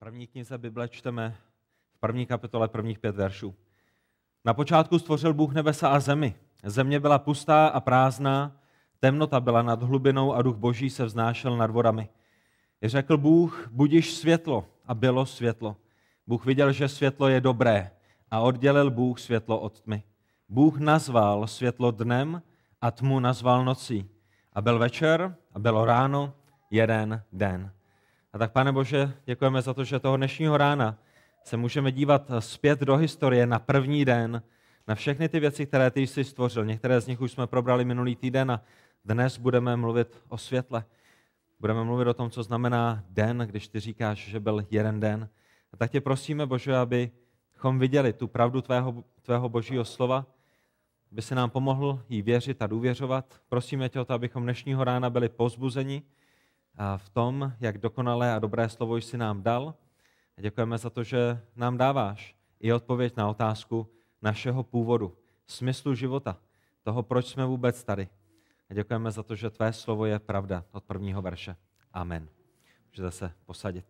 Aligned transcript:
první 0.00 0.26
knize 0.26 0.58
Bible 0.58 0.88
čteme 0.88 1.36
v 1.94 1.98
první 1.98 2.26
kapitole 2.26 2.68
prvních 2.68 2.98
pět 2.98 3.16
veršů. 3.16 3.54
Na 4.44 4.54
počátku 4.54 4.98
stvořil 4.98 5.34
Bůh 5.34 5.54
nebesa 5.54 5.88
a 5.88 6.00
zemi. 6.00 6.34
Země 6.64 7.00
byla 7.00 7.18
pustá 7.18 7.66
a 7.66 7.80
prázdná, 7.80 8.56
temnota 9.00 9.40
byla 9.40 9.62
nad 9.62 9.82
hlubinou 9.82 10.34
a 10.34 10.42
duch 10.42 10.56
boží 10.56 10.90
se 10.90 11.04
vznášel 11.04 11.56
nad 11.56 11.70
vodami. 11.70 12.08
Řekl 12.82 13.16
Bůh, 13.16 13.68
budiš 13.72 14.14
světlo 14.14 14.66
a 14.86 14.94
bylo 14.94 15.26
světlo. 15.26 15.76
Bůh 16.26 16.44
viděl, 16.44 16.72
že 16.72 16.88
světlo 16.88 17.28
je 17.28 17.40
dobré 17.40 17.90
a 18.30 18.40
oddělil 18.40 18.90
Bůh 18.90 19.20
světlo 19.20 19.60
od 19.60 19.80
tmy. 19.80 20.02
Bůh 20.48 20.78
nazval 20.78 21.46
světlo 21.46 21.90
dnem 21.90 22.42
a 22.80 22.90
tmu 22.90 23.20
nazval 23.20 23.64
nocí. 23.64 24.10
A 24.52 24.60
byl 24.60 24.78
večer 24.78 25.36
a 25.54 25.58
bylo 25.58 25.84
ráno 25.84 26.34
jeden 26.70 27.22
den. 27.32 27.72
A 28.32 28.38
tak, 28.38 28.52
pane 28.52 28.72
Bože, 28.72 29.12
děkujeme 29.24 29.62
za 29.62 29.74
to, 29.74 29.84
že 29.84 29.98
toho 29.98 30.16
dnešního 30.16 30.56
rána 30.56 30.98
se 31.44 31.56
můžeme 31.56 31.92
dívat 31.92 32.30
zpět 32.38 32.80
do 32.80 32.96
historie 32.96 33.46
na 33.46 33.58
první 33.58 34.04
den, 34.04 34.42
na 34.88 34.94
všechny 34.94 35.28
ty 35.28 35.40
věci, 35.40 35.66
které 35.66 35.90
ty 35.90 36.06
jsi 36.06 36.24
stvořil. 36.24 36.64
Některé 36.64 37.00
z 37.00 37.06
nich 37.06 37.20
už 37.20 37.32
jsme 37.32 37.46
probrali 37.46 37.84
minulý 37.84 38.16
týden 38.16 38.50
a 38.50 38.62
dnes 39.04 39.38
budeme 39.38 39.76
mluvit 39.76 40.22
o 40.28 40.38
světle. 40.38 40.84
Budeme 41.60 41.84
mluvit 41.84 42.08
o 42.08 42.14
tom, 42.14 42.30
co 42.30 42.42
znamená 42.42 43.04
den, 43.08 43.38
když 43.38 43.68
ty 43.68 43.80
říkáš, 43.80 44.18
že 44.28 44.40
byl 44.40 44.66
jeden 44.70 45.00
den. 45.00 45.28
A 45.72 45.76
tak 45.76 45.90
tě 45.90 46.00
prosíme, 46.00 46.46
Bože, 46.46 46.76
abychom 46.76 47.78
viděli 47.78 48.12
tu 48.12 48.28
pravdu 48.28 48.60
tvého, 48.60 49.04
tvého 49.22 49.48
božího 49.48 49.84
slova, 49.84 50.26
aby 51.12 51.22
se 51.22 51.34
nám 51.34 51.50
pomohl 51.50 52.02
jí 52.08 52.22
věřit 52.22 52.62
a 52.62 52.66
důvěřovat. 52.66 53.40
Prosíme 53.48 53.88
tě 53.88 54.00
o 54.00 54.04
to, 54.04 54.14
abychom 54.14 54.42
dnešního 54.42 54.84
rána 54.84 55.10
byli 55.10 55.28
pozbuzeni 55.28 56.02
v 56.96 57.08
tom, 57.08 57.52
jak 57.60 57.78
dokonalé 57.78 58.34
a 58.34 58.38
dobré 58.38 58.68
slovo 58.68 58.96
jsi 58.96 59.16
nám 59.16 59.42
dal. 59.42 59.74
A 60.38 60.40
děkujeme 60.40 60.78
za 60.78 60.90
to, 60.90 61.04
že 61.04 61.40
nám 61.56 61.76
dáváš 61.76 62.36
i 62.60 62.72
odpověď 62.72 63.16
na 63.16 63.28
otázku 63.28 63.86
našeho 64.22 64.62
původu, 64.62 65.16
smyslu 65.46 65.94
života, 65.94 66.36
toho, 66.82 67.02
proč 67.02 67.26
jsme 67.26 67.46
vůbec 67.46 67.84
tady. 67.84 68.08
A 68.70 68.74
děkujeme 68.74 69.10
za 69.10 69.22
to, 69.22 69.34
že 69.34 69.50
tvé 69.50 69.72
slovo 69.72 70.06
je 70.06 70.18
pravda 70.18 70.64
od 70.72 70.84
prvního 70.84 71.22
verše. 71.22 71.56
Amen. 71.92 72.28
Můžete 72.90 73.10
se 73.10 73.32
posadit. 73.46 73.84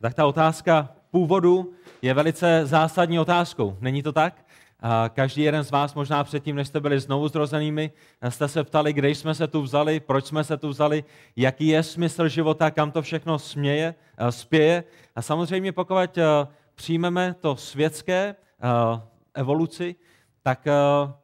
Tak 0.00 0.14
ta 0.14 0.26
otázka 0.26 0.88
původu 1.10 1.72
je 2.02 2.14
velice 2.14 2.66
zásadní 2.66 3.18
otázkou. 3.18 3.76
Není 3.80 4.02
to 4.02 4.12
tak? 4.12 4.46
Každý 5.08 5.42
jeden 5.42 5.64
z 5.64 5.70
vás 5.70 5.94
možná 5.94 6.24
předtím, 6.24 6.56
než 6.56 6.68
jste 6.68 6.80
byli 6.80 7.00
znovu 7.00 7.28
zrozenými, 7.28 7.92
jste 8.28 8.48
se 8.48 8.64
ptali, 8.64 8.92
kde 8.92 9.10
jsme 9.10 9.34
se 9.34 9.46
tu 9.46 9.62
vzali, 9.62 10.00
proč 10.00 10.24
jsme 10.26 10.44
se 10.44 10.56
tu 10.56 10.68
vzali, 10.68 11.04
jaký 11.36 11.66
je 11.66 11.82
smysl 11.82 12.28
života, 12.28 12.70
kam 12.70 12.90
to 12.90 13.02
všechno 13.02 13.38
směje, 13.38 13.94
spěje. 14.30 14.84
A 15.16 15.22
samozřejmě 15.22 15.72
pokud 15.72 16.18
přijmeme 16.74 17.34
to 17.40 17.56
světské 17.56 18.34
evoluci, 19.34 19.96
tak 20.50 20.66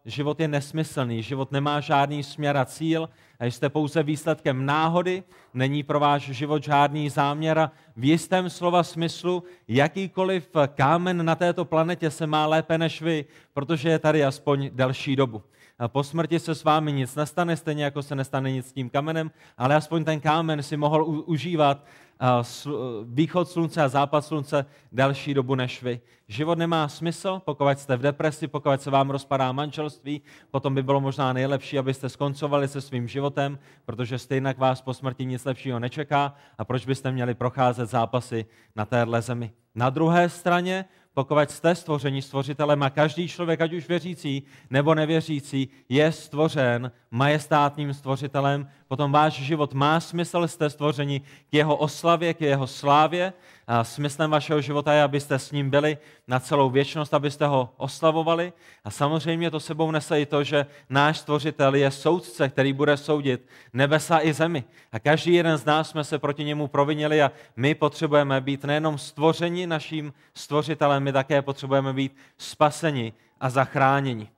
život 0.05 0.41
je 0.41 0.49
nesmyslný, 0.49 1.23
život 1.23 1.53
nemá 1.53 1.81
žádný 1.81 2.23
směr 2.23 2.57
a 2.57 2.65
cíl, 2.65 3.09
a 3.41 3.45
jste 3.45 3.69
pouze 3.69 4.03
výsledkem 4.03 4.67
náhody, 4.67 5.23
není 5.55 5.83
pro 5.83 6.01
váš 6.01 6.23
život 6.23 6.63
žádný 6.63 7.11
záměr 7.11 7.59
a 7.59 7.73
v 7.97 8.05
jistém 8.05 8.51
slova 8.51 8.83
smyslu 8.83 9.43
jakýkoliv 9.69 10.49
kámen 10.75 11.25
na 11.25 11.35
této 11.35 11.65
planetě 11.65 12.11
se 12.11 12.27
má 12.27 12.47
lépe 12.47 12.79
než 12.79 13.03
vy, 13.03 13.25
protože 13.53 13.89
je 13.89 13.99
tady 13.99 14.25
aspoň 14.25 14.71
delší 14.73 15.17
dobu. 15.17 15.43
Po 15.87 16.05
smrti 16.05 16.39
se 16.39 16.55
s 16.55 16.65
vámi 16.65 16.93
nic 16.93 17.15
nestane, 17.15 17.57
stejně 17.57 17.85
jako 17.85 18.03
se 18.03 18.15
nestane 18.15 18.53
nic 18.53 18.67
s 18.67 18.73
tím 18.73 18.91
kamenem, 18.91 19.31
ale 19.59 19.75
aspoň 19.75 20.05
ten 20.05 20.21
kámen 20.21 20.63
si 20.63 20.77
mohl 20.77 21.05
užívat 21.05 21.85
východ 23.05 23.49
slunce 23.49 23.83
a 23.83 23.89
západ 23.89 24.25
slunce 24.25 24.67
delší 24.93 25.35
dobu 25.35 25.55
než 25.55 25.83
vy. 25.83 26.01
Život 26.29 26.59
nemá 26.59 26.89
smysl, 26.89 27.43
pokud 27.45 27.79
jste 27.79 27.97
v 27.97 28.03
depresi, 28.03 28.49
pokud 28.49 28.83
se 28.83 28.91
vám 28.91 29.11
rozpadá 29.11 29.53
manželství, 29.53 30.23
potom 30.51 30.75
by 30.75 30.83
bylo 30.83 31.01
možná 31.01 31.33
nejlepší, 31.33 31.79
abyste 31.79 32.09
skoncovali 32.09 32.69
se 32.69 32.81
svým 32.81 33.09
životem, 33.09 33.59
protože 33.85 34.19
stejně 34.19 34.55
vás 34.59 34.83
po 34.83 34.95
smrti 34.95 35.25
nic 35.25 35.45
lepšího 35.45 35.79
nečeká 35.79 36.35
a 36.59 36.65
proč 36.65 36.87
byste 36.87 37.13
měli 37.13 37.35
procházet 37.35 37.91
zápasy 37.91 38.47
na 38.77 38.85
téhle 38.85 39.23
zemi. 39.23 39.53
Na 39.75 39.91
druhé 39.91 40.29
straně 40.29 40.85
pokud 41.17 41.51
jste 41.51 41.75
stvoření 41.75 42.23
stvořitelem 42.23 42.83
a 42.83 42.91
každý 42.91 43.29
člověk, 43.29 43.61
ať 43.61 43.73
už 43.73 43.89
věřící 43.89 44.43
nebo 44.71 44.95
nevěřící, 44.95 45.69
je 45.89 46.13
stvořen 46.13 46.93
majestátním 47.11 47.95
stvořitelem, 47.95 48.69
potom 48.89 49.13
váš 49.13 49.33
život 49.33 49.75
má 49.75 50.01
smysl, 50.01 50.49
jste 50.49 50.71
stvoření 50.71 51.21
k 51.21 51.55
jeho 51.55 51.77
oslavě, 51.77 52.35
k 52.35 52.41
jeho 52.41 52.67
slávě. 52.67 53.33
Smyslem 53.83 54.31
vašeho 54.31 54.61
života 54.61 54.93
je, 54.93 55.03
abyste 55.03 55.39
s 55.39 55.53
ním 55.53 55.71
byli 55.71 55.99
na 56.29 56.41
celou 56.41 56.71
věčnost, 56.71 57.15
abyste 57.15 57.47
ho 57.47 57.75
oslavovali. 57.77 58.53
A 58.85 58.91
samozřejmě 58.91 59.51
to 59.51 59.61
sebou 59.61 59.91
nese 59.91 60.21
i 60.21 60.27
to, 60.27 60.45
že 60.45 60.67
náš 60.91 61.19
stvořitel 61.19 61.75
je 61.75 61.91
soudce, 61.91 62.49
který 62.49 62.73
bude 62.73 62.97
soudit 62.97 63.49
nebesa 63.73 64.19
i 64.23 64.33
zemi. 64.33 64.65
A 64.93 64.99
každý 64.99 65.35
jeden 65.35 65.57
z 65.57 65.65
nás 65.65 65.91
jsme 65.91 66.05
se 66.05 66.19
proti 66.19 66.45
němu 66.45 66.69
provinili 66.69 67.23
a 67.23 67.33
my 67.57 67.75
potřebujeme 67.75 68.41
být 68.41 68.65
nejenom 68.65 68.99
stvořeni 68.99 69.67
naším 69.67 70.13
stvořitelem, 70.35 71.03
my 71.03 71.13
také 71.13 71.43
potřebujeme 71.43 71.93
být 71.93 72.17
spaseni 72.39 73.13
a 73.41 73.51
zachráněni. 73.51 74.29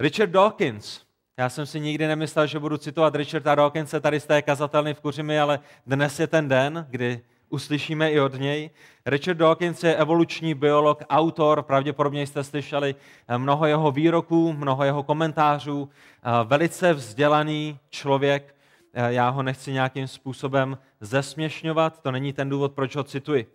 Richard 0.00 0.30
Dawkins, 0.30 1.00
já 1.36 1.48
jsem 1.48 1.66
si 1.66 1.80
nikdy 1.80 2.06
nemyslel, 2.06 2.46
že 2.46 2.58
budu 2.58 2.76
citovat 2.76 3.14
Richarda 3.14 3.54
Dawkinse 3.54 4.00
tady 4.00 4.20
z 4.20 4.26
té 4.26 4.42
kazatelny 4.42 4.94
v 4.94 5.00
Kuřimi, 5.00 5.40
ale 5.40 5.60
dnes 5.86 6.20
je 6.20 6.26
ten 6.26 6.48
den, 6.48 6.86
kdy 6.90 7.20
uslyšíme 7.48 8.12
i 8.12 8.20
od 8.20 8.34
něj. 8.34 8.70
Richard 9.06 9.36
Dawkins 9.36 9.84
je 9.84 9.96
evoluční 9.96 10.54
biolog, 10.54 11.02
autor, 11.10 11.62
pravděpodobně 11.62 12.26
jste 12.26 12.44
slyšeli 12.44 12.94
mnoho 13.36 13.66
jeho 13.66 13.92
výroků, 13.92 14.52
mnoho 14.52 14.84
jeho 14.84 15.02
komentářů, 15.02 15.88
velice 16.44 16.92
vzdělaný 16.92 17.78
člověk. 17.90 18.54
Já 18.92 19.28
ho 19.28 19.42
nechci 19.42 19.72
nějakým 19.72 20.08
způsobem 20.08 20.78
zesměšňovat, 21.00 22.02
to 22.02 22.10
není 22.10 22.32
ten 22.32 22.48
důvod, 22.48 22.72
proč 22.72 22.96
ho 22.96 23.04
cituji. 23.04 23.54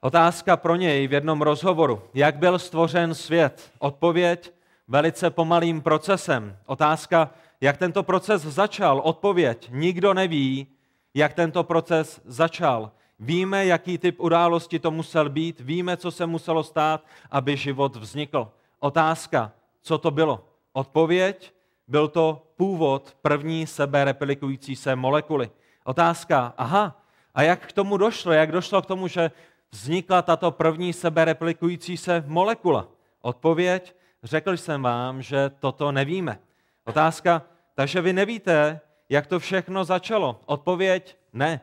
Otázka 0.00 0.56
pro 0.56 0.76
něj 0.76 1.06
v 1.06 1.12
jednom 1.12 1.42
rozhovoru. 1.42 2.02
Jak 2.14 2.36
byl 2.36 2.58
stvořen 2.58 3.14
svět? 3.14 3.72
Odpověď 3.78 4.52
velice 4.88 5.30
pomalým 5.30 5.80
procesem. 5.80 6.56
Otázka, 6.66 7.30
jak 7.60 7.76
tento 7.76 8.02
proces 8.02 8.42
začal? 8.42 9.00
Odpověď, 9.04 9.68
nikdo 9.72 10.14
neví, 10.14 10.66
jak 11.14 11.34
tento 11.34 11.64
proces 11.64 12.20
začal. 12.24 12.90
Víme, 13.18 13.66
jaký 13.66 13.98
typ 13.98 14.20
události 14.20 14.78
to 14.78 14.90
musel 14.90 15.28
být, 15.28 15.60
víme, 15.60 15.96
co 15.96 16.10
se 16.10 16.26
muselo 16.26 16.62
stát, 16.62 17.04
aby 17.30 17.56
život 17.56 17.96
vznikl. 17.96 18.48
Otázka, 18.80 19.52
co 19.82 19.98
to 19.98 20.10
bylo? 20.10 20.44
Odpověď, 20.72 21.54
byl 21.88 22.08
to 22.08 22.46
původ 22.56 23.16
první 23.22 23.66
sebe 23.66 24.04
replikující 24.04 24.76
se 24.76 24.96
molekuly. 24.96 25.50
Otázka, 25.84 26.54
aha, 26.56 27.00
a 27.34 27.42
jak 27.42 27.66
k 27.66 27.72
tomu 27.72 27.96
došlo? 27.96 28.32
Jak 28.32 28.52
došlo 28.52 28.82
k 28.82 28.86
tomu, 28.86 29.08
že 29.08 29.30
vznikla 29.70 30.22
tato 30.22 30.50
první 30.50 30.92
sebe 30.92 31.24
replikující 31.24 31.96
se 31.96 32.24
molekula? 32.26 32.88
Odpověď, 33.20 33.96
řekl 34.22 34.56
jsem 34.56 34.82
vám, 34.82 35.22
že 35.22 35.50
toto 35.58 35.92
nevíme. 35.92 36.38
Otázka, 36.84 37.42
takže 37.74 38.00
vy 38.00 38.12
nevíte, 38.12 38.80
jak 39.08 39.26
to 39.26 39.38
všechno 39.38 39.84
začalo? 39.84 40.40
Odpověď 40.46 41.16
ne. 41.32 41.60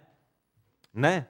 Ne. 0.93 1.27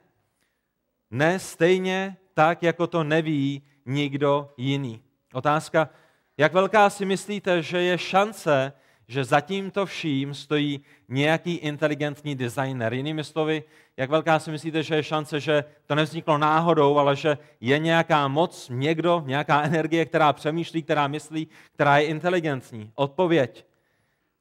Ne 1.10 1.38
stejně 1.38 2.16
tak, 2.34 2.62
jako 2.62 2.86
to 2.86 3.04
neví 3.04 3.62
nikdo 3.86 4.50
jiný. 4.56 5.02
Otázka, 5.32 5.88
jak 6.36 6.52
velká 6.52 6.90
si 6.90 7.04
myslíte, 7.04 7.62
že 7.62 7.82
je 7.82 7.98
šance, 7.98 8.72
že 9.08 9.24
za 9.24 9.40
tímto 9.40 9.86
vším 9.86 10.34
stojí 10.34 10.80
nějaký 11.08 11.54
inteligentní 11.54 12.34
designer. 12.34 12.94
Jinými 12.94 13.24
slovy, 13.24 13.64
jak 13.96 14.10
velká 14.10 14.38
si 14.38 14.50
myslíte, 14.50 14.82
že 14.82 14.94
je 14.94 15.02
šance, 15.02 15.40
že 15.40 15.64
to 15.86 15.94
nevzniklo 15.94 16.38
náhodou, 16.38 16.98
ale 16.98 17.16
že 17.16 17.38
je 17.60 17.78
nějaká 17.78 18.28
moc, 18.28 18.68
někdo, 18.72 19.22
nějaká 19.26 19.62
energie, 19.62 20.04
která 20.04 20.32
přemýšlí, 20.32 20.82
která 20.82 21.08
myslí, 21.08 21.48
která 21.72 21.98
je 21.98 22.06
inteligentní? 22.06 22.92
Odpověď. 22.94 23.66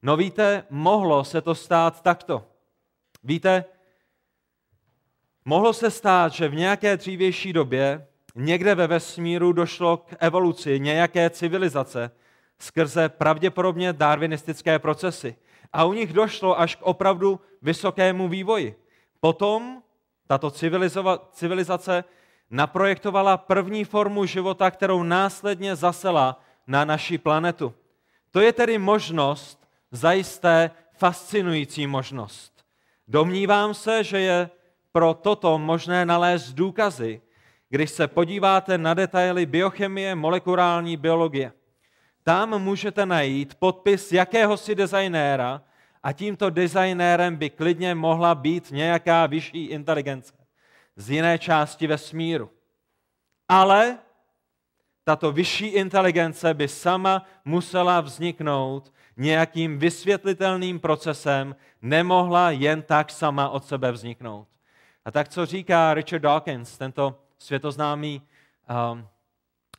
No 0.04 0.18
víte, 0.18 0.64
mohlo 0.70 1.24
se 1.24 1.42
to 1.42 1.56
stát 1.56 2.02
takto. 2.02 2.44
Víte, 3.24 3.66
mohlo 5.46 5.74
se 5.74 5.92
stát, 5.92 6.34
že 6.34 6.48
v 6.48 6.56
nějaké 6.56 6.98
dřívější 6.98 7.54
době 7.54 8.08
někde 8.36 8.76
ve 8.76 8.88
vesmíru 8.88 9.54
došlo 9.54 9.98
k 9.98 10.16
evoluci 10.20 10.80
nějaké 10.80 11.30
civilizace 11.30 12.12
skrze 12.60 13.10
pravděpodobně 13.10 13.94
darwinistické 13.94 14.80
procesy. 14.80 15.36
A 15.74 15.84
u 15.84 15.94
nich 15.94 16.14
došlo 16.14 16.60
až 16.60 16.76
k 16.76 16.82
opravdu 16.82 17.40
vysokému 17.62 18.28
vývoji. 18.28 18.76
Potom 19.20 19.82
tato 20.28 20.52
civilizace 21.32 22.04
naprojektovala 22.50 23.38
první 23.38 23.84
formu 23.84 24.26
života, 24.26 24.72
kterou 24.72 25.04
následně 25.04 25.76
zasela 25.76 26.40
na 26.68 26.86
naši 26.86 27.18
planetu. 27.18 27.74
To 28.32 28.40
je 28.42 28.54
tedy 28.54 28.78
možnost, 28.78 29.61
zajisté 29.92 30.72
fascinující 30.94 31.88
možnost. 31.88 32.66
Domnívám 33.08 33.74
se, 33.74 34.04
že 34.04 34.20
je 34.20 34.50
pro 34.92 35.14
toto 35.14 35.60
možné 35.60 36.06
nalézt 36.06 36.54
důkazy, 36.54 37.22
když 37.70 37.90
se 37.90 38.08
podíváte 38.08 38.78
na 38.78 38.94
detaily 38.94 39.46
biochemie, 39.46 40.16
molekulární 40.16 40.98
biologie. 40.98 41.52
Tam 42.24 42.62
můžete 42.62 43.06
najít 43.06 43.56
podpis 43.56 44.12
jakéhosi 44.12 44.76
designéra 44.76 45.62
a 46.04 46.14
tímto 46.14 46.50
designérem 46.50 47.36
by 47.36 47.50
klidně 47.50 47.96
mohla 47.96 48.36
být 48.36 48.72
nějaká 48.72 49.26
vyšší 49.26 49.66
inteligence 49.66 50.34
z 50.96 51.10
jiné 51.10 51.40
části 51.40 51.88
vesmíru. 51.88 52.50
Ale 53.50 53.98
tato 55.04 55.32
vyšší 55.32 55.66
inteligence 55.66 56.54
by 56.54 56.68
sama 56.68 57.26
musela 57.46 58.02
vzniknout 58.02 58.94
nějakým 59.18 59.80
vysvětlitelným 59.80 60.80
procesem, 60.80 61.56
nemohla 61.82 62.52
jen 62.52 62.82
tak 62.82 63.12
sama 63.12 63.50
od 63.50 63.66
sebe 63.66 63.92
vzniknout. 63.92 64.48
A 65.06 65.12
tak, 65.12 65.30
co 65.30 65.46
říká 65.46 65.94
Richard 65.94 66.22
Dawkins, 66.22 66.78
tento 66.78 67.16
světoznámý 67.38 68.22
um, 68.92 69.08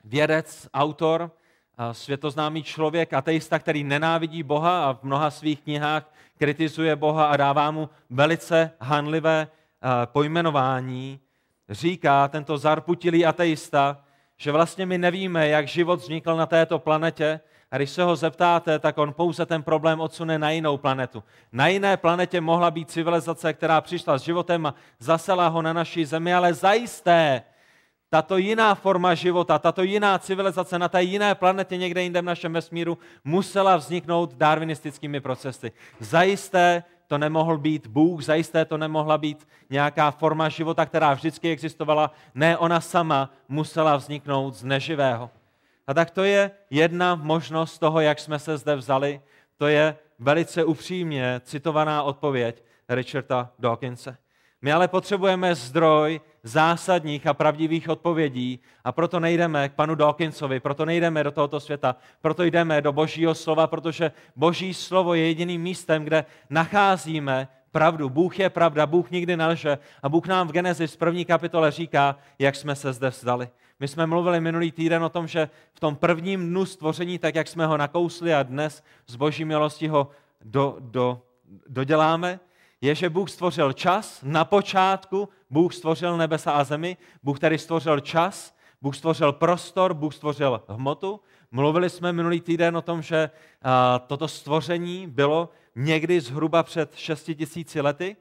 vědec, 0.05 0.69
autor, 0.75 1.23
uh, 1.23 1.93
světoznámý 1.93 2.63
člověk, 2.63 3.13
ateista, 3.13 3.59
který 3.59 3.85
nenávidí 3.85 4.43
Boha 4.43 4.85
a 4.85 4.93
v 4.93 5.03
mnoha 5.03 5.31
svých 5.31 5.61
knihách 5.61 6.13
kritizuje 6.39 6.97
Boha 6.97 7.27
a 7.27 7.37
dává 7.37 7.71
mu 7.71 7.91
velice 8.11 8.71
hanlivé 8.81 9.47
uh, 9.47 9.91
pojmenování, 10.05 11.21
říká 11.69 12.29
tento 12.29 12.59
zarputilý 12.59 13.27
ateista, 13.27 14.05
že 14.37 14.53
vlastně 14.53 14.87
my 14.87 14.99
nevíme, 14.99 15.49
jak 15.49 15.69
život 15.69 16.01
vznikl 16.01 16.37
na 16.37 16.47
této 16.47 16.79
planetě, 16.79 17.41
a 17.73 17.77
když 17.77 17.91
se 17.91 18.03
ho 18.03 18.17
zeptáte, 18.17 18.79
tak 18.79 18.99
on 18.99 19.13
pouze 19.13 19.47
ten 19.47 19.63
problém 19.63 20.01
odsune 20.01 20.39
na 20.39 20.51
jinou 20.51 20.77
planetu. 20.77 21.25
Na 21.53 21.69
jiné 21.69 21.97
planetě 21.97 22.41
mohla 22.41 22.71
být 22.71 22.91
civilizace, 22.91 23.53
která 23.53 23.81
přišla 23.81 24.19
s 24.19 24.23
životem 24.23 24.67
a 24.67 24.75
zasela 24.99 25.49
ho 25.49 25.63
na 25.63 25.73
naší 25.73 26.05
zemi, 26.05 26.35
ale 26.35 26.55
zajisté 26.55 27.43
tato 28.11 28.37
jiná 28.37 28.75
forma 28.75 29.15
života, 29.15 29.59
tato 29.59 29.83
jiná 29.83 30.19
civilizace 30.19 30.79
na 30.79 30.89
té 30.89 31.03
jiné 31.03 31.35
planetě 31.35 31.77
někde 31.77 32.03
jinde 32.03 32.23
v 32.23 32.25
našem 32.25 32.53
vesmíru 32.53 32.99
musela 33.25 33.77
vzniknout 33.77 34.35
darwinistickými 34.35 35.21
procesy. 35.21 35.73
Zajisté 36.01 36.85
to 37.07 37.19
nemohl 37.19 37.59
být 37.59 37.87
Bůh, 37.87 38.23
zajisté 38.23 38.65
to 38.65 38.79
nemohla 38.79 39.19
být 39.19 39.49
nějaká 39.71 40.11
forma 40.11 40.49
života, 40.49 40.87
která 40.87 41.15
vždycky 41.15 41.51
existovala. 41.51 42.11
Ne, 42.35 42.59
ona 42.59 42.81
sama 42.81 43.31
musela 43.49 43.97
vzniknout 43.97 44.55
z 44.55 44.65
neživého. 44.65 45.31
A 45.87 45.95
tak 45.95 46.11
to 46.11 46.25
je 46.25 46.51
jedna 46.71 47.15
možnost 47.15 47.79
toho, 47.79 48.01
jak 48.01 48.19
jsme 48.19 48.39
se 48.39 48.57
zde 48.57 48.77
vzali. 48.77 49.21
To 49.57 49.67
je 49.67 49.97
velice 50.19 50.65
upřímně 50.65 51.41
citovaná 51.45 52.03
odpověď 52.03 52.63
Richarda 52.89 53.51
Dawkinse. 53.59 54.17
My 54.63 54.73
ale 54.73 54.89
potřebujeme 54.89 55.55
zdroj 55.55 56.21
zásadních 56.43 57.27
a 57.27 57.35
pravdivých 57.35 57.89
odpovědí 57.89 58.61
a 58.85 58.93
proto 58.93 59.21
nejdeme 59.21 59.69
k 59.69 59.73
panu 59.73 59.95
Dawkinsovi, 59.95 60.61
proto 60.61 60.85
nejdeme 60.85 61.25
do 61.25 61.31
tohoto 61.31 61.61
světa, 61.61 61.97
proto 62.21 62.45
jdeme 62.45 62.83
do 62.83 62.93
božího 62.93 63.35
slova, 63.35 63.67
protože 63.67 64.13
boží 64.37 64.75
slovo 64.75 65.15
je 65.15 65.27
jediným 65.27 65.63
místem, 65.63 66.05
kde 66.05 66.25
nacházíme 66.51 67.49
pravdu. 67.73 68.09
Bůh 68.09 68.39
je 68.39 68.51
pravda, 68.51 68.87
Bůh 68.87 69.11
nikdy 69.11 69.37
nelže 69.37 69.79
a 70.03 70.09
Bůh 70.09 70.27
nám 70.27 70.49
v 70.49 70.53
Genesis 70.53 70.95
v 70.95 70.99
první 70.99 71.25
kapitole 71.25 71.71
říká, 71.71 72.17
jak 72.39 72.57
jsme 72.57 72.75
se 72.75 72.93
zde 72.93 73.09
vzdali. 73.09 73.49
My 73.83 73.89
jsme 73.89 74.07
mluvili 74.07 74.41
minulý 74.41 74.73
týden 74.73 75.05
o 75.05 75.09
tom, 75.09 75.27
že 75.27 75.49
v 75.75 75.81
tom 75.81 75.97
prvním 75.97 76.49
dnu 76.49 76.67
stvoření, 76.67 77.19
tak 77.19 77.35
jak 77.35 77.49
jsme 77.49 77.67
ho 77.67 77.77
nakousli 77.77 78.35
a 78.35 78.43
dnes 78.43 78.83
z 79.07 79.17
boží 79.17 79.45
milosti 79.45 79.89
ho 79.89 80.11
do, 80.45 80.77
do, 80.81 81.23
doděláme, 81.69 82.41
je, 82.81 82.95
že 82.95 83.11
Bůh 83.11 83.31
stvořil 83.31 83.73
čas. 83.73 84.21
Na 84.23 84.45
počátku 84.45 85.29
Bůh 85.51 85.75
stvořil 85.75 86.17
nebesa 86.17 86.53
a 86.53 86.65
zemi, 86.65 86.97
Bůh 87.23 87.39
tady 87.39 87.59
stvořil 87.59 88.01
čas, 88.01 88.55
Bůh 88.83 88.97
stvořil 88.97 89.33
prostor, 89.33 89.95
Bůh 89.95 90.15
stvořil 90.15 90.63
hmotu. 90.69 91.21
Mluvili 91.51 91.91
jsme 91.91 92.13
minulý 92.13 92.41
týden 92.41 92.77
o 92.77 92.83
tom, 92.83 93.03
že 93.03 93.31
toto 94.07 94.29
stvoření 94.29 95.07
bylo 95.07 95.49
někdy 95.77 96.21
zhruba 96.21 96.63
před 96.63 96.95
6 96.95 97.31
tisíci 97.35 97.81
lety 97.81 98.17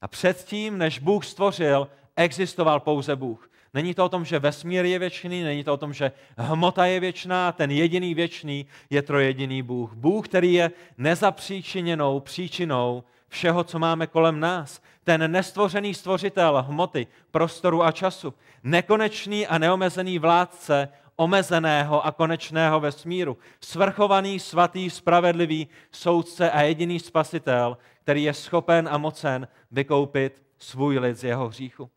a 0.00 0.08
předtím, 0.08 0.78
než 0.78 0.98
Bůh 0.98 1.24
stvořil, 1.24 1.88
existoval 2.16 2.80
pouze 2.80 3.16
Bůh. 3.16 3.50
Není 3.76 3.94
to 3.94 4.04
o 4.04 4.08
tom, 4.08 4.24
že 4.24 4.38
vesmír 4.38 4.84
je 4.84 4.98
věčný, 4.98 5.42
není 5.42 5.64
to 5.64 5.74
o 5.74 5.76
tom, 5.76 5.92
že 5.92 6.12
hmota 6.38 6.86
je 6.86 7.00
věčná, 7.00 7.52
ten 7.52 7.70
jediný 7.70 8.14
věčný 8.14 8.66
je 8.90 9.02
trojediný 9.02 9.62
Bůh. 9.62 9.92
Bůh, 9.94 10.28
který 10.28 10.52
je 10.52 10.70
nezapříčiněnou 10.98 12.20
příčinou 12.20 13.04
všeho, 13.28 13.64
co 13.64 13.78
máme 13.78 14.06
kolem 14.06 14.40
nás. 14.40 14.80
Ten 15.04 15.32
nestvořený 15.32 15.94
stvořitel 15.94 16.64
hmoty, 16.68 17.06
prostoru 17.30 17.84
a 17.84 17.92
času. 17.92 18.34
Nekonečný 18.62 19.46
a 19.46 19.58
neomezený 19.58 20.18
vládce 20.18 20.88
omezeného 21.16 22.06
a 22.06 22.12
konečného 22.12 22.80
vesmíru. 22.80 23.36
Svrchovaný, 23.60 24.40
svatý, 24.40 24.90
spravedlivý 24.90 25.68
soudce 25.92 26.50
a 26.50 26.62
jediný 26.62 27.00
spasitel, 27.00 27.78
který 28.02 28.22
je 28.22 28.34
schopen 28.34 28.88
a 28.92 28.98
mocen 28.98 29.48
vykoupit 29.70 30.42
svůj 30.58 30.98
lid 30.98 31.16
z 31.16 31.24
jeho 31.24 31.48
hříchu. 31.48 31.90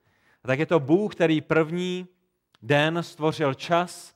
A 0.44 0.48
tak 0.48 0.60
je 0.60 0.66
to 0.66 0.80
Bůh, 0.80 1.16
který 1.16 1.42
první 1.42 2.08
den 2.62 3.04
stvořil 3.04 3.54
čas, 3.54 4.16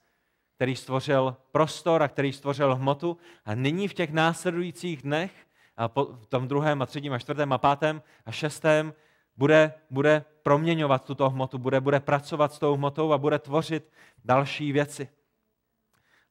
který 0.56 0.76
stvořil 0.76 1.36
prostor 1.52 2.04
a 2.04 2.08
který 2.08 2.34
stvořil 2.34 2.76
hmotu. 2.76 3.18
A 3.46 3.56
nyní 3.56 3.88
v 3.88 3.94
těch 3.94 4.12
následujících 4.12 5.02
dnech, 5.02 5.32
a 5.78 5.88
po, 5.88 6.06
v 6.06 6.26
tom 6.26 6.48
druhém 6.48 6.82
a 6.82 6.86
třetím 6.86 7.14
a 7.14 7.20
čtvrtém 7.20 7.54
a 7.54 7.58
pátém 7.58 8.02
a 8.26 8.32
šestém, 8.32 8.94
bude, 9.38 9.74
bude 9.90 10.26
proměňovat 10.44 11.06
tuto 11.06 11.30
hmotu, 11.30 11.58
bude, 11.58 11.82
bude 11.82 12.00
pracovat 12.00 12.54
s 12.54 12.60
tou 12.60 12.76
hmotou 12.76 13.14
a 13.14 13.18
bude 13.18 13.40
tvořit 13.40 13.92
další 14.26 14.72
věci. 14.72 15.10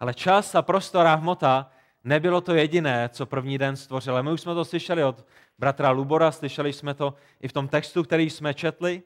Ale 0.01 0.15
čas 0.15 0.55
a 0.55 0.63
prostor 0.63 1.07
a 1.07 1.15
hmota 1.15 1.71
nebylo 2.05 2.41
to 2.41 2.55
jediné, 2.55 3.09
co 3.09 3.27
první 3.27 3.59
den 3.59 3.77
stvořil. 3.77 4.23
My 4.23 4.33
už 4.33 4.41
jsme 4.41 4.55
to 4.55 4.65
slyšeli 4.65 5.05
od 5.05 5.27
bratra 5.59 5.91
Lubora, 5.91 6.33
slyšeli 6.33 6.73
jsme 6.73 6.95
to 6.95 7.15
i 7.41 7.49
v 7.49 7.53
tom 7.53 7.69
textu, 7.69 8.03
který 8.03 8.31
jsme 8.31 8.55
četli. 8.55 9.03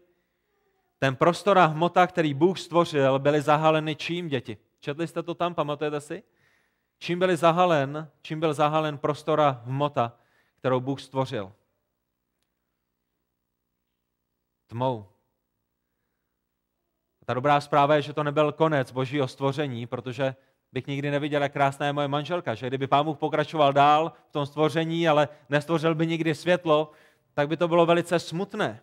Ten 0.98 1.16
prostor 1.16 1.58
a 1.58 1.66
hmota, 1.66 2.06
který 2.06 2.34
Bůh 2.34 2.58
stvořil, 2.58 3.18
byly 3.18 3.40
zahaleny 3.40 3.96
čím, 3.96 4.28
děti? 4.28 4.56
Četli 4.80 5.08
jste 5.08 5.22
to 5.22 5.34
tam, 5.34 5.54
pamatujete 5.54 6.00
si? 6.00 6.22
Čím 6.98 7.18
byly 7.18 7.36
zahalen, 7.36 8.10
čím 8.22 8.40
byl 8.40 8.54
zahalen 8.54 8.98
prostor 8.98 9.40
a 9.40 9.62
hmota, 9.64 10.18
kterou 10.58 10.80
Bůh 10.80 11.00
stvořil? 11.00 11.52
Tmou. 14.66 15.08
Ta 17.26 17.34
dobrá 17.34 17.60
zpráva 17.60 17.94
je, 17.94 18.02
že 18.02 18.12
to 18.12 18.22
nebyl 18.22 18.52
konec 18.52 18.92
božího 18.92 19.28
stvoření, 19.28 19.86
protože 19.86 20.34
bych 20.72 20.86
nikdy 20.86 21.10
neviděl, 21.10 21.42
jak 21.42 21.52
krásná 21.52 21.86
je 21.86 21.92
moje 21.92 22.08
manželka, 22.08 22.54
že 22.54 22.66
kdyby 22.66 22.86
pán 22.86 23.04
Bůh 23.04 23.18
pokračoval 23.18 23.72
dál 23.72 24.12
v 24.28 24.32
tom 24.32 24.46
stvoření, 24.46 25.08
ale 25.08 25.28
nestvořil 25.48 25.94
by 25.94 26.06
nikdy 26.06 26.34
světlo, 26.34 26.90
tak 27.34 27.48
by 27.48 27.56
to 27.56 27.68
bylo 27.68 27.86
velice 27.86 28.18
smutné. 28.18 28.82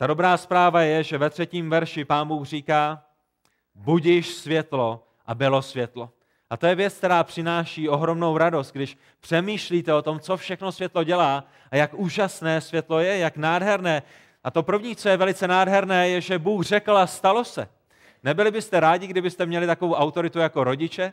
Ta 0.00 0.06
dobrá 0.06 0.36
zpráva 0.36 0.82
je, 0.82 1.02
že 1.02 1.18
ve 1.18 1.30
třetím 1.30 1.70
verši 1.70 2.04
pán 2.04 2.28
Bůh 2.28 2.46
říká, 2.46 3.02
budíš 3.74 4.28
světlo 4.28 5.06
a 5.26 5.34
bylo 5.34 5.62
světlo. 5.62 6.10
A 6.50 6.56
to 6.56 6.66
je 6.66 6.74
věc, 6.74 6.94
která 6.94 7.24
přináší 7.24 7.88
ohromnou 7.88 8.38
radost, 8.38 8.72
když 8.72 8.98
přemýšlíte 9.20 9.94
o 9.94 10.02
tom, 10.02 10.20
co 10.20 10.36
všechno 10.36 10.72
světlo 10.72 11.04
dělá 11.04 11.44
a 11.70 11.76
jak 11.76 11.94
úžasné 11.94 12.60
světlo 12.60 13.00
je, 13.00 13.18
jak 13.18 13.36
nádherné. 13.36 14.02
A 14.44 14.50
to 14.50 14.62
první, 14.62 14.96
co 14.96 15.08
je 15.08 15.16
velice 15.16 15.48
nádherné, 15.48 16.08
je, 16.08 16.20
že 16.20 16.38
Bůh 16.38 16.64
řekl 16.64 16.98
a 16.98 17.06
stalo 17.06 17.44
se. 17.44 17.68
Nebyli 18.22 18.50
byste 18.50 18.80
rádi, 18.80 19.06
kdybyste 19.06 19.46
měli 19.46 19.66
takovou 19.66 19.94
autoritu 19.94 20.38
jako 20.38 20.64
rodiče? 20.64 21.12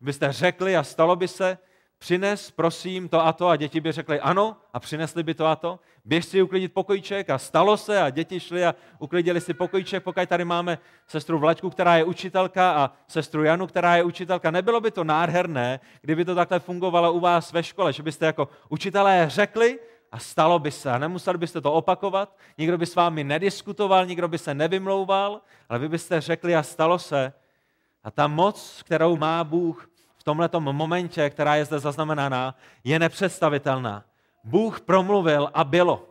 Byste 0.00 0.32
řekli 0.32 0.76
a 0.76 0.82
stalo 0.82 1.16
by 1.16 1.28
se? 1.28 1.58
Přines, 1.98 2.50
prosím, 2.50 3.08
to 3.08 3.26
a 3.26 3.32
to 3.32 3.48
a 3.48 3.56
děti 3.56 3.80
by 3.80 3.92
řekly 3.92 4.20
ano 4.20 4.56
a 4.72 4.80
přinesli 4.80 5.22
by 5.22 5.34
to 5.34 5.46
a 5.46 5.56
to. 5.56 5.78
Běž 6.04 6.24
si 6.24 6.42
uklidit 6.42 6.72
pokojíček 6.72 7.30
a 7.30 7.38
stalo 7.38 7.76
se 7.76 8.02
a 8.02 8.10
děti 8.10 8.40
šly 8.40 8.66
a 8.66 8.74
uklidili 8.98 9.40
si 9.40 9.54
pokojíček, 9.54 10.02
pokud 10.02 10.28
tady 10.28 10.44
máme 10.44 10.78
sestru 11.06 11.38
Vlaďku, 11.38 11.70
která 11.70 11.96
je 11.96 12.04
učitelka 12.04 12.72
a 12.72 12.90
sestru 13.08 13.44
Janu, 13.44 13.66
která 13.66 13.96
je 13.96 14.04
učitelka. 14.04 14.50
Nebylo 14.50 14.80
by 14.80 14.90
to 14.90 15.04
nádherné, 15.04 15.80
kdyby 16.00 16.24
to 16.24 16.34
takhle 16.34 16.58
fungovalo 16.58 17.12
u 17.12 17.20
vás 17.20 17.52
ve 17.52 17.62
škole, 17.62 17.92
že 17.92 18.02
byste 18.02 18.26
jako 18.26 18.48
učitelé 18.68 19.24
řekli 19.28 19.78
a 20.12 20.18
stalo 20.18 20.58
by 20.58 20.70
se. 20.70 20.90
A 20.90 20.98
nemuseli 20.98 21.38
byste 21.38 21.60
to 21.60 21.72
opakovat, 21.72 22.36
nikdo 22.58 22.78
by 22.78 22.86
s 22.86 22.94
vámi 22.94 23.24
nediskutoval, 23.24 24.06
nikdo 24.06 24.28
by 24.28 24.38
se 24.38 24.54
nevymlouval, 24.54 25.40
ale 25.68 25.78
vy 25.78 25.88
byste 25.88 26.20
řekli 26.20 26.56
a 26.56 26.62
stalo 26.62 26.98
se. 26.98 27.32
A 28.04 28.10
ta 28.10 28.26
moc, 28.26 28.82
kterou 28.82 29.16
má 29.16 29.44
Bůh, 29.44 29.88
tomhle 30.26 30.50
momentě, 30.60 31.30
která 31.30 31.56
je 31.56 31.64
zde 31.64 31.78
zaznamenaná, 31.78 32.54
je 32.84 32.98
nepředstavitelná. 32.98 34.04
Bůh 34.44 34.80
promluvil 34.80 35.50
a 35.54 35.64
bylo. 35.64 36.08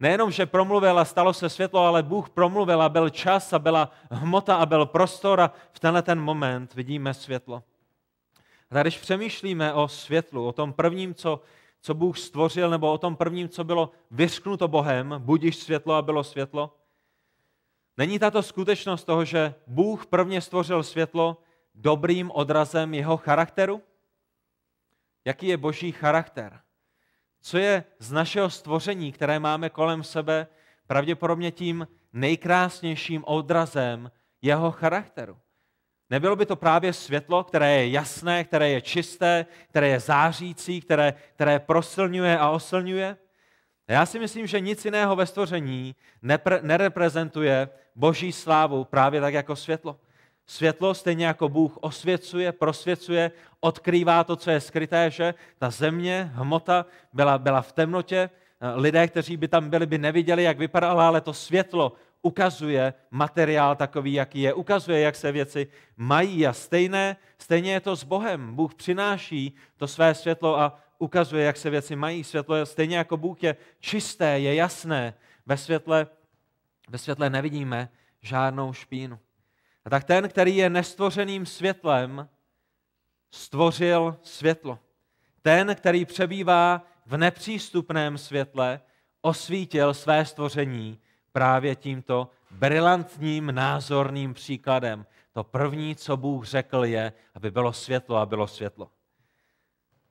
Nejenom, 0.00 0.30
že 0.30 0.46
promluvil 0.46 0.98
a 0.98 1.04
stalo 1.04 1.32
se 1.32 1.48
světlo, 1.48 1.80
ale 1.80 2.02
Bůh 2.02 2.30
promluvil 2.30 2.82
a 2.82 2.88
byl 2.88 3.10
čas 3.10 3.52
a 3.52 3.58
byla 3.58 3.90
hmota 4.10 4.56
a 4.56 4.66
byl 4.66 4.86
prostor 4.86 5.40
a 5.40 5.52
v 5.72 5.80
tenhle 5.80 6.02
ten 6.02 6.20
moment 6.20 6.74
vidíme 6.74 7.14
světlo. 7.14 7.62
A 8.70 8.82
když 8.82 8.98
přemýšlíme 8.98 9.72
o 9.72 9.88
světlu, 9.88 10.46
o 10.46 10.52
tom 10.52 10.72
prvním, 10.72 11.14
co, 11.14 11.40
co 11.80 11.94
Bůh 11.94 12.18
stvořil, 12.18 12.70
nebo 12.70 12.92
o 12.92 12.98
tom 12.98 13.16
prvním, 13.16 13.48
co 13.48 13.64
bylo 13.64 13.90
vyřknuto 14.10 14.68
Bohem, 14.68 15.14
budíš 15.18 15.56
světlo 15.56 15.94
a 15.94 16.02
bylo 16.02 16.24
světlo? 16.24 16.76
Není 17.96 18.18
tato 18.18 18.42
skutečnost 18.42 19.04
toho, 19.04 19.24
že 19.24 19.54
Bůh 19.66 20.06
prvně 20.06 20.40
stvořil 20.40 20.82
světlo, 20.82 21.36
dobrým 21.74 22.30
odrazem 22.30 22.94
jeho 22.94 23.16
charakteru? 23.16 23.82
Jaký 25.24 25.46
je 25.46 25.56
boží 25.56 25.92
charakter? 25.92 26.60
Co 27.40 27.58
je 27.58 27.84
z 27.98 28.12
našeho 28.12 28.50
stvoření, 28.50 29.12
které 29.12 29.38
máme 29.38 29.70
kolem 29.70 30.04
sebe, 30.04 30.46
pravděpodobně 30.86 31.50
tím 31.50 31.88
nejkrásnějším 32.12 33.24
odrazem 33.26 34.10
jeho 34.42 34.70
charakteru? 34.70 35.38
Nebylo 36.10 36.36
by 36.36 36.46
to 36.46 36.56
právě 36.56 36.92
světlo, 36.92 37.44
které 37.44 37.70
je 37.70 37.90
jasné, 37.90 38.44
které 38.44 38.68
je 38.68 38.80
čisté, 38.80 39.46
které 39.68 39.88
je 39.88 40.00
zářící, 40.00 40.80
které, 40.80 41.14
které 41.34 41.58
prosilňuje 41.58 42.38
a 42.38 42.48
oslňuje? 42.48 43.16
Já 43.88 44.06
si 44.06 44.18
myslím, 44.18 44.46
že 44.46 44.60
nic 44.60 44.84
jiného 44.84 45.16
ve 45.16 45.26
stvoření 45.26 45.94
nepre, 46.22 46.60
nereprezentuje 46.62 47.68
boží 47.94 48.32
slávu 48.32 48.84
právě 48.84 49.20
tak 49.20 49.34
jako 49.34 49.56
světlo. 49.56 50.00
Světlo 50.46 50.94
stejně 50.94 51.26
jako 51.26 51.48
Bůh 51.48 51.78
osvěcuje, 51.80 52.52
prosvěcuje, 52.52 53.30
odkrývá 53.60 54.24
to, 54.24 54.36
co 54.36 54.50
je 54.50 54.60
skryté, 54.60 55.10
že 55.10 55.34
ta 55.58 55.70
země, 55.70 56.30
hmota 56.34 56.86
byla, 57.12 57.38
byla 57.38 57.62
v 57.62 57.72
temnotě, 57.72 58.30
lidé, 58.74 59.08
kteří 59.08 59.36
by 59.36 59.48
tam 59.48 59.70
byli, 59.70 59.86
by 59.86 59.98
neviděli, 59.98 60.42
jak 60.42 60.58
vypadala, 60.58 61.06
ale 61.06 61.20
to 61.20 61.32
světlo 61.32 61.92
ukazuje 62.22 62.94
materiál 63.10 63.76
takový, 63.76 64.12
jaký 64.12 64.42
je, 64.42 64.54
ukazuje, 64.54 65.00
jak 65.00 65.16
se 65.16 65.32
věci 65.32 65.66
mají 65.96 66.46
a 66.46 66.52
stejné, 66.52 67.16
stejně 67.38 67.72
je 67.72 67.80
to 67.80 67.96
s 67.96 68.04
Bohem. 68.04 68.54
Bůh 68.54 68.74
přináší 68.74 69.54
to 69.76 69.88
své 69.88 70.14
světlo 70.14 70.60
a 70.60 70.80
ukazuje, 70.98 71.44
jak 71.44 71.56
se 71.56 71.70
věci 71.70 71.96
mají. 71.96 72.24
Světlo 72.24 72.56
je 72.56 72.66
stejně 72.66 72.96
jako 72.96 73.16
Bůh 73.16 73.42
je 73.42 73.56
čisté, 73.80 74.38
je 74.38 74.54
jasné. 74.54 75.14
Ve 75.46 75.56
světle, 75.56 76.06
ve 76.88 76.98
světle 76.98 77.30
nevidíme 77.30 77.88
žádnou 78.22 78.72
špínu. 78.72 79.18
A 79.84 79.90
tak 79.90 80.04
ten, 80.04 80.28
který 80.28 80.56
je 80.56 80.70
nestvořeným 80.70 81.46
světlem, 81.46 82.28
stvořil 83.30 84.16
světlo. 84.22 84.78
Ten, 85.42 85.74
který 85.74 86.04
přebývá 86.04 86.82
v 87.06 87.16
nepřístupném 87.16 88.18
světle, 88.18 88.80
osvítil 89.20 89.94
své 89.94 90.24
stvoření 90.24 90.98
právě 91.32 91.76
tímto 91.76 92.30
brilantním 92.50 93.54
názorným 93.54 94.34
příkladem. 94.34 95.06
To 95.32 95.44
první, 95.44 95.96
co 95.96 96.16
Bůh 96.16 96.46
řekl, 96.46 96.84
je, 96.84 97.12
aby 97.34 97.50
bylo 97.50 97.72
světlo 97.72 98.16
a 98.16 98.26
bylo 98.26 98.46
světlo. 98.46 98.90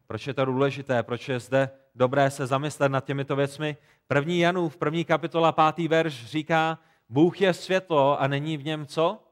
Proč 0.07 0.27
je 0.27 0.33
to 0.33 0.45
důležité? 0.45 1.03
Proč 1.03 1.29
je 1.29 1.39
zde 1.39 1.69
dobré 1.95 2.31
se 2.31 2.47
zamyslet 2.47 2.89
nad 2.89 3.05
těmito 3.05 3.35
věcmi? 3.35 3.77
První 4.07 4.39
Janův, 4.39 4.77
první 4.77 5.05
kapitola, 5.05 5.51
pátý 5.51 5.87
verš 5.87 6.25
říká, 6.25 6.79
Bůh 7.09 7.41
je 7.41 7.53
světlo 7.53 8.21
a 8.21 8.27
není 8.27 8.57
v 8.57 8.65
něm 8.65 8.85
co? 8.85 9.30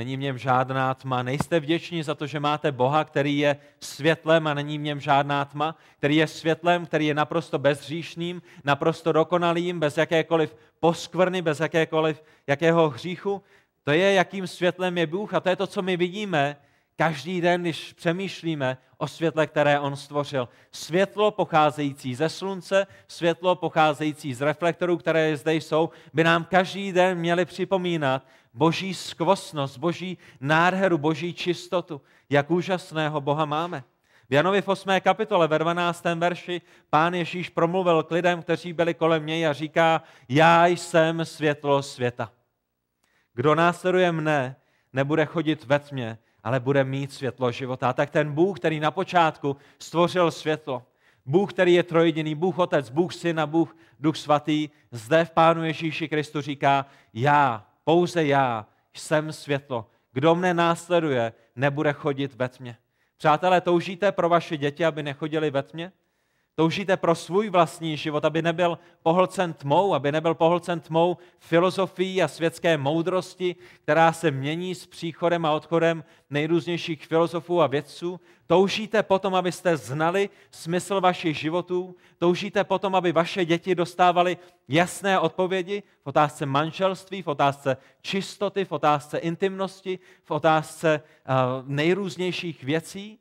Není 0.00 0.16
v 0.16 0.20
něm 0.20 0.38
žádná 0.38 0.94
tma. 0.94 1.22
Nejste 1.22 1.60
vděční 1.60 2.02
za 2.02 2.14
to, 2.14 2.26
že 2.26 2.40
máte 2.40 2.72
Boha, 2.72 3.04
který 3.04 3.38
je 3.38 3.56
světlem 3.80 4.46
a 4.46 4.54
není 4.54 4.78
v 4.78 4.82
něm 4.82 5.00
žádná 5.00 5.44
tma, 5.44 5.76
který 5.98 6.16
je 6.16 6.26
světlem, 6.26 6.86
který 6.86 7.06
je 7.06 7.14
naprosto 7.14 7.58
bezhříšným, 7.58 8.42
naprosto 8.64 9.12
dokonalým, 9.12 9.80
bez 9.80 9.96
jakékoliv 9.96 10.56
poskvrny, 10.80 11.42
bez 11.42 11.60
jakékoliv, 11.60 12.22
jakého 12.46 12.90
hříchu. 12.90 13.42
To 13.84 13.90
je, 13.90 14.12
jakým 14.12 14.46
světlem 14.46 14.98
je 14.98 15.06
Bůh 15.06 15.34
a 15.34 15.40
to 15.40 15.48
je 15.48 15.56
to, 15.56 15.66
co 15.66 15.82
my 15.82 15.96
vidíme 15.96 16.56
každý 16.96 17.40
den, 17.40 17.62
když 17.62 17.92
přemýšlíme 17.92 18.76
o 18.98 19.08
světle, 19.08 19.46
které 19.46 19.80
on 19.80 19.96
stvořil. 19.96 20.48
Světlo 20.72 21.30
pocházející 21.30 22.14
ze 22.14 22.28
slunce, 22.28 22.86
světlo 23.08 23.54
pocházející 23.56 24.34
z 24.34 24.40
reflektorů, 24.40 24.96
které 24.96 25.36
zde 25.36 25.54
jsou, 25.54 25.90
by 26.12 26.24
nám 26.24 26.44
každý 26.44 26.92
den 26.92 27.18
měly 27.18 27.44
připomínat 27.44 28.22
boží 28.54 28.94
skvostnost, 28.94 29.78
boží 29.78 30.18
nádheru, 30.40 30.98
boží 30.98 31.34
čistotu, 31.34 32.00
jak 32.30 32.50
úžasného 32.50 33.20
Boha 33.20 33.44
máme. 33.44 33.84
V 34.30 34.32
Janovi 34.32 34.62
v 34.62 34.68
8. 34.68 35.00
kapitole 35.00 35.48
ve 35.48 35.58
12. 35.58 36.04
verši 36.04 36.60
pán 36.90 37.14
Ježíš 37.14 37.48
promluvil 37.48 38.02
k 38.02 38.10
lidem, 38.10 38.42
kteří 38.42 38.72
byli 38.72 38.94
kolem 38.94 39.26
něj 39.26 39.46
a 39.46 39.52
říká, 39.52 40.02
já 40.28 40.66
jsem 40.66 41.24
světlo 41.24 41.82
světa. 41.82 42.32
Kdo 43.34 43.54
následuje 43.54 44.12
mne, 44.12 44.56
nebude 44.92 45.26
chodit 45.26 45.64
ve 45.64 45.78
tmě, 45.78 46.18
ale 46.42 46.60
bude 46.60 46.84
mít 46.84 47.12
světlo 47.12 47.52
života. 47.52 47.88
A 47.88 47.92
tak 47.92 48.10
ten 48.10 48.32
Bůh, 48.32 48.58
který 48.58 48.80
na 48.80 48.90
počátku 48.90 49.56
stvořil 49.78 50.30
světlo, 50.30 50.82
Bůh, 51.26 51.52
který 51.52 51.74
je 51.74 51.82
trojediný, 51.82 52.34
Bůh 52.34 52.58
Otec, 52.58 52.90
Bůh 52.90 53.14
Syn 53.14 53.40
a 53.40 53.46
Bůh 53.46 53.76
Duch 54.00 54.16
Svatý, 54.16 54.68
zde 54.90 55.24
v 55.24 55.30
Pánu 55.30 55.64
Ježíši 55.64 56.08
Kristu 56.08 56.40
říká, 56.40 56.86
já, 57.14 57.66
pouze 57.84 58.24
já 58.24 58.66
jsem 58.94 59.32
světlo. 59.32 59.90
Kdo 60.12 60.34
mne 60.34 60.54
následuje, 60.54 61.32
nebude 61.56 61.92
chodit 61.92 62.34
ve 62.34 62.48
tmě. 62.48 62.76
Přátelé, 63.16 63.60
toužíte 63.60 64.12
pro 64.12 64.28
vaše 64.28 64.56
děti, 64.56 64.84
aby 64.84 65.02
nechodili 65.02 65.50
ve 65.50 65.62
tmě? 65.62 65.92
Toužíte 66.60 66.96
pro 66.96 67.14
svůj 67.14 67.50
vlastní 67.50 67.96
život, 67.96 68.24
aby 68.24 68.42
nebyl 68.42 68.78
pohlcen 69.02 69.52
tmou, 69.52 69.94
aby 69.94 70.12
nebyl 70.12 70.34
pohlcen 70.34 70.80
tmou 70.80 71.16
filozofií 71.38 72.22
a 72.22 72.28
světské 72.28 72.76
moudrosti, 72.76 73.56
která 73.82 74.12
se 74.12 74.30
mění 74.30 74.74
s 74.74 74.86
příchodem 74.86 75.46
a 75.46 75.52
odchodem 75.52 76.04
nejrůznějších 76.30 77.06
filozofů 77.06 77.62
a 77.62 77.66
vědců. 77.66 78.20
Toužíte 78.46 79.02
potom, 79.02 79.34
abyste 79.34 79.76
znali 79.76 80.28
smysl 80.50 81.00
vašich 81.00 81.38
životů. 81.38 81.96
Toužíte 82.18 82.64
potom, 82.64 82.94
aby 82.94 83.12
vaše 83.12 83.44
děti 83.44 83.74
dostávaly 83.74 84.36
jasné 84.68 85.18
odpovědi 85.18 85.82
v 86.02 86.06
otázce 86.06 86.46
manželství, 86.46 87.22
v 87.22 87.28
otázce 87.28 87.76
čistoty, 88.02 88.64
v 88.64 88.72
otázce 88.72 89.18
intimnosti, 89.18 89.98
v 90.24 90.30
otázce 90.30 91.02
uh, 91.02 91.34
nejrůznějších 91.68 92.64
věcí 92.64 93.19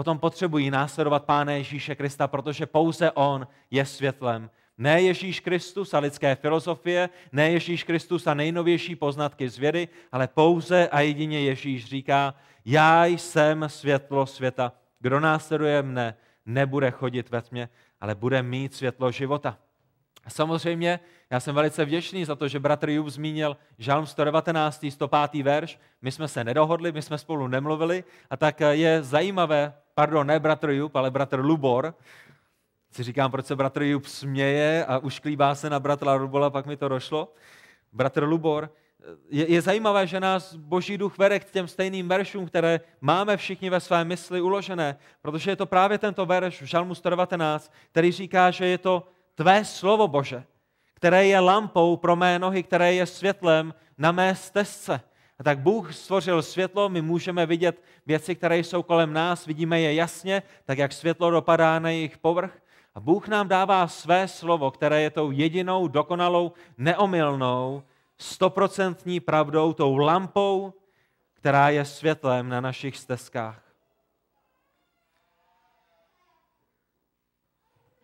potom 0.00 0.18
potřebují 0.18 0.70
následovat 0.70 1.24
Pána 1.24 1.52
Ježíše 1.52 1.94
Krista, 1.94 2.28
protože 2.28 2.66
pouze 2.66 3.10
On 3.10 3.46
je 3.70 3.86
světlem. 3.86 4.50
Ne 4.78 5.02
Ježíš 5.02 5.40
Kristus 5.40 5.94
a 5.94 5.98
lidské 5.98 6.34
filozofie, 6.34 7.08
ne 7.32 7.50
Ježíš 7.50 7.84
Kristus 7.84 8.26
a 8.26 8.34
nejnovější 8.34 8.96
poznatky 8.96 9.48
z 9.48 9.58
vědy, 9.58 9.88
ale 10.12 10.28
pouze 10.28 10.88
a 10.88 11.00
jedině 11.00 11.40
Ježíš 11.40 11.84
říká, 11.84 12.34
já 12.64 13.04
jsem 13.04 13.64
světlo 13.66 14.26
světa. 14.26 14.72
Kdo 15.00 15.20
následuje 15.20 15.82
mne, 15.82 16.14
nebude 16.46 16.90
chodit 16.90 17.30
ve 17.30 17.42
tmě, 17.42 17.68
ale 18.00 18.14
bude 18.14 18.42
mít 18.42 18.74
světlo 18.74 19.12
života. 19.12 19.58
A 20.24 20.30
samozřejmě 20.30 21.00
já 21.30 21.40
jsem 21.40 21.54
velice 21.54 21.84
vděčný 21.84 22.24
za 22.24 22.36
to, 22.36 22.48
že 22.48 22.58
bratr 22.58 22.90
Jub 22.90 23.08
zmínil 23.08 23.56
Žalm 23.78 24.06
119. 24.06 24.86
105. 24.90 25.42
verš. 25.42 25.78
My 26.02 26.12
jsme 26.12 26.28
se 26.28 26.44
nedohodli, 26.44 26.92
my 26.92 27.02
jsme 27.02 27.18
spolu 27.18 27.48
nemluvili 27.48 28.04
a 28.30 28.36
tak 28.36 28.60
je 28.60 29.02
zajímavé 29.02 29.74
pardon, 30.00 30.26
ne 30.26 30.40
bratr 30.40 30.70
Jup, 30.70 30.96
ale 30.96 31.10
bratr 31.10 31.40
Lubor, 31.40 31.94
si 32.90 33.02
říkám, 33.02 33.30
proč 33.30 33.46
se 33.46 33.56
bratr 33.56 33.82
Jup 33.82 34.06
směje 34.06 34.84
a 34.84 34.98
ušklíbá 34.98 35.54
se 35.54 35.70
na 35.70 35.80
bratra 35.80 36.14
Lubola, 36.14 36.50
pak 36.50 36.66
mi 36.66 36.76
to 36.76 36.88
došlo. 36.88 37.32
Bratr 37.92 38.22
Lubor, 38.22 38.72
je, 39.30 39.52
je 39.52 39.62
zajímavé, 39.62 40.06
že 40.06 40.20
nás 40.20 40.54
Boží 40.54 40.98
duch 40.98 41.18
vede 41.18 41.40
k 41.40 41.50
těm 41.50 41.68
stejným 41.68 42.08
veršům, 42.08 42.46
které 42.46 42.80
máme 43.00 43.36
všichni 43.36 43.70
ve 43.70 43.80
své 43.80 44.04
mysli 44.04 44.40
uložené, 44.40 44.96
protože 45.22 45.50
je 45.50 45.56
to 45.56 45.66
právě 45.66 45.98
tento 45.98 46.26
verš 46.26 46.62
v 46.62 46.64
Žalmu 46.64 46.94
119, 46.94 47.72
který 47.90 48.12
říká, 48.12 48.50
že 48.50 48.66
je 48.66 48.78
to 48.78 49.08
tvé 49.34 49.64
slovo 49.64 50.08
Bože, 50.08 50.44
které 50.94 51.26
je 51.26 51.40
lampou 51.40 51.96
pro 51.96 52.16
mé 52.16 52.38
nohy, 52.38 52.62
které 52.62 52.94
je 52.94 53.06
světlem 53.06 53.74
na 53.98 54.12
mé 54.12 54.34
stezce. 54.34 55.00
A 55.40 55.42
tak 55.42 55.58
Bůh 55.58 55.94
stvořil 55.94 56.42
světlo, 56.42 56.88
my 56.88 57.02
můžeme 57.02 57.46
vidět 57.46 57.82
věci, 58.06 58.34
které 58.34 58.58
jsou 58.58 58.82
kolem 58.82 59.12
nás, 59.12 59.46
vidíme 59.46 59.80
je 59.80 59.94
jasně, 59.94 60.42
tak 60.64 60.78
jak 60.78 60.92
světlo 60.92 61.30
dopadá 61.30 61.78
na 61.78 61.90
jejich 61.90 62.18
povrch. 62.18 62.62
A 62.94 63.00
Bůh 63.00 63.28
nám 63.28 63.48
dává 63.48 63.88
své 63.88 64.28
slovo, 64.28 64.70
které 64.70 65.02
je 65.02 65.10
tou 65.10 65.30
jedinou, 65.30 65.88
dokonalou, 65.88 66.52
neomylnou, 66.78 67.82
stoprocentní 68.18 69.20
pravdou, 69.20 69.72
tou 69.72 69.96
lampou, 69.96 70.72
která 71.32 71.68
je 71.68 71.84
světlem 71.84 72.48
na 72.48 72.60
našich 72.60 72.96
stezkách. 72.96 73.62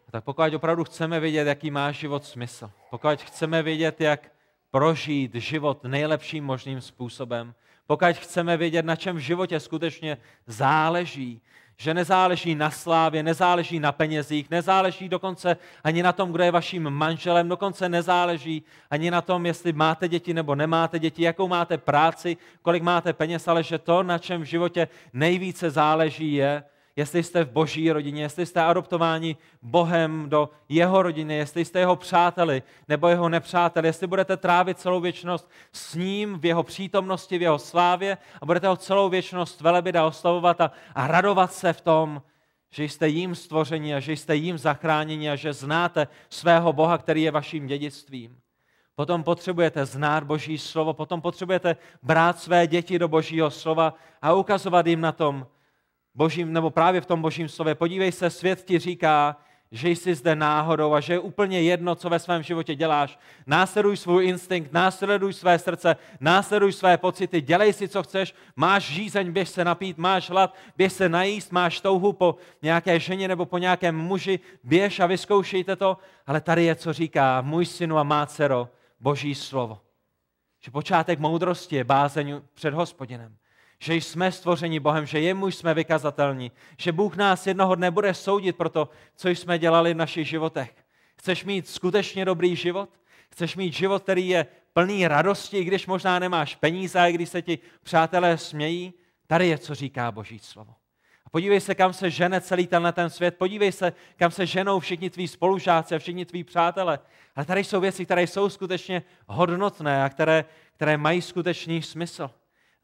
A 0.09 0.11
tak 0.11 0.25
pokud 0.25 0.55
opravdu 0.55 0.85
chceme 0.85 1.21
vědět, 1.21 1.47
jaký 1.47 1.71
má 1.71 1.93
život 1.93 2.25
smysl, 2.25 2.71
pokud 2.91 3.23
chceme 3.23 3.63
vědět, 3.63 4.01
jak 4.01 4.36
prožít 4.77 5.35
život 5.35 5.85
nejlepším 5.85 6.45
možným 6.45 6.81
způsobem, 6.81 7.55
pokud 7.87 8.13
chceme 8.13 8.57
vědět, 8.57 8.85
na 8.85 8.97
čem 8.97 9.17
v 9.17 9.19
životě 9.19 9.61
skutečně 9.61 10.19
záleží, 10.47 11.41
že 11.77 11.95
nezáleží 11.95 12.55
na 12.55 12.71
slávě, 12.71 13.23
nezáleží 13.23 13.81
na 13.81 13.93
penězích, 13.93 14.51
nezáleží 14.51 15.09
dokonce 15.09 15.57
ani 15.85 16.03
na 16.03 16.13
tom, 16.13 16.33
kdo 16.33 16.45
je 16.45 16.51
vaším 16.51 16.91
manželem, 16.91 17.49
dokonce 17.49 17.89
nezáleží 17.89 18.63
ani 18.91 19.11
na 19.11 19.21
tom, 19.21 19.47
jestli 19.47 19.73
máte 19.73 20.09
děti 20.09 20.35
nebo 20.35 20.55
nemáte 20.55 20.99
děti, 20.99 21.23
jakou 21.23 21.49
máte 21.49 21.79
práci, 21.79 22.37
kolik 22.63 22.83
máte 22.83 23.13
peněz, 23.13 23.49
ale 23.49 23.63
že 23.63 23.79
to, 23.79 24.03
na 24.03 24.19
čem 24.19 24.41
v 24.41 24.45
životě 24.45 24.89
nejvíce 25.13 25.71
záleží, 25.71 26.35
je, 26.35 26.65
jestli 26.97 27.23
jste 27.23 27.45
v 27.45 27.51
boží 27.51 27.93
rodině, 27.93 28.23
jestli 28.23 28.47
jste 28.47 28.63
adoptováni 28.63 29.37
Bohem 29.63 30.29
do 30.29 30.51
jeho 30.69 31.03
rodiny, 31.03 31.37
jestli 31.37 31.65
jste 31.65 31.79
jeho 31.79 31.97
přáteli 31.97 32.63
nebo 32.89 33.09
jeho 33.09 33.29
nepřáteli, 33.29 33.89
jestli 33.89 34.07
budete 34.07 34.37
trávit 34.37 34.79
celou 34.79 35.01
věčnost 35.01 35.51
s 35.73 35.95
ním 35.95 36.39
v 36.39 36.45
jeho 36.45 36.63
přítomnosti, 36.63 37.39
v 37.39 37.43
jeho 37.43 37.59
slávě 37.59 38.19
a 38.41 38.47
budete 38.47 38.69
ho 38.69 38.77
celou 38.77 39.09
věčnost 39.09 39.61
velebit 39.61 39.97
a 39.97 40.07
oslavovat 40.07 40.61
a, 40.61 40.71
a 40.95 41.07
radovat 41.07 41.53
se 41.53 41.73
v 41.73 41.81
tom, 41.81 42.23
že 42.71 42.85
jste 42.85 43.09
jím 43.09 43.35
stvoření 43.35 43.95
a 43.95 44.01
že 44.01 44.13
jste 44.13 44.37
jím 44.37 44.59
zachráněni 44.59 45.31
a 45.31 45.37
že 45.37 45.53
znáte 45.53 46.09
svého 46.31 46.73
Boha, 46.73 46.99
který 46.99 47.23
je 47.23 47.31
vaším 47.31 47.67
dědictvím. 47.67 48.39
Potom 48.95 49.23
potřebujete 49.23 49.87
znát 49.87 50.25
Boží 50.25 50.59
slovo, 50.59 50.95
potom 50.95 51.21
potřebujete 51.21 51.77
brát 52.03 52.39
své 52.39 52.67
děti 52.67 52.99
do 52.99 53.09
Božího 53.09 53.51
slova 53.51 53.95
a 54.23 54.33
ukazovat 54.33 54.87
jim 54.87 55.01
na 55.01 55.13
tom 55.13 55.47
Božím, 56.17 56.53
nebo 56.53 56.71
právě 56.71 57.01
v 57.01 57.07
tom 57.07 57.23
Božím 57.23 57.49
slově. 57.49 57.75
Podívej 57.75 58.13
se, 58.13 58.31
svět 58.31 58.65
ti 58.65 58.79
říká, 58.79 59.37
že 59.71 59.89
jsi 59.89 60.15
zde 60.15 60.37
náhodou 60.37 60.95
a 60.95 61.01
že 61.01 61.13
je 61.13 61.19
úplně 61.19 61.63
jedno, 61.63 61.95
co 61.95 62.09
ve 62.09 62.19
svém 62.19 62.43
životě 62.43 62.75
děláš. 62.75 63.19
Následuj 63.47 63.97
svůj 63.97 64.27
instinkt, 64.27 64.73
následuj 64.73 65.33
své 65.33 65.59
srdce, 65.59 65.97
následuj 66.21 66.73
své 66.73 66.99
pocity, 66.99 67.41
dělej 67.41 67.73
si, 67.73 67.89
co 67.89 68.03
chceš, 68.03 68.35
máš 68.57 68.85
žízeň, 68.85 69.33
běž 69.33 69.49
se 69.49 69.65
napít, 69.65 69.99
máš 69.99 70.31
hlad, 70.31 70.55
běž 70.77 70.93
se 70.93 71.09
najíst, 71.09 71.53
máš 71.53 71.81
touhu 71.81 72.13
po 72.13 72.37
nějaké 72.63 73.01
ženě 73.01 73.29
nebo 73.29 73.47
po 73.47 73.59
nějakém 73.59 73.97
muži, 73.97 74.41
běž 74.65 75.01
a 75.01 75.07
vyzkoušejte 75.07 75.77
to. 75.77 75.99
Ale 76.27 76.41
tady 76.41 76.65
je, 76.65 76.75
co 76.75 76.93
říká 76.93 77.41
můj 77.41 77.67
synu 77.67 77.99
a 77.99 78.03
má 78.03 78.27
dcero, 78.27 78.69
Boží 79.01 79.35
slovo. 79.35 79.81
Že 80.61 80.71
počátek 80.71 81.19
moudrosti 81.19 81.77
je 81.77 81.85
bázeň 81.85 82.41
před 82.55 82.75
hospodinem. 82.75 83.37
Že 83.79 83.95
jsme 83.95 84.33
stvořeni 84.33 84.81
Bohem, 84.81 85.07
že 85.07 85.21
jemu 85.21 85.47
jsme 85.47 85.75
vykazatelní, 85.75 86.53
že 86.79 86.93
Bůh 86.93 87.17
nás 87.17 87.47
jednoho 87.47 87.75
dne 87.75 87.91
bude 87.91 88.15
soudit 88.15 88.57
pro 88.57 88.69
to, 88.69 88.89
co 89.17 89.29
jsme 89.29 89.59
dělali 89.59 89.95
v 89.95 89.97
našich 89.97 90.29
životech. 90.29 90.75
Chceš 91.17 91.45
mít 91.45 91.69
skutečně 91.69 92.25
dobrý 92.25 92.57
život? 92.57 92.91
Chceš 93.31 93.57
mít 93.57 93.73
život, 93.73 94.03
který 94.03 94.29
je 94.29 94.47
plný 94.73 95.09
radosti, 95.09 95.65
když 95.65 95.87
možná 95.87 96.19
nemáš 96.19 96.55
peníze, 96.55 97.01
i 97.01 97.13
když 97.13 97.29
se 97.29 97.43
ti 97.43 97.59
přátelé 97.83 98.39
smějí? 98.39 98.95
Tady 99.27 99.49
je, 99.49 99.59
co 99.59 99.75
říká 99.75 100.13
Boží 100.13 100.39
slovo. 100.39 100.75
A 101.27 101.31
podívej 101.31 101.61
se, 101.61 101.75
kam 101.75 101.93
se 101.93 102.11
žene 102.11 102.41
celý 102.41 102.67
tenhle 102.67 102.93
ten 102.93 103.11
svět. 103.11 103.37
Podívej 103.39 103.73
se, 103.73 103.93
kam 104.17 104.31
se 104.31 104.47
ženou 104.47 104.81
všichni 104.81 105.11
tví 105.11 105.29
spolužáci 105.29 105.95
a 105.95 105.99
všichni 105.99 106.25
tví 106.25 106.45
přátelé. 106.45 106.99
Ale 107.37 107.47
tady 107.47 107.65
jsou 107.65 107.81
věci, 107.81 108.05
které 108.05 108.23
jsou 108.23 108.49
skutečně 108.49 109.03
hodnotné 109.27 110.05
a 110.05 110.09
které, 110.09 110.45
které 110.77 110.97
mají 110.97 111.23
skutečný 111.23 111.83
smysl. 111.83 112.31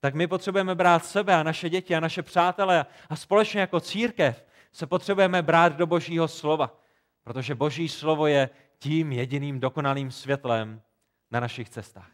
Tak 0.05 0.15
my 0.15 0.27
potřebujeme 0.27 0.75
brát 0.75 1.05
sebe 1.05 1.35
a 1.35 1.43
naše 1.43 1.71
děti 1.71 1.95
a 1.95 2.01
naše 2.01 2.23
přátelé 2.23 2.87
a 3.09 3.17
společně 3.17 3.61
jako 3.61 3.81
církev 3.81 4.47
se 4.73 4.87
potřebujeme 4.87 5.43
brát 5.43 5.77
do 5.77 5.87
Božího 5.87 6.29
slova. 6.29 6.81
Protože 7.25 7.55
Boží 7.55 7.89
slovo 7.89 8.27
je 8.27 8.51
tím 8.79 9.13
jediným 9.13 9.61
dokonalým 9.61 10.11
světlem 10.11 10.83
na 11.31 11.41
našich 11.41 11.69
cestách. 11.69 12.11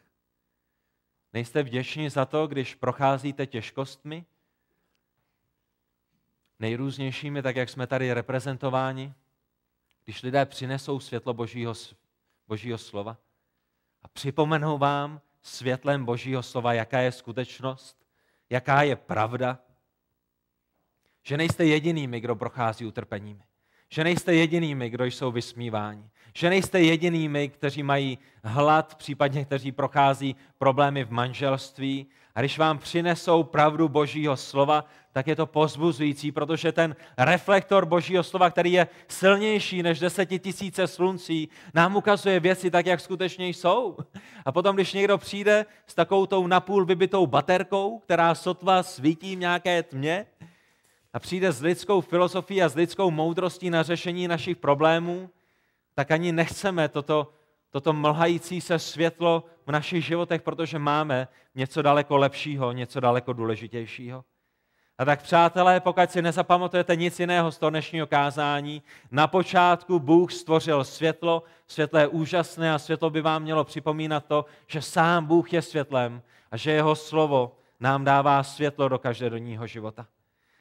Nejste 1.32 1.62
vděční 1.62 2.10
za 2.10 2.24
to, 2.24 2.46
když 2.46 2.74
procházíte 2.74 3.46
těžkostmi, 3.46 4.24
nejrůznějšími, 6.58 7.42
tak 7.42 7.56
jak 7.56 7.68
jsme 7.68 7.86
tady 7.86 8.12
reprezentováni, 8.12 9.14
když 10.04 10.22
lidé 10.22 10.46
přinesou 10.46 11.00
světlo 11.00 11.34
Božího, 11.34 11.74
Božího 12.48 12.78
slova 12.78 13.16
a 14.02 14.08
připomenou 14.08 14.78
vám 14.78 15.20
světlem 15.42 16.04
Božího 16.04 16.42
slova, 16.42 16.72
jaká 16.72 16.98
je 16.98 17.12
skutečnost, 17.12 18.06
jaká 18.50 18.82
je 18.82 18.96
pravda, 18.96 19.58
že 21.22 21.36
nejste 21.36 21.64
jedinými, 21.64 22.20
kdo 22.20 22.36
prochází 22.36 22.86
utrpeními. 22.86 23.42
Že 23.90 24.04
nejste 24.04 24.34
jedinými, 24.34 24.90
kdo 24.90 25.04
jsou 25.04 25.32
vysmíváni. 25.32 26.10
Že 26.34 26.48
nejste 26.48 26.80
jedinými, 26.80 27.48
kteří 27.48 27.82
mají 27.82 28.18
hlad, 28.44 28.94
případně 28.94 29.44
kteří 29.44 29.72
prochází 29.72 30.36
problémy 30.58 31.04
v 31.04 31.10
manželství. 31.10 32.06
A 32.38 32.40
když 32.40 32.58
vám 32.58 32.78
přinesou 32.78 33.42
pravdu 33.42 33.88
Božího 33.88 34.36
slova, 34.36 34.84
tak 35.12 35.26
je 35.26 35.36
to 35.36 35.46
pozbuzující, 35.46 36.32
protože 36.32 36.72
ten 36.72 36.96
reflektor 37.18 37.86
Božího 37.86 38.22
slova, 38.22 38.50
který 38.50 38.72
je 38.72 38.88
silnější 39.08 39.82
než 39.82 39.98
desetitisíce 39.98 40.86
sluncí, 40.86 41.48
nám 41.74 41.96
ukazuje 41.96 42.40
věci 42.40 42.70
tak, 42.70 42.86
jak 42.86 43.00
skutečně 43.00 43.48
jsou. 43.48 43.96
A 44.44 44.52
potom, 44.52 44.76
když 44.76 44.92
někdo 44.92 45.18
přijde 45.18 45.66
s 45.86 45.94
takovou 45.94 46.26
tou 46.26 46.46
napůl 46.46 46.84
vybitou 46.84 47.26
baterkou, 47.26 47.98
která 47.98 48.34
sotva 48.34 48.82
svítí 48.82 49.36
v 49.36 49.38
nějaké 49.38 49.82
tmě, 49.82 50.26
a 51.12 51.18
přijde 51.18 51.52
s 51.52 51.62
lidskou 51.62 52.00
filozofií 52.00 52.62
a 52.62 52.68
s 52.68 52.74
lidskou 52.74 53.10
moudrostí 53.10 53.70
na 53.70 53.82
řešení 53.82 54.28
našich 54.28 54.56
problémů, 54.56 55.30
tak 55.94 56.10
ani 56.10 56.32
nechceme 56.32 56.88
toto, 56.88 57.32
toto 57.70 57.92
mlhající 57.92 58.60
se 58.60 58.78
světlo 58.78 59.44
v 59.66 59.72
našich 59.72 60.04
životech, 60.04 60.42
protože 60.42 60.78
máme 60.78 61.28
něco 61.54 61.82
daleko 61.82 62.16
lepšího, 62.16 62.72
něco 62.72 63.00
daleko 63.00 63.32
důležitějšího. 63.32 64.24
A 64.98 65.04
tak 65.04 65.22
přátelé, 65.22 65.80
pokud 65.80 66.10
si 66.10 66.22
nezapamatujete 66.22 66.96
nic 66.96 67.20
jiného 67.20 67.52
z 67.52 67.58
toho 67.58 67.70
dnešního 67.70 68.06
kázání, 68.06 68.82
na 69.10 69.26
počátku 69.26 69.98
Bůh 69.98 70.32
stvořil 70.32 70.84
světlo, 70.84 71.42
světlo 71.66 71.98
je 71.98 72.06
úžasné 72.06 72.74
a 72.74 72.78
světlo 72.78 73.10
by 73.10 73.20
vám 73.20 73.42
mělo 73.42 73.64
připomínat 73.64 74.26
to, 74.26 74.44
že 74.66 74.82
sám 74.82 75.26
Bůh 75.26 75.52
je 75.52 75.62
světlem 75.62 76.22
a 76.50 76.56
že 76.56 76.70
jeho 76.70 76.96
slovo 76.96 77.56
nám 77.80 78.04
dává 78.04 78.42
světlo 78.42 78.88
do 78.88 78.98
každodenního 78.98 79.66
života. 79.66 80.06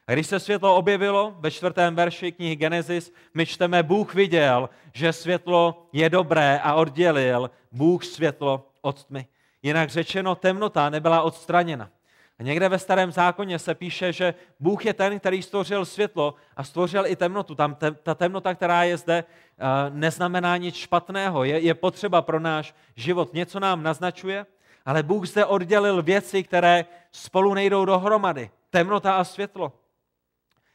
A 0.08 0.12
když 0.12 0.26
se 0.26 0.40
světlo 0.40 0.76
objevilo 0.76 1.34
ve 1.38 1.50
čtvrtém 1.50 1.94
verši 1.94 2.32
knihy 2.32 2.56
Genesis, 2.56 3.12
my 3.34 3.46
čteme, 3.46 3.82
Bůh 3.82 4.14
viděl, 4.14 4.70
že 4.92 5.12
světlo 5.12 5.86
je 5.92 6.10
dobré 6.10 6.60
a 6.62 6.74
oddělil 6.74 7.50
Bůh 7.72 8.04
světlo 8.04 8.66
od 8.80 9.04
tmy. 9.04 9.26
Jinak 9.62 9.90
řečeno, 9.90 10.34
temnota 10.34 10.90
nebyla 10.90 11.22
odstraněna. 11.22 11.90
A 12.38 12.42
někde 12.42 12.68
ve 12.68 12.78
starém 12.78 13.12
zákoně 13.12 13.58
se 13.58 13.74
píše, 13.74 14.12
že 14.12 14.34
Bůh 14.60 14.86
je 14.86 14.94
ten, 14.94 15.20
který 15.20 15.42
stvořil 15.42 15.84
světlo 15.84 16.34
a 16.56 16.64
stvořil 16.64 17.06
i 17.06 17.16
temnotu. 17.16 17.54
Tam 17.54 17.74
te, 17.74 17.90
ta 17.90 18.14
temnota, 18.14 18.54
která 18.54 18.84
je 18.84 18.96
zde, 18.96 19.24
uh, 19.24 19.96
neznamená 19.96 20.56
nic 20.56 20.74
špatného. 20.74 21.44
Je, 21.44 21.58
je 21.60 21.74
potřeba 21.74 22.22
pro 22.22 22.40
náš 22.40 22.74
život. 22.96 23.34
Něco 23.34 23.60
nám 23.60 23.82
naznačuje, 23.82 24.46
ale 24.86 25.02
Bůh 25.02 25.28
zde 25.28 25.44
oddělil 25.44 26.02
věci, 26.02 26.42
které 26.42 26.84
spolu 27.12 27.54
nejdou 27.54 27.84
dohromady. 27.84 28.50
Temnota 28.70 29.16
a 29.16 29.24
světlo 29.24 29.72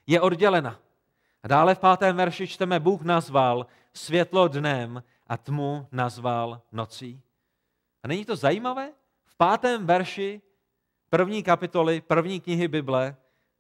je 0.08 0.22
oddělena. 0.22 0.80
A 1.44 1.48
dále 1.48 1.76
v 1.76 1.80
pátém 1.80 2.16
verši 2.16 2.48
čteme, 2.48 2.80
Bůh 2.80 3.02
nazval 3.02 3.66
světlo 3.94 4.48
dnem 4.48 5.04
a 5.28 5.38
tmu 5.38 5.88
nazval 5.92 6.62
nocí. 6.72 7.22
A 8.04 8.08
není 8.08 8.26
to 8.26 8.36
zajímavé? 8.36 8.92
V 9.26 9.36
pátém 9.38 9.86
verši 9.86 10.42
první 11.10 11.44
kapitoly, 11.44 12.02
první 12.02 12.42
knihy 12.42 12.68
Bible, 12.68 13.16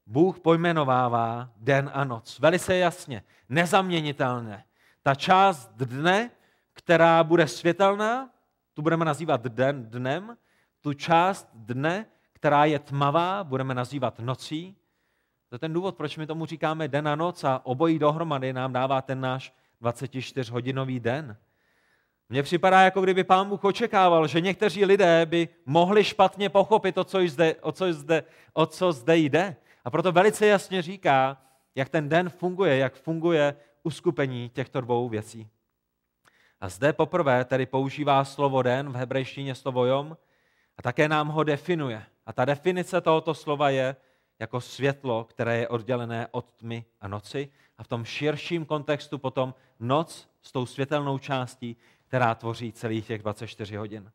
Bůh 0.05 0.39
pojmenovává 0.39 1.49
den 1.57 1.91
a 1.93 2.03
noc. 2.03 2.39
Velice 2.39 2.75
jasně, 2.75 3.23
nezaměnitelné. 3.49 4.65
Ta 5.01 5.15
část 5.15 5.71
dne, 5.75 6.31
která 6.73 7.23
bude 7.23 7.47
světelná, 7.47 8.29
tu 8.73 8.81
budeme 8.81 9.05
nazývat 9.05 9.41
den, 9.41 9.89
dnem, 9.89 10.37
tu 10.81 10.93
část 10.93 11.49
dne, 11.53 12.05
která 12.33 12.65
je 12.65 12.79
tmavá, 12.79 13.43
budeme 13.43 13.73
nazývat 13.73 14.19
nocí. 14.19 14.75
To 15.53 15.55
je 15.55 15.59
ten 15.59 15.73
důvod, 15.73 15.95
proč 15.95 16.17
my 16.17 16.27
tomu 16.27 16.45
říkáme 16.45 16.87
den 16.87 17.07
a 17.07 17.15
noc 17.15 17.43
a 17.43 17.61
obojí 17.63 17.99
dohromady 17.99 18.53
nám 18.53 18.73
dává 18.73 19.01
ten 19.01 19.21
náš 19.21 19.53
24-hodinový 19.81 20.99
den. 20.99 21.37
Mně 22.29 22.43
připadá, 22.43 22.81
jako 22.81 23.01
kdyby 23.01 23.23
pán 23.23 23.49
Bůh 23.49 23.63
očekával, 23.63 24.27
že 24.27 24.41
někteří 24.41 24.85
lidé 24.85 25.25
by 25.25 25.49
mohli 25.65 26.03
špatně 26.03 26.49
pochopit, 26.49 26.97
o 26.97 27.03
co, 27.03 27.19
zde, 27.27 27.55
o 27.61 27.71
co, 27.71 27.93
zde, 27.93 28.23
o 28.53 28.65
co 28.65 28.91
zde 28.91 29.17
jde. 29.17 29.55
A 29.85 29.89
proto 29.89 30.11
velice 30.11 30.47
jasně 30.47 30.81
říká, 30.81 31.37
jak 31.75 31.89
ten 31.89 32.09
den 32.09 32.29
funguje, 32.29 32.77
jak 32.77 32.95
funguje 32.95 33.55
uskupení 33.83 34.49
těchto 34.49 34.81
dvou 34.81 35.09
věcí. 35.09 35.49
A 36.61 36.69
zde 36.69 36.93
poprvé 36.93 37.45
tedy 37.45 37.65
používá 37.65 38.25
slovo 38.25 38.61
den, 38.61 38.89
v 38.89 38.95
hebrejštině 38.95 39.55
slovo 39.55 39.85
jom, 39.85 40.17
a 40.77 40.81
také 40.81 41.07
nám 41.07 41.27
ho 41.27 41.43
definuje. 41.43 42.03
A 42.25 42.33
ta 42.33 42.45
definice 42.45 43.01
tohoto 43.01 43.33
slova 43.33 43.69
je 43.69 43.95
jako 44.43 44.61
světlo, 44.61 45.23
které 45.23 45.57
je 45.57 45.67
oddělené 45.67 46.27
od 46.31 46.51
tmy 46.51 46.85
a 47.01 47.07
noci. 47.07 47.49
A 47.77 47.83
v 47.83 47.87
tom 47.87 48.05
širším 48.05 48.65
kontextu 48.65 49.17
potom 49.17 49.53
noc 49.79 50.29
s 50.41 50.51
tou 50.51 50.65
světelnou 50.65 51.17
částí 51.17 51.77
která 52.13 52.35
tvoří 52.35 52.71
celých 52.71 53.07
těch 53.07 53.21
24 53.21 53.75
hodin. 53.75 54.11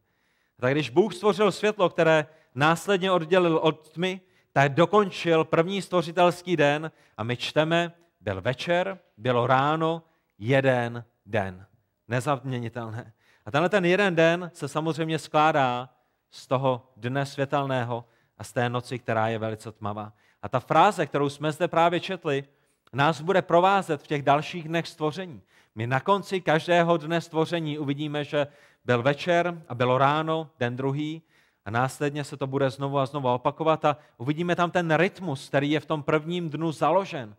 A 0.58 0.60
tak 0.60 0.72
když 0.72 0.90
Bůh 0.90 1.14
stvořil 1.14 1.52
světlo, 1.52 1.88
které 1.88 2.26
následně 2.54 3.10
oddělil 3.12 3.56
od 3.56 3.88
tmy, 3.88 4.20
tak 4.52 4.74
dokončil 4.74 5.44
první 5.44 5.82
stvořitelský 5.82 6.56
den 6.56 6.90
a 7.16 7.22
my 7.24 7.36
čteme, 7.36 7.92
byl 8.20 8.40
večer, 8.40 8.98
bylo 9.16 9.46
ráno, 9.46 10.02
jeden 10.38 11.04
den. 11.26 11.66
Nezaměnitelné. 12.08 13.12
A 13.46 13.50
tenhle 13.50 13.68
ten 13.68 13.84
jeden 13.84 14.14
den 14.14 14.50
se 14.54 14.68
samozřejmě 14.68 15.18
skládá 15.18 15.88
z 16.30 16.46
toho 16.46 16.92
dne 16.96 17.26
světelného 17.26 18.04
a 18.38 18.44
z 18.44 18.52
té 18.52 18.68
noci, 18.68 18.98
která 18.98 19.28
je 19.28 19.38
velice 19.38 19.72
tmavá. 19.72 20.12
A 20.42 20.48
ta 20.48 20.60
fráze, 20.60 21.06
kterou 21.06 21.28
jsme 21.28 21.52
zde 21.52 21.68
právě 21.68 22.00
četli, 22.00 22.44
nás 22.92 23.20
bude 23.20 23.42
provázet 23.42 24.02
v 24.02 24.06
těch 24.06 24.22
dalších 24.22 24.68
dnech 24.68 24.88
stvoření. 24.88 25.42
My 25.74 25.86
na 25.86 26.00
konci 26.00 26.40
každého 26.40 26.96
dne 26.96 27.20
stvoření 27.20 27.78
uvidíme, 27.78 28.24
že 28.24 28.46
byl 28.84 29.02
večer 29.02 29.62
a 29.68 29.74
bylo 29.74 29.98
ráno, 29.98 30.50
den 30.58 30.76
druhý, 30.76 31.22
a 31.64 31.70
následně 31.70 32.24
se 32.24 32.36
to 32.36 32.46
bude 32.46 32.70
znovu 32.70 32.98
a 32.98 33.06
znovu 33.06 33.34
opakovat 33.34 33.84
a 33.84 33.96
uvidíme 34.16 34.56
tam 34.56 34.70
ten 34.70 34.94
rytmus, 34.94 35.48
který 35.48 35.70
je 35.70 35.80
v 35.80 35.86
tom 35.86 36.02
prvním 36.02 36.50
dnu 36.50 36.72
založen. 36.72 37.34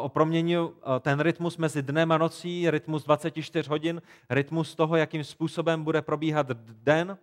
O 0.00 0.08
promění 0.08 0.56
ten 1.00 1.20
rytmus 1.20 1.56
mezi 1.56 1.82
dnem 1.82 2.12
a 2.12 2.18
nocí, 2.18 2.70
rytmus 2.70 3.04
24 3.04 3.68
hodin, 3.68 4.02
rytmus 4.30 4.74
toho, 4.74 4.96
jakým 4.96 5.24
způsobem 5.24 5.84
bude 5.84 6.02
probíhat 6.02 6.46
den. 6.62 7.18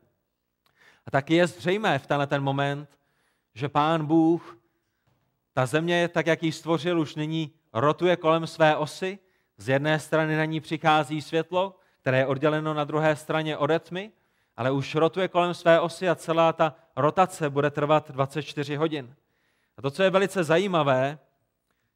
A 1.06 1.12
taky 1.12 1.36
je 1.36 1.48
zřejmé 1.48 2.00
v 2.00 2.08
tenhle 2.08 2.28
ten 2.28 2.44
moment, 2.44 2.90
že 3.56 3.70
pán 3.70 4.06
Bůh, 4.06 4.58
ta 5.54 5.66
země, 5.66 6.08
tak 6.08 6.28
jak 6.28 6.44
ji 6.44 6.52
stvořil, 6.52 7.00
už 7.00 7.16
nyní 7.16 7.54
rotuje 7.74 8.16
kolem 8.16 8.48
své 8.48 8.76
osy. 8.76 9.20
Z 9.58 9.70
jedné 9.70 10.00
strany 10.00 10.38
na 10.38 10.46
ní 10.46 10.62
přichází 10.62 11.22
světlo, 11.22 11.80
které 12.02 12.18
je 12.18 12.28
odděleno 12.28 12.74
na 12.74 12.84
druhé 12.84 13.16
straně 13.16 13.58
ode 13.58 13.80
tmy, 13.80 14.12
ale 14.58 14.72
už 14.72 14.96
rotuje 14.96 15.28
kolem 15.28 15.54
své 15.54 15.80
osy 15.80 16.10
a 16.10 16.16
celá 16.16 16.54
ta 16.54 16.76
rotace 16.96 17.50
bude 17.50 17.72
trvat 17.72 18.12
24 18.12 18.76
hodin. 18.76 19.16
A 19.78 19.82
to, 19.82 19.92
co 19.92 20.04
je 20.04 20.10
velice 20.10 20.44
zajímavé, 20.44 21.20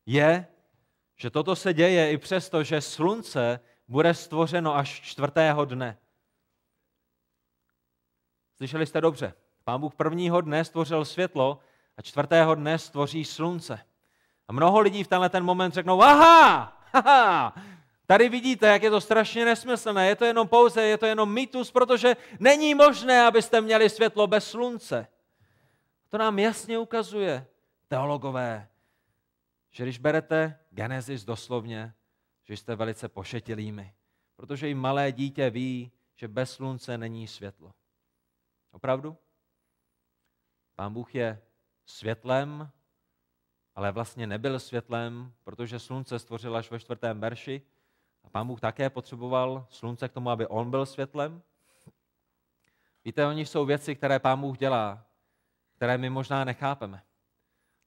je, 0.05 0.47
že 1.15 1.29
toto 1.29 1.55
se 1.55 1.73
děje 1.73 2.11
i 2.11 2.17
přesto, 2.17 2.63
že 2.63 2.81
slunce 2.81 3.59
bude 3.87 4.13
stvořeno 4.13 4.75
až 4.75 5.01
čtvrtého 5.01 5.65
dne. 5.65 5.97
Slyšeli 8.55 8.85
jste 8.85 9.01
dobře. 9.01 9.33
Pán 9.69 9.81
Bůh 9.81 9.95
prvního 9.95 10.41
dne 10.41 10.65
stvořil 10.65 11.05
světlo 11.05 11.59
a 11.97 12.01
čtvrtého 12.01 12.55
dne 12.55 12.79
stvoří 12.79 13.25
slunce. 13.25 13.79
A 14.47 14.53
mnoho 14.53 14.79
lidí 14.79 15.03
v 15.03 15.07
tenhle 15.07 15.29
ten 15.29 15.43
moment 15.43 15.73
řeknou, 15.73 16.01
aha, 16.01 16.77
aha, 16.93 17.53
Tady 18.05 18.29
vidíte, 18.29 18.67
jak 18.67 18.83
je 18.83 18.89
to 18.89 19.01
strašně 19.01 19.45
nesmyslné. 19.45 20.07
Je 20.07 20.15
to 20.15 20.25
jenom 20.25 20.47
pouze, 20.47 20.81
je 20.81 20.97
to 20.97 21.05
jenom 21.05 21.33
mýtus, 21.33 21.71
protože 21.71 22.17
není 22.39 22.75
možné, 22.75 23.25
abyste 23.25 23.61
měli 23.61 23.89
světlo 23.89 24.27
bez 24.27 24.49
slunce. 24.49 25.07
To 26.09 26.17
nám 26.17 26.39
jasně 26.39 26.77
ukazuje 26.77 27.47
teologové, 27.87 28.69
že 29.71 29.83
když 29.83 29.97
berete 29.97 30.59
Genesis 30.69 31.25
doslovně, 31.25 31.93
že 32.43 32.57
jste 32.57 32.75
velice 32.75 33.09
pošetilými, 33.09 33.93
protože 34.35 34.69
i 34.69 34.73
malé 34.73 35.11
dítě 35.11 35.49
ví, 35.49 35.91
že 36.15 36.27
bez 36.27 36.51
slunce 36.51 36.97
není 36.97 37.27
světlo. 37.27 37.73
Opravdu? 38.71 39.17
Pán 40.79 40.93
Bůh 40.93 41.15
je 41.15 41.41
světlem, 41.85 42.69
ale 43.75 43.91
vlastně 43.91 44.27
nebyl 44.27 44.59
světlem, 44.59 45.33
protože 45.43 45.79
slunce 45.79 46.19
stvořil 46.19 46.57
až 46.57 46.71
ve 46.71 46.79
čtvrtém 46.79 47.19
verši, 47.19 47.61
a 48.23 48.29
pán 48.29 48.47
Bůh 48.47 48.59
také 48.59 48.89
potřeboval 48.89 49.67
slunce 49.69 50.09
k 50.09 50.11
tomu, 50.11 50.29
aby 50.29 50.47
on 50.47 50.71
byl 50.71 50.85
světlem. 50.85 51.41
Víte, 53.05 53.25
oni 53.25 53.45
jsou 53.45 53.65
věci, 53.65 53.95
které 53.95 54.19
pán 54.19 54.41
Bůh 54.41 54.57
dělá, 54.57 55.05
které 55.75 55.97
my 55.97 56.09
možná 56.09 56.43
nechápeme. 56.43 57.03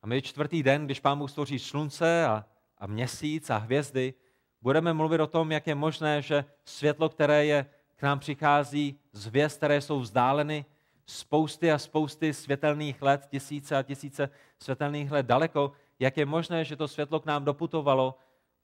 A 0.03 0.07
my 0.07 0.23
čtvrtý 0.23 0.63
den, 0.63 0.85
když 0.85 1.01
pán 1.01 1.19
Bůh 1.19 1.31
stvoří 1.31 1.59
slunce 1.59 2.27
a, 2.27 2.45
a 2.79 2.87
měsíc 2.87 3.51
a 3.51 3.57
hvězdy, 3.57 4.15
budeme 4.63 4.93
mluvit 4.93 5.21
o 5.21 5.27
tom, 5.27 5.53
jak 5.53 5.67
je 5.67 5.75
možné, 5.75 6.23
že 6.23 6.45
světlo, 6.65 7.09
které 7.09 7.47
je 7.47 7.67
k 7.97 8.03
nám 8.03 8.19
přichází 8.19 9.01
z 9.13 9.27
hvězd, 9.27 9.57
které 9.57 9.81
jsou 9.81 10.01
vzdáleny 10.01 10.65
spousty 11.07 11.73
a 11.73 11.79
spousty 11.79 12.35
světelných 12.35 13.03
let, 13.03 13.27
tisíce 13.31 13.77
a 13.77 13.83
tisíce 13.83 14.29
světelných 14.59 15.11
let 15.11 15.27
daleko, 15.27 15.73
jak 15.99 16.17
je 16.17 16.27
možné, 16.27 16.65
že 16.65 16.77
to 16.77 16.89
světlo 16.89 17.21
k 17.21 17.27
nám 17.27 17.45
doputovalo 17.45 18.19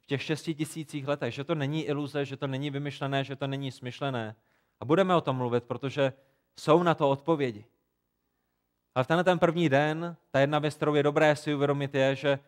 těch 0.09 0.23
šesti 0.23 0.55
tisících 0.55 1.09
letech, 1.09 1.35
že 1.35 1.45
to 1.45 1.55
není 1.55 1.85
iluze, 1.85 2.25
že 2.25 2.37
to 2.37 2.47
není 2.47 2.71
vymyšlené, 2.71 3.25
že 3.25 3.37
to 3.37 3.47
není 3.47 3.73
smyšlené. 3.73 4.35
A 4.81 4.85
budeme 4.85 5.15
o 5.15 5.21
tom 5.21 5.37
mluvit, 5.37 5.65
protože 5.65 6.13
jsou 6.57 6.83
na 6.83 6.95
to 6.95 7.11
odpovědi. 7.11 7.65
Ale 8.95 9.05
v 9.05 9.07
tenhle 9.07 9.25
ten 9.25 9.39
první 9.39 9.69
den, 9.69 10.17
ta 10.31 10.41
jedna 10.41 10.59
věc, 10.59 10.75
kterou 10.75 10.95
je 10.95 11.03
dobré 11.03 11.37
si 11.37 11.55
uvědomit, 11.55 11.95
je, 11.95 12.15
že 12.15 12.39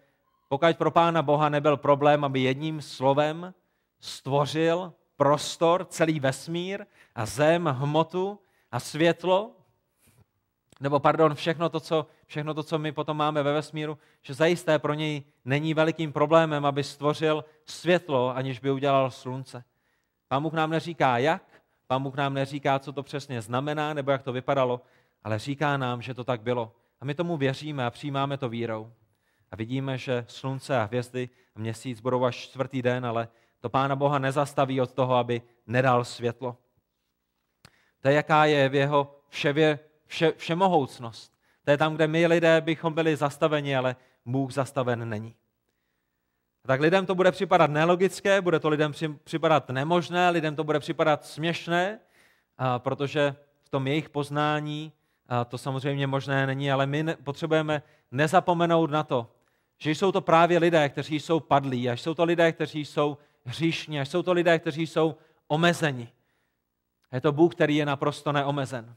pokud 0.49 0.77
pro 0.77 0.91
Pána 0.91 1.23
Boha 1.23 1.49
nebyl 1.49 1.77
problém, 1.77 2.25
aby 2.25 2.41
jedním 2.41 2.83
slovem 2.83 3.55
stvořil 4.01 4.93
prostor, 5.17 5.85
celý 5.85 6.21
vesmír 6.21 6.87
a 7.15 7.27
zem, 7.27 7.67
hmotu 7.67 8.39
a 8.73 8.81
světlo, 8.81 9.53
nebo 10.81 11.01
pardon, 11.01 11.35
všechno 11.35 11.69
to, 11.69 11.81
co, 11.81 12.07
všechno 12.27 12.55
to, 12.55 12.63
co 12.63 12.79
my 12.79 12.93
potom 12.93 13.17
máme 13.17 13.43
ve 13.43 13.53
vesmíru, 13.53 13.99
že 14.23 14.35
zajisté 14.35 14.79
pro 14.79 14.95
něj 14.95 15.23
není 15.45 15.75
velikým 15.75 16.13
problémem, 16.13 16.67
aby 16.67 16.85
stvořil 16.85 17.45
světlo, 17.65 18.37
aniž 18.37 18.59
by 18.59 18.71
udělal 18.71 19.11
slunce. 19.11 19.65
Pán 20.29 20.43
Bůh 20.43 20.53
nám 20.53 20.71
neříká 20.71 21.19
jak, 21.19 21.43
pán 21.87 22.03
Bůh 22.03 22.15
nám 22.15 22.35
neříká, 22.35 22.79
co 22.79 22.93
to 22.93 23.03
přesně 23.03 23.43
znamená, 23.43 23.95
nebo 23.95 24.11
jak 24.11 24.23
to 24.23 24.33
vypadalo, 24.33 24.81
ale 25.25 25.39
říká 25.39 25.77
nám, 25.77 26.03
že 26.03 26.15
to 26.15 26.25
tak 26.25 26.41
bylo. 26.41 26.73
A 27.01 27.05
my 27.05 27.15
tomu 27.15 27.37
věříme 27.37 27.87
a 27.87 27.91
přijímáme 27.91 28.37
to 28.37 28.49
vírou. 28.49 28.93
A 29.51 29.57
vidíme, 29.57 29.99
že 29.99 30.25
slunce 30.29 30.79
a 30.79 30.85
hvězdy 30.85 31.29
a 31.57 31.59
měsíc 31.59 32.01
budou 32.01 32.25
až 32.25 32.37
čtvrtý 32.37 32.83
den, 32.83 33.07
ale 33.07 33.29
to 33.61 33.69
Pána 33.69 33.97
Boha 33.97 34.19
nezastaví 34.19 34.81
od 34.81 34.93
toho, 34.93 35.15
aby 35.15 35.43
nedal 35.67 36.05
světlo. 36.05 36.57
To 38.01 38.09
je, 38.09 38.15
jaká 38.15 38.45
je 38.45 38.69
v 38.69 38.75
jeho 38.75 39.21
vševě 39.29 39.79
vše, 40.11 40.33
všemohoucnost. 40.37 41.33
To 41.65 41.71
je 41.71 41.77
tam, 41.77 41.95
kde 41.95 42.07
my 42.07 42.27
lidé 42.27 42.61
bychom 42.61 42.95
byli 42.95 43.17
zastaveni, 43.17 43.77
ale 43.77 43.97
Bůh 44.27 44.53
zastaven 44.53 45.09
není. 45.09 45.35
Tak 46.67 46.81
lidem 46.81 47.07
to 47.07 47.15
bude 47.15 47.33
připadat 47.33 47.71
nelogické, 47.71 48.41
bude 48.41 48.61
to 48.61 48.69
lidem 48.69 48.93
připadat 49.25 49.69
nemožné, 49.69 50.31
lidem 50.31 50.57
to 50.57 50.65
bude 50.65 50.81
připadat 50.81 51.25
směšné, 51.25 51.99
protože 52.79 53.35
v 53.63 53.69
tom 53.69 53.87
jejich 53.87 54.09
poznání 54.09 54.93
to 55.49 55.59
samozřejmě 55.59 56.07
možné 56.07 56.47
není, 56.47 56.73
ale 56.73 56.87
my 56.87 57.05
potřebujeme 57.25 57.83
nezapomenout 58.11 58.91
na 58.91 59.03
to, 59.03 59.33
že 59.79 59.91
jsou 59.91 60.13
to 60.13 60.21
právě 60.21 60.59
lidé, 60.59 60.89
kteří 60.89 61.21
jsou 61.21 61.41
padlí, 61.41 61.91
až 61.91 62.01
jsou 62.01 62.15
to 62.15 62.25
lidé, 62.25 62.53
kteří 62.53 62.85
jsou 62.85 63.19
hříšní, 63.45 64.01
až 64.01 64.09
jsou 64.09 64.23
to 64.23 64.33
lidé, 64.33 64.59
kteří 64.59 64.87
jsou 64.87 65.17
omezeni. 65.49 66.13
Je 67.13 67.21
to 67.21 67.33
Bůh, 67.33 67.55
který 67.55 67.77
je 67.77 67.87
naprosto 67.87 68.33
neomezen. 68.33 68.97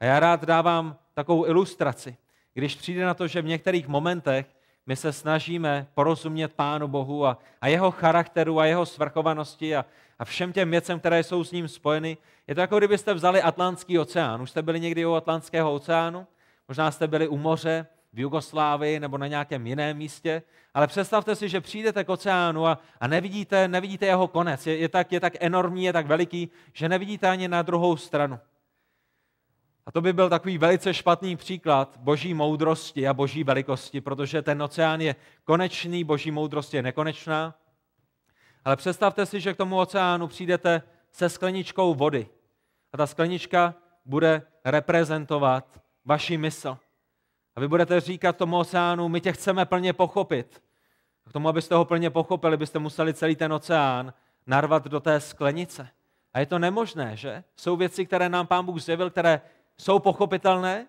A 0.00 0.04
já 0.04 0.20
rád 0.20 0.44
dávám 0.44 0.96
takovou 1.14 1.46
ilustraci. 1.46 2.16
Když 2.54 2.74
přijde 2.74 3.04
na 3.04 3.14
to, 3.14 3.26
že 3.26 3.42
v 3.42 3.46
některých 3.46 3.88
momentech 3.88 4.46
my 4.86 4.96
se 4.96 5.12
snažíme 5.12 5.86
porozumět 5.94 6.52
Pánu 6.52 6.88
Bohu 6.88 7.26
a, 7.26 7.38
a 7.60 7.68
jeho 7.68 7.90
charakteru 7.90 8.60
a 8.60 8.66
jeho 8.66 8.86
svrchovanosti 8.86 9.76
a, 9.76 9.84
a 10.18 10.24
všem 10.24 10.52
těm 10.52 10.70
věcem, 10.70 10.98
které 10.98 11.22
jsou 11.22 11.44
s 11.44 11.52
ním 11.52 11.68
spojeny, 11.68 12.16
je 12.46 12.54
to 12.54 12.60
jako 12.60 12.78
kdybyste 12.78 13.14
vzali 13.14 13.42
Atlantský 13.42 13.98
oceán. 13.98 14.42
Už 14.42 14.50
jste 14.50 14.62
byli 14.62 14.80
někdy 14.80 15.06
u 15.06 15.12
Atlantského 15.12 15.74
oceánu? 15.74 16.26
Možná 16.68 16.90
jste 16.90 17.06
byli 17.06 17.28
u 17.28 17.36
moře 17.36 17.86
v 18.12 18.20
Jugoslávii 18.20 19.00
nebo 19.00 19.18
na 19.18 19.26
nějakém 19.26 19.66
jiném 19.66 19.96
místě, 19.96 20.42
ale 20.74 20.86
představte 20.86 21.36
si, 21.36 21.48
že 21.48 21.60
přijdete 21.60 22.04
k 22.04 22.08
oceánu 22.08 22.66
a, 22.66 22.78
a 23.00 23.06
nevidíte, 23.06 23.68
nevidíte 23.68 24.06
jeho 24.06 24.28
konec. 24.28 24.66
Je, 24.66 24.76
je, 24.76 24.88
tak, 24.88 25.12
je 25.12 25.20
tak 25.20 25.32
enormní, 25.40 25.84
je 25.84 25.92
tak 25.92 26.06
veliký, 26.06 26.50
že 26.72 26.88
nevidíte 26.88 27.28
ani 27.28 27.48
na 27.48 27.62
druhou 27.62 27.96
stranu. 27.96 28.38
A 29.88 29.92
to 29.92 30.00
by 30.00 30.12
byl 30.12 30.28
takový 30.28 30.58
velice 30.58 30.94
špatný 30.94 31.36
příklad 31.36 31.96
boží 31.96 32.34
moudrosti 32.34 33.08
a 33.08 33.14
boží 33.14 33.44
velikosti, 33.44 34.00
protože 34.00 34.42
ten 34.42 34.62
oceán 34.62 35.00
je 35.00 35.16
konečný, 35.44 36.04
boží 36.04 36.30
moudrost 36.30 36.74
je 36.74 36.82
nekonečná. 36.82 37.54
Ale 38.64 38.76
představte 38.76 39.26
si, 39.26 39.40
že 39.40 39.54
k 39.54 39.56
tomu 39.56 39.78
oceánu 39.78 40.26
přijdete 40.26 40.82
se 41.12 41.28
skleničkou 41.28 41.94
vody. 41.94 42.28
A 42.92 42.96
ta 42.96 43.06
sklenička 43.06 43.74
bude 44.04 44.42
reprezentovat 44.64 45.80
vaši 46.04 46.36
mysl. 46.36 46.78
A 47.56 47.60
vy 47.60 47.68
budete 47.68 48.00
říkat 48.00 48.36
tomu 48.36 48.58
oceánu, 48.58 49.08
my 49.08 49.20
tě 49.20 49.32
chceme 49.32 49.64
plně 49.64 49.92
pochopit. 49.92 50.62
A 51.26 51.30
k 51.30 51.32
tomu, 51.32 51.48
abyste 51.48 51.74
ho 51.74 51.84
plně 51.84 52.10
pochopili, 52.10 52.56
byste 52.56 52.78
museli 52.78 53.14
celý 53.14 53.36
ten 53.36 53.52
oceán 53.52 54.12
narvat 54.46 54.84
do 54.84 55.00
té 55.00 55.20
sklenice. 55.20 55.88
A 56.34 56.40
je 56.40 56.46
to 56.46 56.58
nemožné, 56.58 57.16
že? 57.16 57.44
Jsou 57.56 57.76
věci, 57.76 58.06
které 58.06 58.28
nám 58.28 58.46
Pán 58.46 58.64
Bůh 58.64 58.82
zjevil, 58.82 59.10
které 59.10 59.40
jsou 59.80 59.98
pochopitelné 59.98 60.86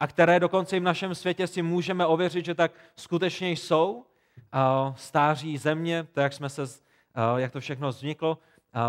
a 0.00 0.06
které 0.06 0.40
dokonce 0.40 0.76
i 0.76 0.80
v 0.80 0.82
našem 0.82 1.14
světě 1.14 1.46
si 1.46 1.62
můžeme 1.62 2.06
ověřit, 2.06 2.44
že 2.44 2.54
tak 2.54 2.72
skutečně 2.96 3.50
jsou. 3.50 4.04
Stáří 4.94 5.58
země, 5.58 6.06
to, 6.12 6.20
jak, 6.20 6.32
jsme 6.32 6.48
se, 6.48 6.62
jak 7.36 7.52
to 7.52 7.60
všechno 7.60 7.88
vzniklo, 7.88 8.38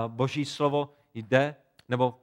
boží 0.07 0.45
slovo 0.45 0.93
jde, 1.13 1.55
nebo 1.89 2.19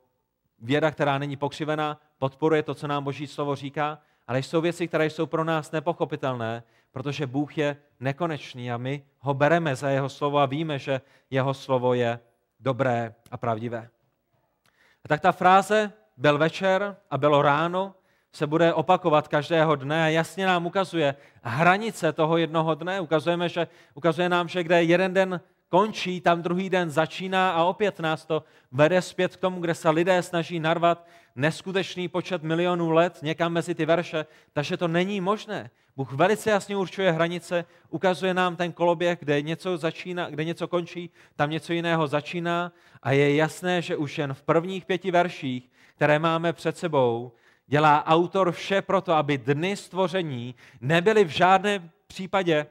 věda, 0.58 0.90
která 0.90 1.18
není 1.18 1.36
pokřivená, 1.36 2.00
podporuje 2.18 2.62
to, 2.62 2.74
co 2.74 2.86
nám 2.86 3.04
boží 3.04 3.26
slovo 3.26 3.56
říká, 3.56 3.98
ale 4.26 4.38
jsou 4.38 4.60
věci, 4.60 4.88
které 4.88 5.10
jsou 5.10 5.26
pro 5.26 5.44
nás 5.44 5.70
nepochopitelné, 5.70 6.62
protože 6.92 7.26
Bůh 7.26 7.58
je 7.58 7.76
nekonečný 8.00 8.72
a 8.72 8.76
my 8.76 9.02
ho 9.18 9.34
bereme 9.34 9.76
za 9.76 9.90
jeho 9.90 10.08
slovo 10.08 10.38
a 10.38 10.46
víme, 10.46 10.78
že 10.78 11.00
jeho 11.30 11.54
slovo 11.54 11.94
je 11.94 12.20
dobré 12.60 13.14
a 13.30 13.36
pravdivé. 13.36 13.88
A 15.04 15.08
tak 15.08 15.20
ta 15.20 15.32
fráze 15.32 15.92
byl 16.16 16.38
večer 16.38 16.96
a 17.10 17.18
bylo 17.18 17.42
ráno, 17.42 17.94
se 18.32 18.46
bude 18.46 18.74
opakovat 18.74 19.28
každého 19.28 19.76
dne 19.76 20.04
a 20.04 20.08
jasně 20.08 20.46
nám 20.46 20.66
ukazuje 20.66 21.14
hranice 21.42 22.12
toho 22.12 22.36
jednoho 22.36 22.74
dne. 22.74 23.00
Ukazujeme, 23.00 23.48
že, 23.48 23.66
ukazuje 23.94 24.28
nám, 24.28 24.48
že 24.48 24.62
kde 24.62 24.82
jeden 24.82 25.14
den 25.14 25.40
končí, 25.68 26.20
tam 26.20 26.42
druhý 26.42 26.70
den 26.70 26.90
začíná 26.90 27.50
a 27.50 27.64
opět 27.64 28.00
nás 28.00 28.26
to 28.26 28.44
vede 28.72 29.02
zpět 29.02 29.36
k 29.36 29.40
tomu, 29.40 29.60
kde 29.60 29.74
se 29.74 29.90
lidé 29.90 30.22
snaží 30.22 30.60
narvat 30.60 31.06
neskutečný 31.36 32.08
počet 32.08 32.42
milionů 32.42 32.90
let 32.90 33.18
někam 33.22 33.52
mezi 33.52 33.74
ty 33.74 33.86
verše, 33.86 34.26
takže 34.52 34.76
to 34.76 34.88
není 34.88 35.20
možné. 35.20 35.70
Bůh 35.96 36.12
velice 36.12 36.50
jasně 36.50 36.76
určuje 36.76 37.12
hranice, 37.12 37.64
ukazuje 37.90 38.34
nám 38.34 38.56
ten 38.56 38.72
koloběh, 38.72 39.18
kde 39.18 39.42
něco 39.42 39.76
začíná, 39.76 40.30
kde 40.30 40.44
něco 40.44 40.68
končí, 40.68 41.10
tam 41.36 41.50
něco 41.50 41.72
jiného 41.72 42.06
začíná 42.06 42.72
a 43.02 43.12
je 43.12 43.36
jasné, 43.36 43.82
že 43.82 43.96
už 43.96 44.18
jen 44.18 44.34
v 44.34 44.42
prvních 44.42 44.84
pěti 44.84 45.10
verších, 45.10 45.70
které 45.96 46.18
máme 46.18 46.52
před 46.52 46.78
sebou, 46.78 47.32
dělá 47.66 48.06
autor 48.06 48.52
vše 48.52 48.82
proto, 48.82 49.12
aby 49.12 49.38
dny 49.38 49.76
stvoření 49.76 50.54
nebyly 50.80 51.24
v 51.24 51.28
žádném 51.28 51.90
případě 52.06 52.66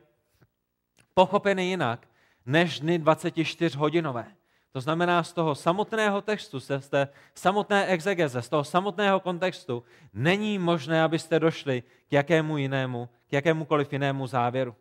pochopeny 1.14 1.66
jinak, 1.66 2.08
než 2.46 2.80
dny 2.80 3.00
24 3.00 3.78
hodinové. 3.78 4.26
To 4.72 4.82
znamená, 4.82 5.24
z 5.24 5.34
toho 5.34 5.56
samotného 5.56 6.22
textu, 6.22 6.60
z 6.60 6.90
té 6.90 7.08
samotné 7.36 7.88
exegeze, 7.88 8.42
z 8.42 8.50
toho 8.50 8.64
samotného 8.64 9.20
kontextu, 9.20 9.84
není 10.14 10.60
možné, 10.60 11.04
abyste 11.04 11.40
došli 11.40 11.82
k 11.82 12.14
jakému 12.14 12.58
jinému, 12.58 13.10
k 13.28 13.34
jakémukoliv 13.34 13.94
jinému 13.94 14.28
závěru. 14.28 14.76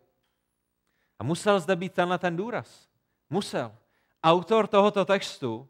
A 1.19 1.25
musel 1.25 1.61
zde 1.61 1.77
být 1.77 1.93
tenhle 1.93 2.19
ten 2.19 2.37
důraz. 2.37 2.89
Musel. 3.31 3.73
Autor 4.23 4.67
tohoto 4.67 5.05
textu 5.05 5.69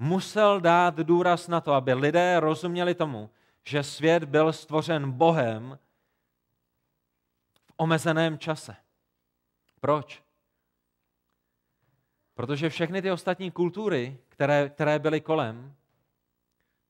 musel 0.00 0.60
dát 0.60 0.96
důraz 0.96 1.48
na 1.48 1.60
to, 1.60 1.72
aby 1.72 1.94
lidé 1.94 2.40
rozuměli 2.40 2.94
tomu, 2.94 3.30
že 3.64 3.82
svět 3.82 4.24
byl 4.24 4.52
stvořen 4.52 5.12
Bohem 5.12 5.78
v 7.64 7.72
omezeném 7.76 8.38
čase. 8.38 8.76
Proč? 9.80 10.22
Protože 12.34 12.68
všechny 12.68 13.02
ty 13.02 13.10
ostatní 13.10 13.50
kultury, 13.50 14.18
které, 14.28 14.68
které 14.68 14.98
byly 14.98 15.20
kolem, 15.20 15.74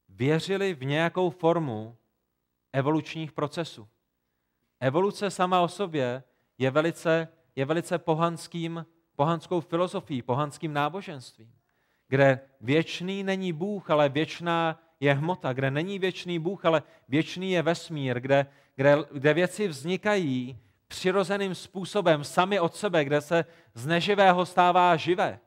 věřily 0.08 0.74
v 0.74 0.84
nějakou 0.84 1.30
formu 1.30 1.96
evolučních 2.72 3.32
procesů. 3.32 3.88
Evoluce 4.80 5.30
sama 5.30 5.60
o 5.60 5.68
sobě 5.68 6.22
je 6.58 6.70
velice, 6.70 7.28
je 7.56 7.64
velice 7.64 7.98
pohanským, 7.98 8.86
pohanskou 9.16 9.60
filozofií, 9.60 10.22
pohanským 10.22 10.72
náboženstvím, 10.72 11.59
kde 12.10 12.40
věčný 12.60 13.22
není 13.22 13.52
Bůh, 13.52 13.90
ale 13.90 14.08
věčná 14.08 14.82
je 15.00 15.14
hmota, 15.14 15.52
kde 15.52 15.70
není 15.70 15.98
věčný 15.98 16.38
Bůh, 16.38 16.64
ale 16.64 16.82
věčný 17.08 17.52
je 17.52 17.62
vesmír, 17.62 18.20
kde, 18.20 18.46
kde, 18.76 18.96
kde 19.12 19.34
věci 19.34 19.68
vznikají 19.68 20.58
přirozeným 20.88 21.54
způsobem, 21.54 22.24
sami 22.24 22.60
od 22.60 22.76
sebe, 22.76 23.04
kde 23.04 23.20
se 23.20 23.44
z 23.74 23.86
neživého 23.86 24.46
stává 24.46 24.96
živé. 24.96 25.38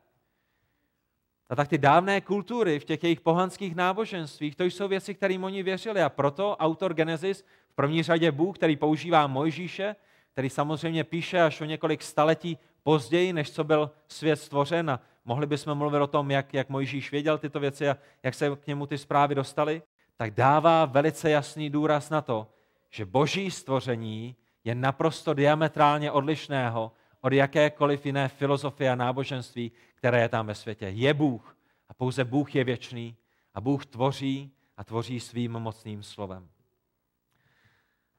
A 1.50 1.56
tak 1.56 1.68
ty 1.68 1.78
dávné 1.78 2.20
kultury 2.20 2.80
v 2.80 2.84
těch 2.84 3.04
jejich 3.04 3.20
pohanských 3.20 3.74
náboženstvích, 3.74 4.56
to 4.56 4.64
jsou 4.64 4.88
věci, 4.88 5.14
kterým 5.14 5.44
oni 5.44 5.62
věřili. 5.62 6.02
A 6.02 6.08
proto 6.08 6.56
autor 6.56 6.94
Genesis, 6.94 7.44
v 7.70 7.74
první 7.74 8.02
řadě 8.02 8.32
Bůh, 8.32 8.56
který 8.56 8.76
používá 8.76 9.26
Mojžíše, 9.26 9.96
který 10.32 10.50
samozřejmě 10.50 11.04
píše 11.04 11.42
až 11.42 11.60
o 11.60 11.64
několik 11.64 12.02
staletí 12.02 12.58
později, 12.82 13.32
než 13.32 13.50
co 13.50 13.64
byl 13.64 13.90
svět 14.08 14.36
stvořen. 14.36 14.90
A 14.90 15.00
mohli 15.24 15.46
bychom 15.46 15.78
mluvit 15.78 15.98
o 15.98 16.06
tom, 16.06 16.30
jak, 16.30 16.54
jak 16.54 16.68
Mojžíš 16.68 17.10
věděl 17.10 17.38
tyto 17.38 17.60
věci 17.60 17.88
a 17.88 17.96
jak 18.22 18.34
se 18.34 18.56
k 18.56 18.66
němu 18.66 18.86
ty 18.86 18.98
zprávy 18.98 19.34
dostaly, 19.34 19.82
tak 20.16 20.34
dává 20.34 20.84
velice 20.84 21.30
jasný 21.30 21.70
důraz 21.70 22.10
na 22.10 22.20
to, 22.20 22.46
že 22.90 23.04
boží 23.04 23.50
stvoření 23.50 24.36
je 24.64 24.74
naprosto 24.74 25.34
diametrálně 25.34 26.10
odlišného 26.10 26.92
od 27.20 27.32
jakékoliv 27.32 28.06
jiné 28.06 28.28
filozofie 28.28 28.90
a 28.90 28.94
náboženství, 28.94 29.72
které 29.94 30.20
je 30.20 30.28
tam 30.28 30.46
ve 30.46 30.54
světě. 30.54 30.86
Je 30.86 31.14
Bůh 31.14 31.56
a 31.88 31.94
pouze 31.94 32.24
Bůh 32.24 32.54
je 32.54 32.64
věčný 32.64 33.16
a 33.54 33.60
Bůh 33.60 33.86
tvoří 33.86 34.52
a 34.76 34.84
tvoří 34.84 35.20
svým 35.20 35.52
mocným 35.52 36.02
slovem. 36.02 36.48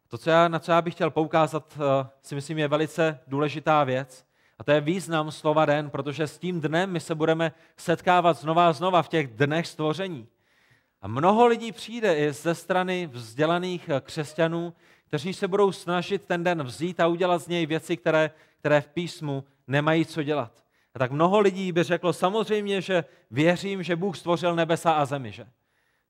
To, 0.07 0.17
co 0.17 0.29
já, 0.29 0.47
na 0.47 0.59
co 0.59 0.71
já 0.71 0.81
bych 0.81 0.93
chtěl 0.93 1.11
poukázat, 1.11 1.77
eh, 1.77 2.09
si 2.21 2.35
myslím, 2.35 2.57
je 2.57 2.67
velice 2.67 3.19
důležitá 3.27 3.83
věc. 3.83 4.25
A 4.59 4.63
to 4.63 4.71
je 4.71 4.81
význam 4.81 5.31
slova 5.31 5.65
den, 5.65 5.89
protože 5.89 6.27
s 6.27 6.37
tím 6.37 6.61
dnem 6.61 6.91
my 6.91 6.99
se 6.99 7.15
budeme 7.15 7.51
setkávat 7.77 8.37
znova 8.37 8.69
a 8.69 8.73
znova 8.73 9.01
v 9.01 9.09
těch 9.09 9.27
dnech 9.27 9.67
stvoření. 9.67 10.27
A 11.01 11.07
mnoho 11.07 11.47
lidí 11.47 11.71
přijde 11.71 12.15
i 12.15 12.31
ze 12.31 12.55
strany 12.55 13.09
vzdělaných 13.11 13.89
křesťanů, 14.01 14.73
kteří 15.07 15.33
se 15.33 15.47
budou 15.47 15.71
snažit 15.71 16.25
ten 16.25 16.43
den 16.43 16.63
vzít 16.63 16.99
a 16.99 17.07
udělat 17.07 17.41
z 17.41 17.47
něj 17.47 17.65
věci, 17.65 17.97
které, 17.97 18.31
které 18.59 18.81
v 18.81 18.87
písmu 18.87 19.43
nemají 19.67 20.05
co 20.05 20.23
dělat. 20.23 20.63
A 20.95 20.99
tak 20.99 21.11
mnoho 21.11 21.39
lidí 21.39 21.71
by 21.71 21.83
řeklo 21.83 22.13
samozřejmě, 22.13 22.81
že 22.81 23.03
věřím, 23.31 23.83
že 23.83 23.95
Bůh 23.95 24.17
stvořil 24.17 24.55
nebesa 24.55 24.91
a 24.91 25.05
zemi, 25.05 25.31
že? 25.31 25.47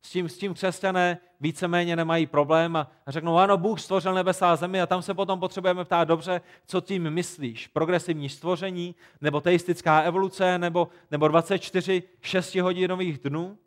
S 0.05 0.09
tím, 0.09 0.29
s 0.29 0.37
tím 0.37 0.53
křesťané 0.53 1.17
víceméně 1.39 1.95
nemají 1.95 2.25
problém 2.27 2.75
a 2.75 2.87
řeknou, 3.07 3.37
ano, 3.37 3.57
Bůh 3.57 3.79
stvořil 3.79 4.13
nebesa 4.13 4.51
a 4.51 4.55
zemi 4.55 4.81
a 4.81 4.85
tam 4.85 5.01
se 5.01 5.13
potom 5.13 5.39
potřebujeme 5.39 5.85
ptát 5.85 6.03
dobře, 6.03 6.41
co 6.65 6.81
tím 6.81 7.09
myslíš. 7.09 7.67
Progresivní 7.67 8.29
stvoření, 8.29 8.95
nebo 9.21 9.41
teistická 9.41 10.01
evoluce, 10.01 10.57
nebo, 10.57 10.87
nebo 11.11 11.27
24 11.27 12.03
6-hodinových 12.21 13.19
dnů. 13.19 13.57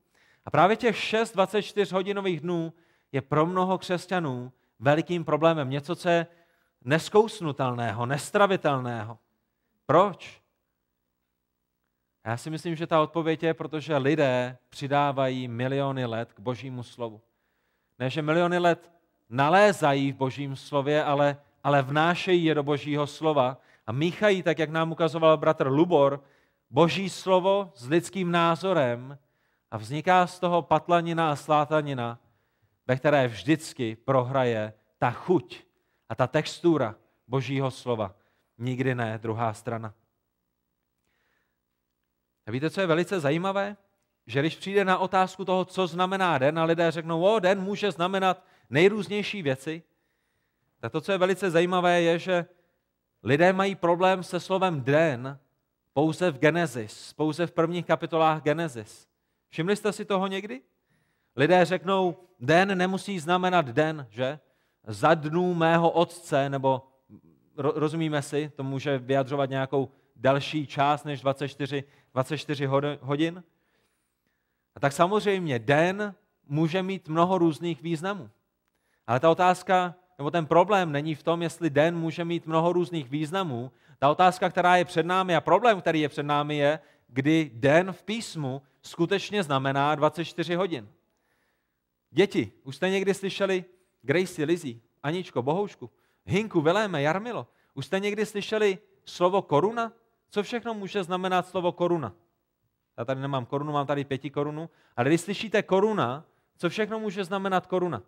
A 0.44 0.50
právě 0.50 0.76
těch 0.76 0.96
6 0.96 1.32
24 1.32 1.94
hodinových 1.94 2.40
dnů 2.40 2.72
je 3.12 3.20
pro 3.20 3.46
mnoho 3.46 3.78
křesťanů 3.78 4.52
velikým 4.78 5.24
problémem. 5.24 5.70
Něco, 5.70 5.96
co 5.96 6.08
je 6.08 6.26
neskousnutelného, 6.84 8.06
nestravitelného. 8.06 9.18
Proč? 9.86 10.40
Já 12.28 12.36
si 12.36 12.50
myslím, 12.50 12.76
že 12.76 12.86
ta 12.86 13.00
odpověď 13.00 13.42
je, 13.42 13.54
protože 13.54 13.96
lidé 13.96 14.58
přidávají 14.68 15.48
miliony 15.48 16.06
let 16.06 16.32
k 16.32 16.40
božímu 16.40 16.82
slovu. 16.82 17.20
Ne, 17.98 18.10
že 18.10 18.22
miliony 18.22 18.58
let 18.58 18.92
nalézají 19.28 20.12
v 20.12 20.16
božím 20.16 20.56
slově, 20.56 21.04
ale, 21.04 21.36
ale 21.64 21.82
vnášejí 21.82 22.44
je 22.44 22.54
do 22.54 22.62
božího 22.62 23.06
slova 23.06 23.56
a 23.86 23.92
míchají, 23.92 24.42
tak 24.42 24.58
jak 24.58 24.70
nám 24.70 24.92
ukazoval 24.92 25.36
bratr 25.36 25.66
Lubor, 25.66 26.22
boží 26.70 27.10
slovo 27.10 27.72
s 27.74 27.88
lidským 27.88 28.30
názorem 28.30 29.18
a 29.70 29.76
vzniká 29.76 30.26
z 30.26 30.40
toho 30.40 30.62
patlanina 30.62 31.30
a 31.30 31.36
slátanina, 31.36 32.18
ve 32.86 32.96
které 32.96 33.28
vždycky 33.28 33.96
prohraje 33.96 34.72
ta 34.98 35.10
chuť 35.10 35.64
a 36.08 36.14
ta 36.14 36.26
textura 36.26 36.94
božího 37.28 37.70
slova. 37.70 38.14
Nikdy 38.58 38.94
ne 38.94 39.18
druhá 39.22 39.52
strana. 39.52 39.94
A 42.48 42.50
víte, 42.50 42.70
co 42.70 42.80
je 42.80 42.86
velice 42.86 43.20
zajímavé? 43.20 43.76
Že 44.26 44.40
když 44.40 44.56
přijde 44.56 44.84
na 44.84 44.98
otázku 44.98 45.44
toho, 45.44 45.64
co 45.64 45.86
znamená 45.86 46.38
den, 46.38 46.58
a 46.58 46.64
lidé 46.64 46.90
řeknou, 46.90 47.22
o, 47.22 47.38
den 47.38 47.60
může 47.60 47.90
znamenat 47.90 48.44
nejrůznější 48.70 49.42
věci, 49.42 49.82
tak 50.80 50.92
to, 50.92 51.00
co 51.00 51.12
je 51.12 51.18
velice 51.18 51.50
zajímavé, 51.50 52.02
je, 52.02 52.18
že 52.18 52.46
lidé 53.22 53.52
mají 53.52 53.74
problém 53.74 54.22
se 54.22 54.40
slovem 54.40 54.82
den 54.82 55.38
pouze 55.92 56.30
v 56.30 56.38
Genesis, 56.38 57.12
pouze 57.12 57.46
v 57.46 57.52
prvních 57.52 57.86
kapitolách 57.86 58.42
Genesis. 58.42 59.08
Všimli 59.48 59.76
jste 59.76 59.92
si 59.92 60.04
toho 60.04 60.26
někdy? 60.26 60.62
Lidé 61.36 61.64
řeknou, 61.64 62.16
den 62.40 62.78
nemusí 62.78 63.18
znamenat 63.18 63.66
den, 63.66 64.06
že? 64.10 64.38
Za 64.86 65.14
dnů 65.14 65.54
mého 65.54 65.90
otce, 65.90 66.48
nebo 66.48 66.82
rozumíme 67.56 68.22
si, 68.22 68.52
to 68.56 68.62
může 68.64 68.98
vyjadřovat 68.98 69.50
nějakou 69.50 69.88
další 70.18 70.66
část 70.66 71.04
než 71.04 71.20
24, 71.20 71.84
24 72.14 72.66
hodin. 73.00 73.44
A 74.74 74.80
tak 74.80 74.92
samozřejmě 74.92 75.58
den 75.58 76.14
může 76.46 76.82
mít 76.82 77.08
mnoho 77.08 77.38
různých 77.38 77.82
významů. 77.82 78.30
Ale 79.06 79.20
ta 79.20 79.30
otázka, 79.30 79.94
nebo 80.18 80.30
ten 80.30 80.46
problém 80.46 80.92
není 80.92 81.14
v 81.14 81.22
tom, 81.22 81.42
jestli 81.42 81.70
den 81.70 81.98
může 81.98 82.24
mít 82.24 82.46
mnoho 82.46 82.72
různých 82.72 83.10
významů. 83.10 83.72
Ta 83.98 84.10
otázka, 84.10 84.50
která 84.50 84.76
je 84.76 84.84
před 84.84 85.06
námi 85.06 85.36
a 85.36 85.40
problém, 85.40 85.80
který 85.80 86.00
je 86.00 86.08
před 86.08 86.22
námi, 86.22 86.56
je, 86.56 86.80
kdy 87.08 87.50
den 87.54 87.92
v 87.92 88.02
písmu 88.02 88.62
skutečně 88.82 89.42
znamená 89.42 89.94
24 89.94 90.54
hodin. 90.54 90.88
Děti, 92.10 92.52
už 92.64 92.76
jste 92.76 92.90
někdy 92.90 93.14
slyšeli 93.14 93.64
Gracie, 94.02 94.46
Lizzy, 94.46 94.80
Aničko, 95.02 95.42
Bohoušku, 95.42 95.90
Hinku, 96.24 96.60
Veléme, 96.60 97.02
Jarmilo, 97.02 97.46
už 97.74 97.86
jste 97.86 98.00
někdy 98.00 98.26
slyšeli 98.26 98.78
slovo 99.04 99.42
koruna? 99.42 99.92
Co 100.30 100.42
všechno 100.42 100.74
může 100.74 101.04
znamenat 101.04 101.46
slovo 101.46 101.72
koruna? 101.72 102.14
Já 102.96 103.04
tady 103.04 103.20
nemám 103.20 103.46
korunu, 103.46 103.72
mám 103.72 103.86
tady 103.86 104.04
pěti 104.04 104.30
korunu. 104.30 104.70
Ale 104.96 105.08
když 105.08 105.20
slyšíte 105.20 105.62
koruna, 105.62 106.24
co 106.56 106.68
všechno 106.68 107.00
může 107.00 107.24
znamenat 107.24 107.66
koruna? 107.66 108.02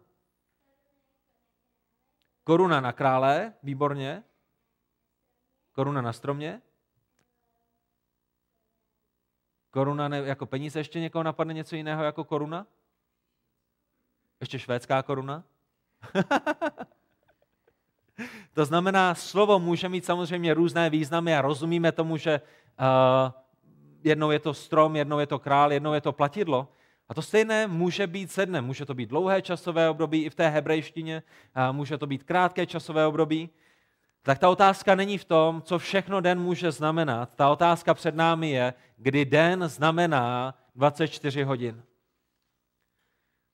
Koruna 2.45 2.81
na 2.81 2.93
krále, 2.93 3.55
výborně. 3.63 4.25
Koruna 5.73 6.03
na 6.03 6.13
stromě. 6.13 6.63
Koruna 9.71 10.09
ne, 10.09 10.19
jako 10.19 10.47
peníze, 10.47 10.81
ještě 10.81 11.01
někoho 11.01 11.23
napadne 11.23 11.55
něco 11.55 11.77
jiného 11.77 12.05
jako 12.05 12.25
koruna? 12.25 12.67
Ještě 14.41 14.59
švédská 14.59 15.03
koruna? 15.03 15.45
to 18.55 18.65
znamená, 18.65 19.15
slovo 19.15 19.59
může 19.59 19.89
mít 19.89 20.05
samozřejmě 20.05 20.55
různé 20.55 20.91
významy 20.91 21.37
a 21.37 21.43
rozumíme 21.43 21.93
tomu, 21.93 22.17
že 22.17 22.41
uh, 22.81 22.87
jednou 24.05 24.31
je 24.31 24.39
to 24.39 24.55
strom, 24.55 24.97
jednou 24.97 25.19
je 25.19 25.27
to 25.27 25.39
král, 25.39 25.73
jednou 25.73 25.93
je 25.93 26.01
to 26.01 26.13
platidlo. 26.13 26.69
A 27.09 27.15
to 27.15 27.23
stejné 27.23 27.67
může 27.67 28.07
být 28.07 28.33
se 28.33 28.47
dnem. 28.47 28.65
Může 28.65 28.87
to 28.87 28.95
být 28.95 29.09
dlouhé 29.09 29.43
časové 29.43 29.91
období 29.91 30.25
i 30.25 30.31
v 30.31 30.35
té 30.35 30.49
hebrejštině, 30.49 31.23
může 31.73 31.99
to 31.99 32.07
být 32.07 32.23
krátké 32.23 32.67
časové 32.67 33.07
období. 33.07 33.51
Tak 34.23 34.39
ta 34.39 34.49
otázka 34.49 34.95
není 34.95 35.19
v 35.19 35.25
tom, 35.25 35.63
co 35.63 35.79
všechno 35.79 36.21
den 36.21 36.41
může 36.41 36.71
znamenat. 36.71 37.35
Ta 37.35 37.51
otázka 37.51 37.95
před 37.95 38.15
námi 38.15 38.51
je, 38.51 38.75
kdy 38.97 39.25
den 39.25 39.69
znamená 39.69 40.55
24 40.75 41.43
hodin. 41.43 41.83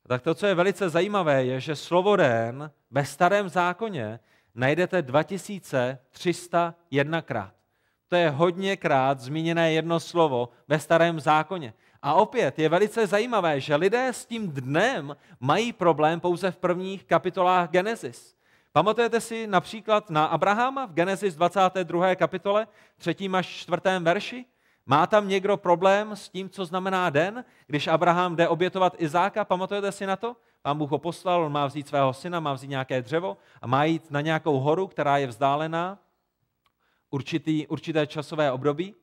Tak 0.08 0.22
to, 0.22 0.34
co 0.34 0.46
je 0.46 0.54
velice 0.54 0.88
zajímavé, 0.88 1.44
je, 1.44 1.60
že 1.60 1.76
slovo 1.76 2.16
den 2.16 2.70
ve 2.90 3.04
starém 3.04 3.48
zákoně 3.48 4.20
najdete 4.56 5.02
2301 5.02 7.22
krát. 7.22 7.52
To 8.08 8.16
je 8.16 8.30
hodněkrát 8.30 9.20
zmíněné 9.20 9.72
jedno 9.72 10.00
slovo 10.00 10.48
ve 10.68 10.78
starém 10.78 11.20
zákoně. 11.20 11.74
A 12.02 12.14
opět 12.14 12.58
je 12.58 12.68
velice 12.68 13.06
zajímavé, 13.06 13.60
že 13.60 13.76
lidé 13.76 14.08
s 14.08 14.26
tím 14.26 14.50
dnem 14.50 15.16
mají 15.40 15.72
problém 15.72 16.20
pouze 16.20 16.50
v 16.50 16.56
prvních 16.56 17.04
kapitolách 17.04 17.70
Genesis. 17.70 18.36
Pamatujete 18.72 19.20
si 19.20 19.46
například 19.46 20.10
na 20.10 20.26
Abrahama 20.26 20.86
v 20.86 20.92
Genesis 20.92 21.34
22. 21.34 22.14
kapitole, 22.14 22.66
3. 22.98 23.16
až 23.32 23.46
4. 23.46 23.80
verši? 24.00 24.44
Má 24.86 25.06
tam 25.06 25.28
někdo 25.28 25.56
problém 25.56 26.16
s 26.16 26.28
tím, 26.28 26.50
co 26.50 26.64
znamená 26.64 27.10
den, 27.10 27.44
když 27.66 27.86
Abraham 27.86 28.36
jde 28.36 28.48
obětovat 28.48 28.94
Izáka? 28.98 29.44
Pamatujete 29.44 29.92
si 29.92 30.06
na 30.06 30.16
to? 30.16 30.36
Pán 30.66 30.78
Bůh 30.78 30.90
ho 30.90 30.98
poslal, 30.98 31.42
on 31.42 31.52
má 31.52 31.66
vzít 31.66 31.88
svého 31.88 32.12
syna, 32.12 32.40
má 32.40 32.52
vzít 32.52 32.70
nějaké 32.70 33.02
dřevo 33.02 33.36
a 33.62 33.66
má 33.66 33.84
jít 33.84 34.10
na 34.10 34.20
nějakou 34.20 34.58
horu, 34.58 34.86
která 34.86 35.18
je 35.18 35.26
vzdálená 35.26 35.98
určitý, 37.10 37.66
určité 37.66 38.06
časové 38.06 38.52
období. 38.52 38.94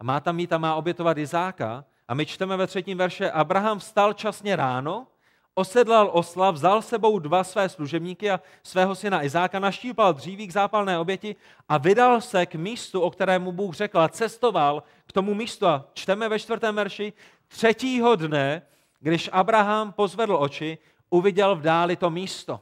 A 0.00 0.04
má 0.04 0.20
tam 0.20 0.40
jít 0.40 0.52
a 0.52 0.58
má 0.58 0.74
obětovat 0.74 1.18
Izáka. 1.18 1.84
A 2.08 2.14
my 2.14 2.26
čteme 2.26 2.56
ve 2.56 2.66
třetím 2.66 2.98
verše, 2.98 3.30
Abraham 3.30 3.78
vstal 3.78 4.12
časně 4.12 4.56
ráno, 4.56 5.06
osedlal 5.54 6.10
osla, 6.12 6.50
vzal 6.50 6.82
sebou 6.82 7.18
dva 7.18 7.44
své 7.44 7.68
služebníky 7.68 8.30
a 8.30 8.40
svého 8.62 8.94
syna 8.94 9.24
Izáka, 9.24 9.58
naštípal 9.58 10.12
dříví 10.12 10.46
k 10.46 10.52
zápalné 10.52 10.98
oběti 10.98 11.36
a 11.68 11.78
vydal 11.78 12.20
se 12.20 12.46
k 12.46 12.54
místu, 12.54 13.00
o 13.00 13.10
kterém 13.10 13.42
mu 13.42 13.52
Bůh 13.52 13.74
řekl 13.74 14.00
a 14.00 14.08
cestoval 14.08 14.82
k 15.06 15.12
tomu 15.12 15.34
místu. 15.34 15.66
A 15.66 15.84
čteme 15.94 16.28
ve 16.28 16.38
čtvrtém 16.38 16.74
verši, 16.74 17.12
třetího 17.48 18.16
dne, 18.16 18.62
když 19.00 19.30
Abraham 19.32 19.92
pozvedl 19.92 20.36
oči, 20.40 20.78
uviděl 21.10 21.56
v 21.56 21.60
dáli 21.60 21.96
to 21.96 22.10
místo. 22.10 22.60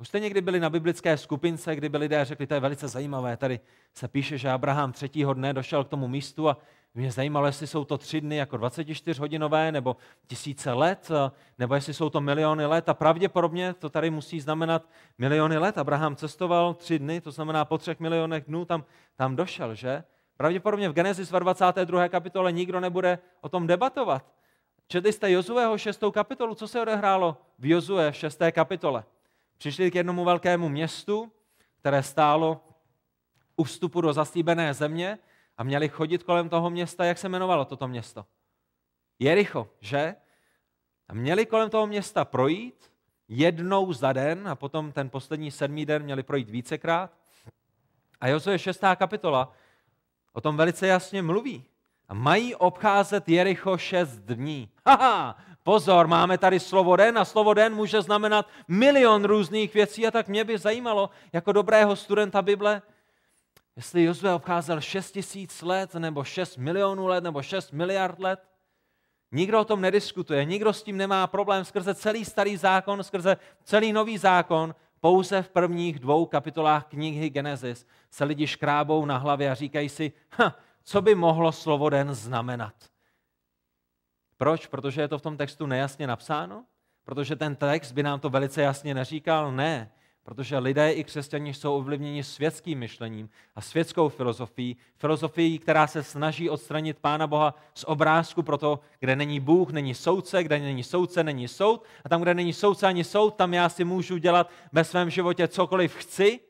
Už 0.00 0.08
jste 0.08 0.20
někdy 0.20 0.40
byli 0.40 0.60
na 0.60 0.70
biblické 0.70 1.16
skupince, 1.16 1.76
kdy 1.76 1.88
by 1.88 1.98
lidé 1.98 2.24
řekli, 2.24 2.46
to 2.46 2.54
je 2.54 2.60
velice 2.60 2.88
zajímavé, 2.88 3.36
tady 3.36 3.60
se 3.94 4.08
píše, 4.08 4.38
že 4.38 4.50
Abraham 4.50 4.92
třetího 4.92 5.34
dne 5.34 5.52
došel 5.52 5.84
k 5.84 5.88
tomu 5.88 6.08
místu 6.08 6.48
a 6.48 6.56
mě 6.94 7.12
zajímalo, 7.12 7.46
jestli 7.46 7.66
jsou 7.66 7.84
to 7.84 7.98
tři 7.98 8.20
dny 8.20 8.36
jako 8.36 8.56
24-hodinové, 8.56 9.72
nebo 9.72 9.96
tisíce 10.26 10.72
let, 10.72 11.08
nebo 11.58 11.74
jestli 11.74 11.94
jsou 11.94 12.10
to 12.10 12.20
miliony 12.20 12.66
let. 12.66 12.88
A 12.88 12.94
pravděpodobně 12.94 13.74
to 13.74 13.90
tady 13.90 14.10
musí 14.10 14.40
znamenat 14.40 14.88
miliony 15.18 15.58
let. 15.58 15.78
Abraham 15.78 16.16
cestoval 16.16 16.74
tři 16.74 16.98
dny, 16.98 17.20
to 17.20 17.30
znamená 17.30 17.64
po 17.64 17.78
třech 17.78 18.00
milionech 18.00 18.44
dnů 18.44 18.64
tam, 18.64 18.84
tam 19.16 19.36
došel, 19.36 19.74
že? 19.74 20.04
Pravděpodobně 20.36 20.88
v 20.88 20.92
Genesis 20.92 21.30
22. 21.30 22.08
kapitole 22.08 22.52
nikdo 22.52 22.80
nebude 22.80 23.18
o 23.40 23.48
tom 23.48 23.66
debatovat. 23.66 24.24
Četli 24.90 25.12
jste 25.12 25.30
Jozueho 25.30 25.78
6. 25.78 26.00
kapitolu? 26.12 26.54
Co 26.54 26.68
se 26.68 26.80
odehrálo 26.80 27.36
v 27.58 27.66
Jozue 27.66 28.12
6. 28.12 28.38
kapitole? 28.52 29.04
Přišli 29.58 29.90
k 29.90 29.94
jednomu 29.94 30.24
velkému 30.24 30.68
městu, 30.68 31.32
které 31.80 32.02
stálo 32.02 32.64
u 33.56 33.64
vstupu 33.64 34.00
do 34.00 34.12
zaslíbené 34.12 34.74
země 34.74 35.18
a 35.56 35.62
měli 35.62 35.88
chodit 35.88 36.22
kolem 36.22 36.48
toho 36.48 36.70
města, 36.70 37.04
jak 37.04 37.18
se 37.18 37.26
jmenovalo 37.26 37.64
toto 37.64 37.88
město? 37.88 38.26
Jericho, 39.18 39.68
že? 39.80 40.14
A 41.08 41.14
měli 41.14 41.46
kolem 41.46 41.70
toho 41.70 41.86
města 41.86 42.24
projít 42.24 42.92
jednou 43.28 43.92
za 43.92 44.12
den 44.12 44.48
a 44.48 44.54
potom 44.54 44.92
ten 44.92 45.10
poslední 45.10 45.50
sedmý 45.50 45.86
den 45.86 46.02
měli 46.02 46.22
projít 46.22 46.50
vícekrát. 46.50 47.12
A 48.20 48.28
Jozue 48.28 48.58
6. 48.58 48.80
kapitola 48.96 49.52
o 50.32 50.40
tom 50.40 50.56
velice 50.56 50.86
jasně 50.86 51.22
mluví. 51.22 51.64
A 52.08 52.14
mají 52.14 52.54
obcházet 52.54 53.28
Jericho 53.28 53.78
šest 53.78 54.18
dní. 54.18 54.68
Haha, 54.86 55.36
pozor, 55.62 56.06
máme 56.06 56.38
tady 56.38 56.60
slovo 56.60 56.96
den 56.96 57.18
a 57.18 57.24
slovo 57.24 57.54
den 57.54 57.74
může 57.74 58.02
znamenat 58.02 58.46
milion 58.68 59.24
různých 59.24 59.74
věcí 59.74 60.06
a 60.06 60.10
tak 60.10 60.28
mě 60.28 60.44
by 60.44 60.58
zajímalo, 60.58 61.10
jako 61.32 61.52
dobrého 61.52 61.96
studenta 61.96 62.42
Bible, 62.42 62.82
Jestli 63.78 64.04
Jozue 64.04 64.34
obcházel 64.34 64.80
6 64.80 65.12
tisíc 65.12 65.62
let, 65.62 65.94
nebo 65.94 66.24
6 66.24 66.56
milionů 66.56 67.06
let, 67.06 67.24
nebo 67.24 67.42
6 67.42 67.72
miliard 67.72 68.18
let, 68.18 68.40
nikdo 69.32 69.60
o 69.60 69.64
tom 69.64 69.80
nediskutuje, 69.80 70.44
nikdo 70.44 70.72
s 70.72 70.82
tím 70.82 70.96
nemá 70.96 71.26
problém 71.26 71.64
skrze 71.64 71.94
celý 71.94 72.24
starý 72.24 72.56
zákon, 72.56 73.02
skrze 73.02 73.36
celý 73.64 73.92
nový 73.92 74.18
zákon, 74.18 74.74
pouze 75.00 75.42
v 75.42 75.48
prvních 75.48 75.98
dvou 75.98 76.26
kapitolách 76.26 76.86
knihy 76.86 77.30
Genesis 77.30 77.86
se 78.10 78.24
lidi 78.24 78.46
škrábou 78.46 79.04
na 79.04 79.16
hlavě 79.16 79.50
a 79.50 79.54
říkají 79.54 79.88
si, 79.88 80.12
ha, 80.30 80.56
co 80.88 81.02
by 81.02 81.14
mohlo 81.14 81.52
slovo 81.52 81.88
den 81.88 82.14
znamenat. 82.14 82.74
Proč? 84.36 84.66
Protože 84.66 85.00
je 85.00 85.08
to 85.08 85.18
v 85.18 85.22
tom 85.22 85.36
textu 85.36 85.66
nejasně 85.66 86.06
napsáno? 86.06 86.64
Protože 87.04 87.36
ten 87.36 87.56
text 87.56 87.92
by 87.92 88.02
nám 88.02 88.20
to 88.20 88.30
velice 88.30 88.62
jasně 88.62 88.94
neříkal? 88.94 89.52
Ne. 89.52 89.90
Protože 90.22 90.58
lidé 90.58 90.92
i 90.92 91.04
křesťani 91.04 91.54
jsou 91.54 91.76
ovlivněni 91.76 92.24
světským 92.24 92.78
myšlením 92.78 93.28
a 93.54 93.60
světskou 93.60 94.08
filozofií, 94.08 94.76
filozofií, 94.96 95.58
která 95.58 95.86
se 95.86 96.02
snaží 96.02 96.50
odstranit 96.50 96.98
Pána 96.98 97.26
Boha 97.26 97.54
z 97.74 97.84
obrázku 97.84 98.42
pro 98.42 98.58
to, 98.58 98.80
kde 99.00 99.16
není 99.16 99.40
Bůh, 99.40 99.70
není 99.70 99.94
soudce, 99.94 100.42
kde 100.42 100.58
není 100.58 100.82
soudce, 100.82 101.24
není 101.24 101.48
soud. 101.48 101.84
A 102.04 102.08
tam, 102.08 102.22
kde 102.22 102.34
není 102.34 102.52
soudce 102.52 102.86
ani 102.86 103.04
soud, 103.04 103.34
tam 103.34 103.54
já 103.54 103.68
si 103.68 103.84
můžu 103.84 104.18
dělat 104.18 104.50
ve 104.72 104.84
svém 104.84 105.10
životě 105.10 105.48
cokoliv 105.48 105.94
chci, 105.96 106.40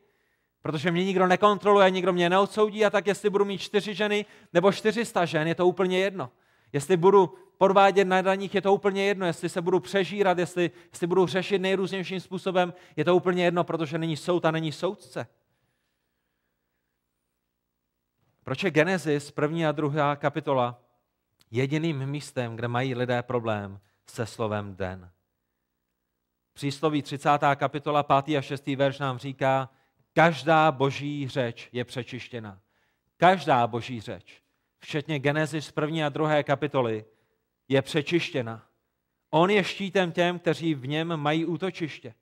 protože 0.61 0.91
mě 0.91 1.05
nikdo 1.05 1.27
nekontroluje, 1.27 1.91
nikdo 1.91 2.13
mě 2.13 2.29
neodsoudí 2.29 2.85
a 2.85 2.89
tak 2.89 3.07
jestli 3.07 3.29
budu 3.29 3.45
mít 3.45 3.57
čtyři 3.57 3.93
ženy 3.93 4.25
nebo 4.53 4.71
čtyřista 4.71 5.25
žen, 5.25 5.47
je 5.47 5.55
to 5.55 5.67
úplně 5.67 5.99
jedno. 5.99 6.31
Jestli 6.73 6.97
budu 6.97 7.33
podvádět 7.57 8.05
na 8.05 8.21
daních, 8.21 8.55
je 8.55 8.61
to 8.61 8.73
úplně 8.73 9.05
jedno. 9.05 9.25
Jestli 9.25 9.49
se 9.49 9.61
budu 9.61 9.79
přežírat, 9.79 10.37
jestli, 10.37 10.71
jestli 10.91 11.07
budu 11.07 11.27
řešit 11.27 11.59
nejrůznějším 11.59 12.19
způsobem, 12.19 12.73
je 12.95 13.05
to 13.05 13.15
úplně 13.15 13.43
jedno, 13.43 13.63
protože 13.63 13.97
není 13.97 14.17
soud 14.17 14.45
a 14.45 14.51
není 14.51 14.71
soudce. 14.71 15.27
Proč 18.43 18.63
je 18.63 18.71
Genesis, 18.71 19.31
první 19.31 19.65
a 19.65 19.71
druhá 19.71 20.15
kapitola, 20.15 20.81
jediným 21.51 22.05
místem, 22.05 22.55
kde 22.55 22.67
mají 22.67 22.95
lidé 22.95 23.23
problém 23.23 23.79
se 24.07 24.25
slovem 24.25 24.75
den? 24.75 25.11
Přísloví 26.53 27.01
30. 27.01 27.29
kapitola 27.55 28.03
5. 28.03 28.37
a 28.37 28.41
6. 28.41 28.67
verš 28.67 28.99
nám 28.99 29.17
říká, 29.17 29.69
každá 30.19 30.71
boží 30.71 31.27
řeč 31.27 31.69
je 31.71 31.85
přečištěna. 31.85 32.59
Každá 33.17 33.67
boží 33.67 34.01
řeč, 34.01 34.41
včetně 34.79 35.19
Genesis 35.19 35.71
první 35.71 36.03
a 36.03 36.09
druhé 36.09 36.43
kapitoly, 36.43 37.05
je 37.67 37.81
přečištěna. 37.81 38.65
On 39.29 39.49
je 39.49 39.63
štítem 39.63 40.11
těm, 40.11 40.39
kteří 40.39 40.75
v 40.75 40.87
něm 40.87 41.17
mají 41.17 41.45
útočiště. 41.45 42.13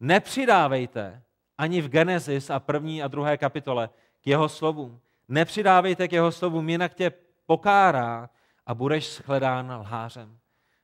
Nepřidávejte 0.00 1.22
ani 1.58 1.80
v 1.80 1.88
Genesis 1.88 2.50
a 2.50 2.60
první 2.60 3.02
a 3.02 3.08
druhé 3.08 3.36
kapitole 3.36 3.90
k 4.20 4.26
jeho 4.26 4.48
slovům. 4.48 5.00
Nepřidávejte 5.28 6.08
k 6.08 6.12
jeho 6.12 6.32
slovům, 6.32 6.68
jinak 6.68 6.94
tě 6.94 7.12
pokárá 7.46 8.30
a 8.66 8.74
budeš 8.74 9.14
shledán 9.14 9.72
lhářem. 9.80 10.38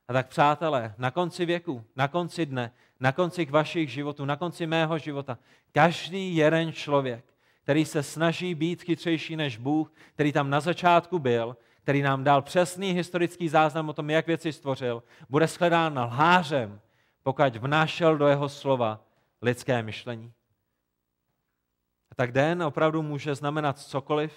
A 0.07 0.13
tak 0.13 0.27
přátelé, 0.27 0.95
na 0.97 1.11
konci 1.11 1.45
věku, 1.45 1.85
na 1.95 2.07
konci 2.07 2.45
dne, 2.45 2.71
na 2.99 3.11
konci 3.11 3.45
vašich 3.45 3.89
životů, 3.89 4.25
na 4.25 4.35
konci 4.35 4.67
mého 4.67 4.97
života, 4.97 5.37
každý 5.71 6.35
jeden 6.35 6.73
člověk, 6.73 7.25
který 7.63 7.85
se 7.85 8.03
snaží 8.03 8.55
být 8.55 8.83
chytřejší 8.83 9.35
než 9.35 9.57
Bůh, 9.57 9.93
který 10.13 10.31
tam 10.31 10.49
na 10.49 10.59
začátku 10.59 11.19
byl, 11.19 11.57
který 11.81 12.01
nám 12.01 12.23
dal 12.23 12.41
přesný 12.41 12.91
historický 12.91 13.49
záznam 13.49 13.89
o 13.89 13.93
tom, 13.93 14.09
jak 14.09 14.27
věci 14.27 14.53
stvořil, 14.53 15.03
bude 15.29 15.47
shledán 15.47 15.99
lhářem, 15.99 16.79
pokud 17.23 17.55
vnášel 17.55 18.17
do 18.17 18.27
jeho 18.27 18.49
slova 18.49 19.05
lidské 19.41 19.83
myšlení. 19.83 20.33
A 22.11 22.15
tak 22.15 22.31
den 22.31 22.63
opravdu 22.63 23.01
může 23.01 23.35
znamenat 23.35 23.79
cokoliv, 23.79 24.33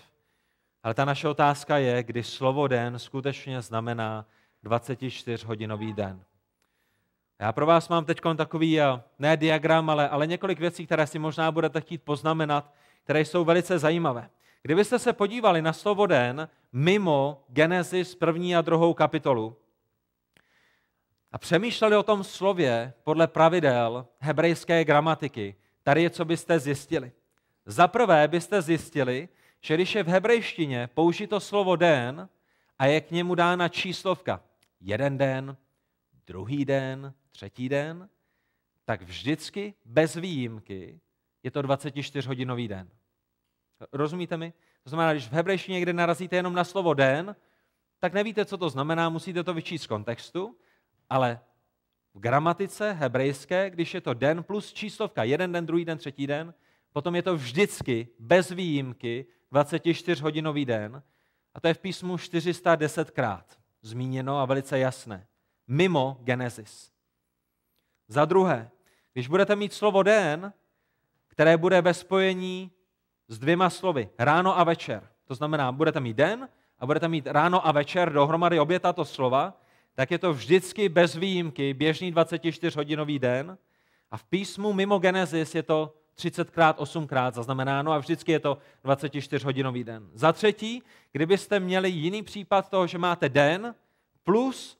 ale 0.82 0.94
ta 0.94 1.04
naše 1.04 1.28
otázka 1.28 1.78
je, 1.78 2.02
kdy 2.02 2.22
slovo 2.22 2.68
den 2.68 2.98
skutečně 2.98 3.62
znamená 3.62 4.26
24-hodinový 4.64 5.94
den. 5.94 6.24
Já 7.38 7.52
pro 7.52 7.66
vás 7.66 7.88
mám 7.88 8.04
teď 8.04 8.20
takový, 8.36 8.80
eh, 8.80 9.02
ne 9.18 9.36
diagram, 9.36 9.90
ale, 9.90 10.08
ale 10.08 10.26
několik 10.26 10.60
věcí, 10.60 10.86
které 10.86 11.06
si 11.06 11.18
možná 11.18 11.52
budete 11.52 11.80
chtít 11.80 12.02
poznamenat, 12.02 12.74
které 13.04 13.20
jsou 13.20 13.44
velice 13.44 13.78
zajímavé. 13.78 14.30
Kdybyste 14.62 14.98
se 14.98 15.12
podívali 15.12 15.62
na 15.62 15.72
slovo 15.72 16.06
den 16.06 16.48
mimo 16.72 17.44
Genesis 17.48 18.14
první 18.14 18.56
a 18.56 18.60
druhou 18.60 18.94
kapitolu, 18.94 19.56
a 21.32 21.38
přemýšleli 21.38 21.96
o 21.96 22.02
tom 22.02 22.24
slově 22.24 22.92
podle 23.04 23.26
pravidel 23.26 24.06
hebrejské 24.18 24.84
gramatiky, 24.84 25.56
tady 25.82 26.02
je, 26.02 26.10
co 26.10 26.24
byste 26.24 26.58
zjistili. 26.58 27.12
Za 27.66 27.88
prvé 27.88 28.28
byste 28.28 28.62
zjistili, 28.62 29.28
že 29.60 29.74
když 29.74 29.94
je 29.94 30.02
v 30.02 30.08
hebrejštině 30.08 30.88
použito 30.94 31.40
slovo 31.40 31.76
den 31.76 32.28
a 32.78 32.86
je 32.86 33.00
k 33.00 33.10
němu 33.10 33.34
dána 33.34 33.68
číslovka 33.68 34.40
jeden 34.80 35.18
den, 35.18 35.56
druhý 36.26 36.64
den, 36.64 37.14
třetí 37.30 37.68
den, 37.68 38.08
tak 38.84 39.02
vždycky 39.02 39.74
bez 39.84 40.14
výjimky 40.14 41.00
je 41.42 41.50
to 41.50 41.62
24-hodinový 41.62 42.68
den. 42.68 42.88
Rozumíte 43.92 44.36
mi? 44.36 44.52
To 44.82 44.90
znamená, 44.90 45.12
když 45.12 45.28
v 45.28 45.32
hebrejštině 45.32 45.74
někde 45.74 45.92
narazíte 45.92 46.36
jenom 46.36 46.54
na 46.54 46.64
slovo 46.64 46.94
den, 46.94 47.36
tak 47.98 48.12
nevíte, 48.12 48.44
co 48.44 48.58
to 48.58 48.70
znamená, 48.70 49.08
musíte 49.08 49.44
to 49.44 49.54
vyčíst 49.54 49.84
z 49.84 49.86
kontextu, 49.86 50.56
ale 51.10 51.40
v 52.14 52.20
gramatice 52.20 52.92
hebrejské, 52.92 53.70
když 53.70 53.94
je 53.94 54.00
to 54.00 54.14
den 54.14 54.42
plus 54.42 54.72
číslovka, 54.72 55.24
jeden 55.24 55.52
den, 55.52 55.66
druhý 55.66 55.84
den, 55.84 55.98
třetí 55.98 56.26
den, 56.26 56.54
potom 56.92 57.14
je 57.14 57.22
to 57.22 57.36
vždycky, 57.36 58.08
bez 58.18 58.50
výjimky, 58.50 59.26
24-hodinový 59.52 60.66
den. 60.66 61.02
A 61.54 61.60
to 61.60 61.68
je 61.68 61.74
v 61.74 61.78
písmu 61.78 62.16
410krát 62.16 63.57
zmíněno 63.82 64.38
a 64.38 64.44
velice 64.44 64.78
jasné. 64.78 65.26
Mimo 65.66 66.18
Genesis. 66.20 66.90
Za 68.08 68.24
druhé, 68.24 68.70
když 69.12 69.28
budete 69.28 69.56
mít 69.56 69.72
slovo 69.72 70.02
den, 70.02 70.52
které 71.28 71.56
bude 71.56 71.80
ve 71.80 71.94
spojení 71.94 72.70
s 73.28 73.38
dvěma 73.38 73.70
slovy, 73.70 74.08
ráno 74.18 74.58
a 74.58 74.64
večer, 74.64 75.08
to 75.24 75.34
znamená, 75.34 75.72
budete 75.72 76.00
mít 76.00 76.16
den 76.16 76.48
a 76.78 76.86
budete 76.86 77.08
mít 77.08 77.26
ráno 77.26 77.66
a 77.66 77.72
večer 77.72 78.12
dohromady 78.12 78.60
obě 78.60 78.80
tato 78.80 79.04
slova, 79.04 79.60
tak 79.94 80.10
je 80.10 80.18
to 80.18 80.32
vždycky 80.32 80.88
bez 80.88 81.14
výjimky 81.14 81.74
běžný 81.74 82.14
24-hodinový 82.14 83.18
den 83.18 83.58
a 84.10 84.16
v 84.16 84.24
písmu 84.24 84.72
mimo 84.72 84.98
Genesis 84.98 85.54
je 85.54 85.62
to 85.62 85.97
30krát, 86.18 86.74
8krát 86.74 87.32
zaznamenáno 87.32 87.92
a 87.92 87.98
vždycky 87.98 88.32
je 88.32 88.40
to 88.40 88.58
24-hodinový 88.84 89.84
den. 89.84 90.08
Za 90.14 90.32
třetí, 90.32 90.82
kdybyste 91.12 91.60
měli 91.60 91.90
jiný 91.90 92.22
případ 92.22 92.68
toho, 92.68 92.86
že 92.86 92.98
máte 92.98 93.28
den 93.28 93.74
plus 94.24 94.78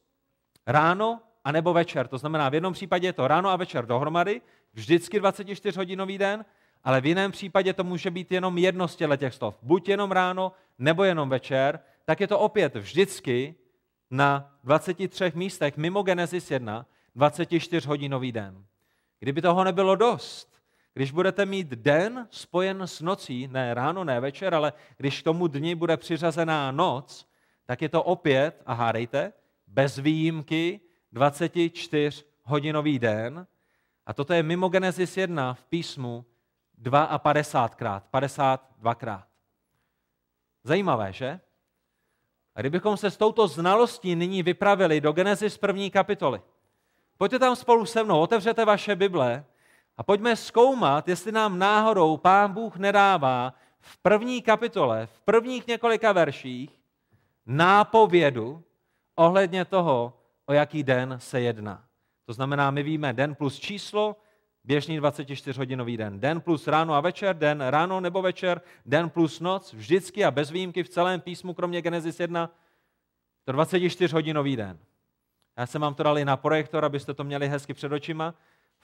ráno 0.67 1.21
a 1.45 1.53
nebo 1.53 1.73
večer, 1.73 2.09
to 2.09 2.19
znamená 2.19 2.49
v 2.49 2.55
jednom 2.55 2.73
případě 2.73 3.09
je 3.09 3.13
to 3.13 3.29
ráno 3.29 3.51
a 3.51 3.57
večer 3.57 3.87
dohromady, 3.87 4.41
vždycky 4.75 5.21
24-hodinový 5.21 6.19
den, 6.19 6.45
ale 6.85 7.01
v 7.01 7.07
jiném 7.07 7.33
případě 7.33 7.73
to 7.73 7.85
může 7.85 8.11
být 8.11 8.33
jenom 8.33 8.59
jedno 8.59 8.89
z 8.89 8.97
těch 9.17 9.35
slov. 9.35 9.59
Buď 9.63 9.89
jenom 9.89 10.13
ráno, 10.13 10.53
nebo 10.79 11.05
jenom 11.05 11.29
večer, 11.29 11.81
tak 12.05 12.21
je 12.21 12.27
to 12.27 12.39
opět 12.39 12.77
vždycky 12.77 13.55
na 14.11 14.55
23 14.65 15.33
místech 15.35 15.77
mimo 15.77 16.03
Genesis 16.03 16.51
1 16.51 16.87
24-hodinový 17.17 18.33
den. 18.33 18.65
Kdyby 19.21 19.43
toho 19.43 19.65
nebylo 19.65 19.97
dost, 19.97 20.58
když 20.95 21.11
budete 21.11 21.47
mít 21.47 21.69
den 21.69 22.29
spojen 22.31 22.83
s 22.83 23.01
nocí, 23.01 23.49
ne 23.49 23.75
ráno, 23.75 24.05
ne 24.05 24.21
večer, 24.21 24.55
ale 24.55 24.73
když 24.97 25.23
tomu 25.23 25.47
dni 25.47 25.75
bude 25.75 25.97
přiřazená 25.97 26.71
noc, 26.71 27.29
tak 27.67 27.83
je 27.83 27.89
to 27.89 28.03
opět, 28.03 28.63
a 28.67 28.73
hádejte, 28.73 29.33
bez 29.67 29.99
výjimky 29.99 30.81
24-hodinový 31.15 32.99
den. 32.99 33.47
A 34.07 34.13
toto 34.13 34.33
je 34.33 34.43
mimo 34.43 34.69
Genesis 34.69 35.17
1 35.17 35.55
v 35.55 35.65
písmu 35.65 36.25
52krát, 36.83 38.03
52krát. 38.13 39.25
Zajímavé, 40.65 41.13
že? 41.13 41.41
A 42.55 42.61
kdybychom 42.61 42.97
se 42.97 43.11
s 43.11 43.17
touto 43.17 43.49
znalostí 43.49 44.17
nyní 44.17 44.43
vypravili 44.43 45.01
do 45.01 45.13
Genesis 45.13 45.59
první 45.59 45.91
kapitoly, 45.91 46.43
pojďte 47.19 47.39
tam 47.39 47.57
spolu 47.57 47.87
se 47.87 48.05
mnou, 48.05 48.21
otevřete 48.21 48.65
vaše 48.65 48.97
Bible 48.97 49.45
a 49.99 50.03
pojďme 50.03 50.37
zkoumat, 50.37 51.09
jestli 51.09 51.33
nám 51.33 51.59
náhodou 51.59 52.17
Pán 52.17 52.53
Bůh 52.53 52.77
nedává 52.77 53.55
v 53.81 53.99
první 53.99 54.43
kapitole, 54.43 55.07
v 55.07 55.21
prvních 55.21 55.67
několika 55.67 56.13
verších, 56.13 56.71
nápovědu 57.47 58.63
ohledně 59.15 59.65
toho, 59.65 60.13
o 60.47 60.53
jaký 60.53 60.83
den 60.83 61.17
se 61.19 61.41
jedná. 61.41 61.85
To 62.27 62.33
znamená, 62.33 62.71
my 62.71 62.83
víme 62.83 63.13
den 63.13 63.35
plus 63.35 63.59
číslo, 63.59 64.17
běžný 64.65 65.01
24-hodinový 65.01 65.97
den. 65.97 66.21
Den 66.21 66.41
plus 66.41 66.67
ráno 66.67 66.95
a 66.95 67.01
večer, 67.01 67.37
den 67.37 67.61
ráno 67.61 68.01
nebo 68.01 68.23
večer, 68.23 68.61
den 68.87 69.11
plus 69.11 69.41
noc, 69.41 69.73
vždycky 69.73 70.25
a 70.25 70.31
bez 70.31 70.51
výjimky 70.51 70.83
v 70.83 70.89
celém 70.89 71.21
písmu, 71.21 71.55
kromě 71.55 71.83
Genesis 71.83 72.21
1, 72.21 72.51
to 73.45 73.53
24-hodinový 73.53 74.57
den. 74.57 74.79
Já 75.57 75.67
jsem 75.67 75.81
vám 75.81 75.95
to 75.95 76.03
dal 76.03 76.19
i 76.19 76.25
na 76.25 76.37
projektor, 76.37 76.85
abyste 76.85 77.15
to 77.15 77.25
měli 77.25 77.49
hezky 77.49 77.75
před 77.75 77.93
očima. 77.93 78.35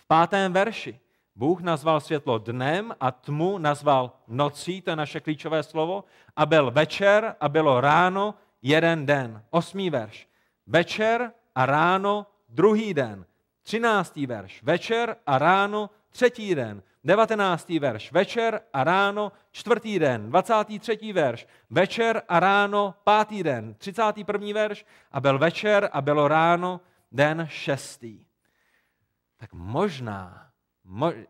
V 0.05 0.09
pátém 0.09 0.52
verši 0.52 1.00
Bůh 1.36 1.61
nazval 1.61 2.00
světlo 2.00 2.38
dnem 2.38 2.94
a 3.00 3.11
tmu 3.11 3.59
nazval 3.59 4.12
nocí, 4.28 4.82
to 4.82 4.90
je 4.90 4.96
naše 4.96 5.20
klíčové 5.20 5.62
slovo, 5.62 6.05
a 6.36 6.46
byl 6.46 6.70
večer 6.70 7.36
a 7.40 7.48
bylo 7.48 7.80
ráno 7.80 8.34
jeden 8.62 9.07
den. 9.07 9.42
Osmý 9.50 9.90
verš. 9.90 10.28
Večer 10.66 11.32
a 11.55 11.66
ráno 11.66 12.26
druhý 12.48 12.94
den. 12.94 13.26
Třináctý 13.62 14.26
verš. 14.26 14.62
Večer 14.62 15.16
a 15.26 15.38
ráno 15.38 15.90
třetí 16.11 16.55
den. 16.55 16.82
Devatenáctý 17.05 17.78
verš. 17.78 18.12
Večer 18.12 18.61
a 18.72 18.84
ráno 18.84 19.32
čtvrtý 19.50 19.98
den. 19.98 20.28
Dvacátý 20.28 20.78
třetí 20.78 21.12
verš. 21.12 21.46
Večer 21.70 22.22
a 22.28 22.40
ráno 22.40 22.94
pátý 23.05 23.42
den. 23.42 23.74
Třicátý 23.74 24.24
první 24.24 24.52
verš. 24.52 24.86
A 25.12 25.20
byl 25.20 25.38
večer 25.38 25.88
a 25.92 26.02
bylo 26.02 26.28
ráno 26.28 26.80
den 27.12 27.46
šestý. 27.50 28.24
Tak 29.45 29.53
možná 29.53 30.49
Mo- 30.86 31.26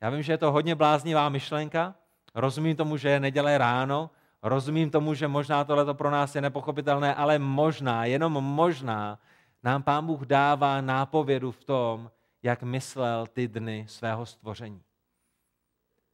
já 0.00 0.10
vím, 0.10 0.22
že 0.22 0.32
je 0.32 0.38
to 0.38 0.52
hodně 0.52 0.74
bláznivá 0.74 1.28
myšlenka, 1.28 1.94
rozumím 2.34 2.76
tomu, 2.76 2.96
že 2.96 3.08
je 3.08 3.20
neděle 3.20 3.58
ráno, 3.58 4.10
rozumím 4.42 4.90
tomu, 4.90 5.14
že 5.14 5.28
možná 5.28 5.64
tohle 5.64 5.94
pro 5.94 6.10
nás 6.10 6.34
je 6.34 6.40
nepochopitelné, 6.40 7.14
ale 7.14 7.38
možná, 7.38 8.04
jenom 8.04 8.32
možná, 8.32 9.18
nám 9.62 9.82
Pán 9.82 10.06
Bůh 10.06 10.20
dává 10.20 10.80
nápovědu 10.80 11.52
v 11.52 11.64
tom, 11.64 12.10
jak 12.42 12.62
myslel 12.62 13.26
ty 13.26 13.48
dny 13.48 13.86
svého 13.88 14.26
stvoření. 14.26 14.82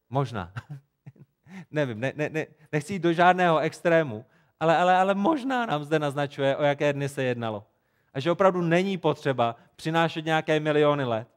Možná. 0.09 0.51
Nevím, 1.71 1.99
ne, 1.99 2.13
ne, 2.15 2.29
ne, 2.29 2.45
nechci 2.71 2.93
jít 2.93 2.99
do 2.99 3.13
žádného 3.13 3.59
extrému, 3.59 4.25
ale, 4.59 4.77
ale, 4.77 4.97
ale 4.97 5.13
možná 5.15 5.65
nám 5.65 5.83
zde 5.83 5.99
naznačuje, 5.99 6.57
o 6.57 6.63
jaké 6.63 6.93
dny 6.93 7.09
se 7.09 7.23
jednalo. 7.23 7.70
A 8.13 8.19
že 8.19 8.31
opravdu 8.31 8.61
není 8.61 8.97
potřeba 8.97 9.55
přinášet 9.75 10.25
nějaké 10.25 10.59
miliony 10.59 11.03
let, 11.03 11.27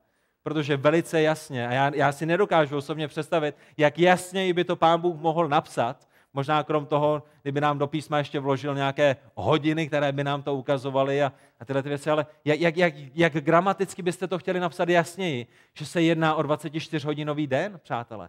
protože 0.42 0.76
velice 0.76 1.22
jasně, 1.22 1.68
a 1.68 1.72
já, 1.72 1.92
já 1.94 2.12
si 2.12 2.26
nedokážu 2.26 2.76
osobně 2.76 3.08
představit, 3.08 3.56
jak 3.76 3.98
jasněji 3.98 4.52
by 4.52 4.64
to 4.64 4.76
pán 4.76 5.00
Bůh 5.00 5.20
mohl 5.20 5.48
napsat, 5.48 6.08
možná 6.34 6.62
krom 6.62 6.86
toho, 6.86 7.22
kdyby 7.42 7.60
nám 7.60 7.78
do 7.78 7.86
písma 7.86 8.18
ještě 8.18 8.40
vložil 8.40 8.74
nějaké 8.74 9.16
hodiny, 9.34 9.86
které 9.86 10.12
by 10.12 10.24
nám 10.24 10.42
to 10.42 10.54
ukazovaly 10.54 11.22
a, 11.22 11.32
a 11.60 11.64
tyhle 11.64 11.82
ty 11.82 11.88
věci, 11.88 12.10
ale 12.10 12.26
jak, 12.44 12.60
jak, 12.60 12.76
jak, 12.76 12.94
jak 13.14 13.32
gramaticky 13.32 14.02
byste 14.02 14.26
to 14.26 14.38
chtěli 14.38 14.60
napsat 14.60 14.88
jasněji, 14.88 15.46
že 15.74 15.86
se 15.86 16.02
jedná 16.02 16.34
o 16.34 16.42
24-hodinový 16.42 17.48
den, 17.48 17.80
přátelé? 17.82 18.28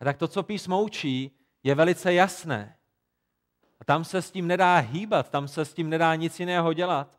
A 0.00 0.04
tak 0.04 0.16
to, 0.16 0.28
co 0.28 0.42
písmo 0.42 0.82
učí, 0.82 1.38
je 1.62 1.74
velice 1.74 2.12
jasné. 2.14 2.77
A 3.80 3.84
tam 3.84 4.04
se 4.04 4.22
s 4.22 4.30
tím 4.30 4.46
nedá 4.46 4.76
hýbat, 4.78 5.30
tam 5.30 5.48
se 5.48 5.64
s 5.64 5.74
tím 5.74 5.90
nedá 5.90 6.14
nic 6.14 6.40
jiného 6.40 6.72
dělat. 6.72 7.18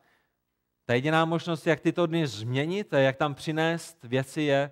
Ta 0.86 0.94
jediná 0.94 1.26
možnost, 1.26 1.68
jak 1.68 1.80
tyto 1.80 2.06
dny 2.06 2.28
změnit 2.28 2.94
jak 2.94 3.18
tam 3.18 3.36
přinést 3.36 4.04
věci 4.04 4.42
je, 4.42 4.72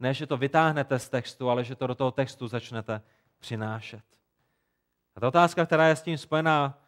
ne, 0.00 0.14
že 0.14 0.26
to 0.26 0.36
vytáhnete 0.36 0.98
z 0.98 1.08
textu, 1.08 1.50
ale 1.50 1.64
že 1.64 1.76
to 1.76 1.86
do 1.86 1.94
toho 1.94 2.10
textu 2.10 2.48
začnete 2.48 3.02
přinášet. 3.38 4.02
A 5.16 5.20
ta 5.20 5.28
otázka, 5.28 5.66
která 5.66 5.88
je 5.88 5.96
s 5.96 6.02
tím 6.02 6.18
spojená, 6.18 6.78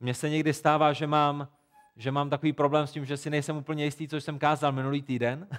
mně 0.00 0.14
se 0.14 0.28
někdy 0.28 0.52
stává, 0.52 0.92
že 0.92 1.06
mám, 1.06 1.48
že 1.96 2.10
mám 2.10 2.30
takový 2.30 2.52
problém 2.52 2.86
s 2.86 2.92
tím, 2.92 3.04
že 3.04 3.16
si 3.16 3.30
nejsem 3.30 3.56
úplně 3.56 3.84
jistý, 3.84 4.08
co 4.08 4.16
jsem 4.16 4.38
kázal 4.38 4.72
minulý 4.72 5.02
týden. 5.02 5.48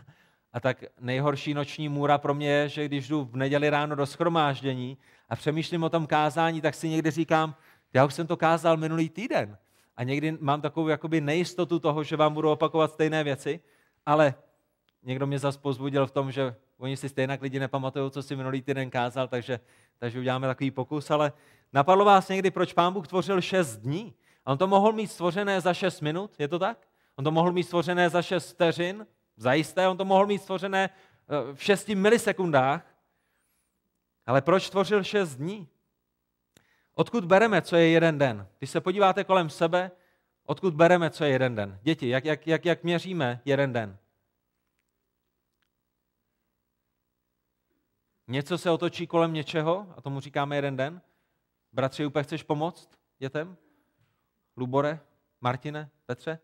A 0.54 0.60
tak 0.60 0.84
nejhorší 1.00 1.54
noční 1.54 1.90
můra 1.90 2.18
pro 2.18 2.34
mě 2.34 2.50
je, 2.50 2.70
že 2.70 2.86
když 2.86 3.08
jdu 3.08 3.26
v 3.26 3.36
neděli 3.36 3.70
ráno 3.70 3.96
do 3.96 4.06
schromáždění 4.06 4.98
a 5.30 5.36
přemýšlím 5.36 5.84
o 5.84 5.90
tom 5.90 6.08
kázání, 6.08 6.62
tak 6.62 6.76
si 6.76 6.90
někdy 6.90 7.12
říkám, 7.12 7.56
já 7.94 8.06
už 8.06 8.14
jsem 8.14 8.28
to 8.28 8.38
kázal 8.38 8.78
minulý 8.78 9.10
týden. 9.10 9.58
A 9.98 10.04
někdy 10.04 10.38
mám 10.40 10.62
takovou 10.62 10.88
jakoby 10.88 11.22
nejistotu 11.22 11.80
toho, 11.80 12.04
že 12.04 12.16
vám 12.16 12.34
budu 12.34 12.52
opakovat 12.52 12.92
stejné 12.92 13.24
věci, 13.24 13.60
ale 14.06 14.34
někdo 15.04 15.28
mě 15.28 15.40
zase 15.40 15.60
pozbudil 15.60 16.08
v 16.08 16.12
tom, 16.12 16.32
že 16.32 16.56
oni 16.78 16.98
si 16.98 17.10
stejně 17.10 17.38
lidi 17.42 17.60
nepamatují, 17.60 18.12
co 18.12 18.24
si 18.24 18.36
minulý 18.36 18.62
týden 18.62 18.90
kázal, 18.90 19.28
takže, 19.28 19.60
takže 19.98 20.20
uděláme 20.20 20.48
takový 20.48 20.72
pokus, 20.72 21.12
ale 21.12 21.34
napadlo 21.74 22.06
vás 22.06 22.30
někdy, 22.30 22.52
proč 22.52 22.74
pán 22.74 22.94
Bůh 22.94 23.08
tvořil 23.08 23.42
šest 23.42 23.78
dní? 23.78 24.14
A 24.46 24.52
on 24.52 24.58
to 24.58 24.68
mohl 24.68 24.92
mít 24.92 25.08
stvořené 25.08 25.62
za 25.62 25.74
šest 25.74 26.02
minut, 26.02 26.32
je 26.40 26.48
to 26.48 26.60
tak? 26.60 26.88
On 27.16 27.24
to 27.24 27.32
mohl 27.32 27.52
mít 27.52 27.64
stvořené 27.64 28.10
za 28.10 28.22
šest 28.22 28.52
vteřin, 28.52 29.08
zajisté, 29.38 29.88
on 29.88 29.98
to 29.98 30.06
mohl 30.06 30.26
mít 30.28 30.42
stvořené 30.42 30.90
eh, 30.90 31.54
v 31.54 31.64
šesti 31.64 31.96
milisekundách, 31.96 32.96
ale 34.26 34.42
proč 34.42 34.70
tvořil 34.70 35.04
šest 35.04 35.36
dní? 35.36 35.68
Odkud 37.00 37.26
bereme, 37.26 37.62
co 37.62 37.76
je 37.76 37.90
jeden 37.90 38.18
den? 38.18 38.48
Když 38.58 38.70
se 38.70 38.82
podíváte 38.82 39.24
kolem 39.24 39.50
sebe, 39.50 39.92
Odkud 40.50 40.74
bereme, 40.74 41.10
co 41.10 41.24
je 41.24 41.30
jeden 41.30 41.56
den? 41.56 41.80
Děti, 41.84 42.10
jak, 42.10 42.26
jak, 42.26 42.48
jak, 42.48 42.66
jak 42.66 42.84
měříme 42.84 43.42
jeden 43.46 43.74
den? 43.74 43.98
Něco 48.28 48.58
se 48.58 48.72
otočí 48.72 49.08
kolem 49.08 49.34
něčeho 49.34 49.94
a 49.98 50.02
tomu 50.02 50.20
říkáme 50.20 50.56
jeden 50.56 50.78
den? 50.78 51.02
Bratři, 51.74 52.06
úplně 52.06 52.24
chceš 52.24 52.44
pomoct 52.44 52.90
dětem? 53.20 53.58
Lubore, 54.58 55.00
Martine, 55.42 55.90
Petře? 56.06 56.40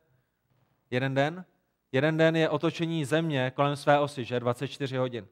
Jeden 0.91 1.13
den? 1.13 1.45
Jeden 1.91 2.17
den 2.17 2.35
je 2.35 2.49
otočení 2.49 3.05
země 3.05 3.51
kolem 3.55 3.75
své 3.75 3.99
osy, 3.99 4.25
že? 4.25 4.39
24 4.39 4.97
hodin. 4.97 5.27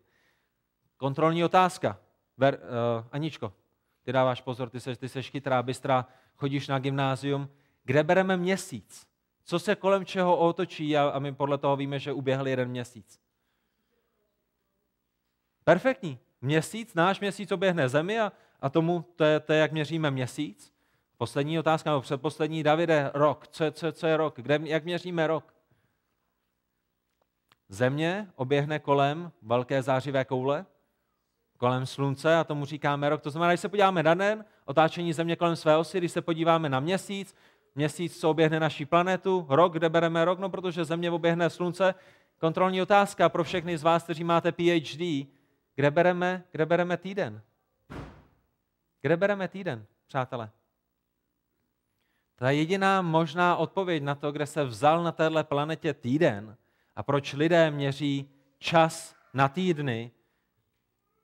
Kontrolní 0.98 1.44
otázka. 1.44 2.00
Ver, 2.38 2.60
uh, 2.60 3.08
Aničko, 3.12 3.54
ty 4.04 4.12
dáváš 4.12 4.42
pozor, 4.42 4.70
ty 4.70 4.80
seš, 4.80 4.98
ty 4.98 5.10
seš 5.10 5.30
chytrá, 5.30 5.64
bystrá, 5.64 6.06
chodíš 6.36 6.68
na 6.68 6.80
gymnázium. 6.80 7.50
Kde 7.84 8.04
bereme 8.04 8.38
měsíc? 8.38 9.08
Co 9.44 9.60
se 9.60 9.76
kolem 9.76 10.06
čeho 10.06 10.38
otočí 10.38 10.98
a, 10.98 11.10
a 11.10 11.20
my 11.20 11.34
podle 11.34 11.58
toho 11.58 11.76
víme, 11.76 12.00
že 12.00 12.14
uběhl 12.14 12.48
jeden 12.48 12.70
měsíc? 12.70 13.20
Perfektní. 15.64 16.20
Měsíc, 16.42 16.94
náš 16.94 17.20
měsíc 17.20 17.52
oběhne 17.52 17.90
zemi 17.90 18.20
a, 18.20 18.32
a 18.62 18.70
tomu, 18.70 19.06
to 19.16 19.24
je, 19.24 19.40
to 19.40 19.54
je, 19.54 19.60
jak 19.60 19.72
měříme 19.72 20.12
měsíc. 20.12 20.74
Poslední 21.18 21.60
otázka, 21.60 21.90
nebo 21.90 22.02
předposlední, 22.02 22.64
Davide, 22.64 23.12
rok. 23.14 23.48
Co, 23.48 23.72
co, 23.72 23.92
co 23.92 24.08
je 24.08 24.18
rok? 24.18 24.36
Kde, 24.42 24.60
jak 24.64 24.84
měříme 24.84 25.28
rok? 25.28 25.54
Země 27.70 28.32
oběhne 28.36 28.80
kolem 28.80 29.32
velké 29.42 29.82
zářivé 29.82 30.26
koule, 30.26 30.66
kolem 31.62 31.86
slunce 31.86 32.38
a 32.38 32.44
tomu 32.44 32.66
říkáme 32.66 33.10
rok. 33.10 33.22
To 33.22 33.30
znamená, 33.30 33.52
když 33.52 33.60
se 33.60 33.70
podíváme 33.70 34.04
na 34.04 34.14
den, 34.14 34.46
otáčení 34.66 35.14
země 35.14 35.36
kolem 35.36 35.56
své 35.56 35.78
osy, 35.78 35.98
když 35.98 36.12
se 36.12 36.22
podíváme 36.22 36.70
na 36.70 36.80
měsíc, 36.80 37.36
měsíc, 37.76 38.20
co 38.20 38.30
oběhne 38.30 38.60
naší 38.60 38.86
planetu, 38.86 39.46
rok, 39.50 39.74
kde 39.74 39.90
bereme 39.90 40.26
rok, 40.26 40.40
no 40.40 40.50
protože 40.50 40.86
země 40.86 41.12
oběhne 41.12 41.50
slunce. 41.50 41.96
Kontrolní 42.38 42.82
otázka 42.82 43.30
pro 43.30 43.44
všechny 43.44 43.78
z 43.78 43.84
vás, 43.84 44.04
kteří 44.04 44.24
máte 44.24 44.52
PhD, 44.52 45.28
kde 45.76 45.92
bereme, 45.92 46.44
kde 46.52 46.66
bereme 46.66 46.98
týden? 46.98 47.42
Kde 49.02 49.18
bereme 49.18 49.48
týden, 49.48 49.86
přátelé? 50.08 50.50
Ta 52.36 52.50
jediná 52.52 53.02
možná 53.02 53.56
odpověď 53.56 54.04
na 54.04 54.16
to, 54.16 54.32
kde 54.32 54.46
se 54.46 54.64
vzal 54.64 55.04
na 55.04 55.12
téhle 55.12 55.44
planetě 55.44 55.94
týden 55.94 56.58
a 56.96 57.04
proč 57.04 57.34
lidé 57.34 57.72
měří 57.72 58.30
čas 58.60 59.16
na 59.34 59.48
týdny, 59.48 60.12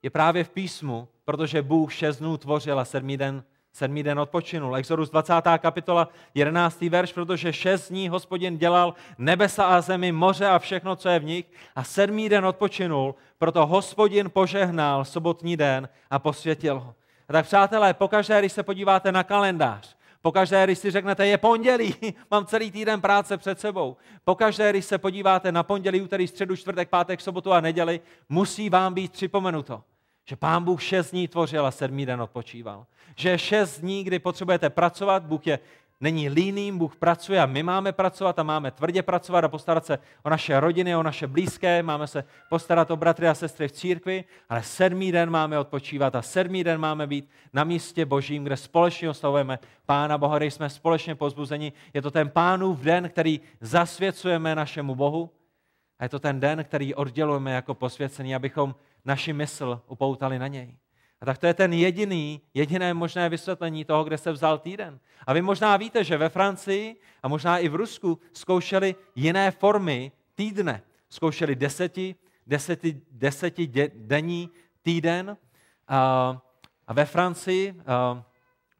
je 0.02 0.10
právě 0.10 0.44
v 0.44 0.50
písmu, 0.50 1.08
protože 1.24 1.62
Bůh 1.62 1.92
šest 1.92 2.18
dnů 2.18 2.36
tvořil 2.36 2.80
a 2.80 2.84
sedmý 2.84 3.16
den, 3.16 3.44
sedmý 3.72 4.02
den 4.02 4.20
odpočinul. 4.20 4.76
Exodus 4.76 5.10
20. 5.10 5.32
kapitola, 5.58 6.08
11. 6.34 6.80
verš, 6.80 7.12
protože 7.12 7.52
šest 7.52 7.88
dní 7.88 8.08
hospodin 8.08 8.58
dělal 8.58 8.94
nebesa 9.18 9.64
a 9.64 9.80
zemi, 9.80 10.12
moře 10.12 10.46
a 10.46 10.58
všechno, 10.58 10.96
co 10.96 11.08
je 11.08 11.18
v 11.18 11.24
nich 11.24 11.46
a 11.76 11.84
sedmý 11.84 12.28
den 12.28 12.46
odpočinul, 12.46 13.14
proto 13.38 13.66
hospodin 13.66 14.30
požehnal 14.30 15.04
sobotní 15.04 15.56
den 15.56 15.88
a 16.10 16.18
posvětil 16.18 16.80
ho. 16.80 16.94
A 17.28 17.32
tak 17.32 17.46
přátelé, 17.46 17.94
pokaždé, 17.94 18.38
když 18.38 18.52
se 18.52 18.62
podíváte 18.62 19.12
na 19.12 19.24
kalendář, 19.24 19.96
Pokaždé, 20.22 20.64
když 20.64 20.78
si 20.78 20.90
řeknete, 20.90 21.26
je 21.26 21.38
pondělí, 21.38 21.94
mám 22.30 22.46
celý 22.46 22.70
týden 22.70 23.00
práce 23.00 23.36
před 23.36 23.60
sebou. 23.60 23.96
Pokaždé, 24.24 24.70
když 24.70 24.84
se 24.84 24.98
podíváte 24.98 25.52
na 25.52 25.62
pondělí, 25.62 26.00
úterý, 26.00 26.28
středu, 26.28 26.56
čtvrtek, 26.56 26.88
pátek, 26.88 27.20
sobotu 27.20 27.52
a 27.52 27.60
neděli, 27.60 28.00
musí 28.28 28.70
vám 28.70 28.94
být 28.94 29.12
připomenuto, 29.12 29.82
že 30.24 30.36
Pán 30.36 30.64
Bůh 30.64 30.82
šest 30.82 31.10
dní 31.10 31.28
tvořil 31.28 31.66
a 31.66 31.70
sedmý 31.70 32.06
den 32.06 32.22
odpočíval. 32.22 32.86
Že 33.16 33.38
šest 33.38 33.80
dní, 33.80 34.04
kdy 34.04 34.18
potřebujete 34.18 34.70
pracovat, 34.70 35.22
Bůh 35.22 35.46
je 35.46 35.58
není 36.00 36.28
líným, 36.28 36.78
Bůh 36.78 36.96
pracuje 36.96 37.40
a 37.40 37.46
my 37.46 37.62
máme 37.62 37.92
pracovat 37.92 38.38
a 38.38 38.42
máme 38.42 38.70
tvrdě 38.70 39.02
pracovat 39.02 39.44
a 39.44 39.48
postarat 39.48 39.86
se 39.86 39.98
o 40.22 40.30
naše 40.30 40.60
rodiny, 40.60 40.96
o 40.96 41.02
naše 41.02 41.26
blízké, 41.26 41.82
máme 41.82 42.06
se 42.06 42.24
postarat 42.50 42.90
o 42.90 42.96
bratry 42.96 43.28
a 43.28 43.34
sestry 43.34 43.68
v 43.68 43.72
církvi, 43.72 44.24
ale 44.48 44.62
sedmý 44.62 45.12
den 45.12 45.30
máme 45.30 45.58
odpočívat 45.58 46.14
a 46.14 46.22
sedmý 46.22 46.64
den 46.64 46.80
máme 46.80 47.06
být 47.06 47.30
na 47.52 47.64
místě 47.64 48.06
božím, 48.06 48.44
kde 48.44 48.56
společně 48.56 49.10
oslavujeme 49.10 49.58
Pána 49.86 50.18
Boha, 50.18 50.38
kde 50.38 50.46
jsme 50.46 50.70
společně 50.70 51.14
pozbuzeni. 51.14 51.72
Je 51.94 52.02
to 52.02 52.10
ten 52.10 52.28
Pánův 52.28 52.80
den, 52.80 53.08
který 53.08 53.40
zasvěcujeme 53.60 54.54
našemu 54.54 54.94
Bohu 54.94 55.30
a 55.98 56.04
je 56.04 56.08
to 56.08 56.18
ten 56.18 56.40
den, 56.40 56.64
který 56.64 56.94
oddělujeme 56.94 57.52
jako 57.52 57.74
posvěcený, 57.74 58.34
abychom 58.34 58.74
naši 59.04 59.32
mysl 59.32 59.80
upoutali 59.86 60.38
na 60.38 60.46
něj. 60.46 60.76
A 61.20 61.26
tak 61.26 61.38
to 61.38 61.46
je 61.46 61.54
ten 61.54 61.72
jediný, 61.72 62.40
jediné 62.54 62.94
možné 62.94 63.28
vysvětlení 63.28 63.84
toho, 63.84 64.04
kde 64.04 64.18
se 64.18 64.32
vzal 64.32 64.58
týden. 64.58 65.00
A 65.26 65.32
vy 65.32 65.42
možná 65.42 65.76
víte, 65.76 66.04
že 66.04 66.16
ve 66.16 66.28
Francii 66.28 66.96
a 67.22 67.28
možná 67.28 67.58
i 67.58 67.68
v 67.68 67.74
Rusku 67.74 68.18
zkoušeli 68.32 68.94
jiné 69.14 69.50
formy 69.50 70.12
týdne. 70.34 70.82
Zkoušeli 71.10 71.56
deseti, 71.56 72.14
deseti, 72.46 73.00
deseti 73.10 73.66
denní 73.94 74.50
týden. 74.82 75.36
A, 75.88 76.38
a 76.86 76.92
ve 76.92 77.04
Francii 77.04 77.74
a, 77.86 78.24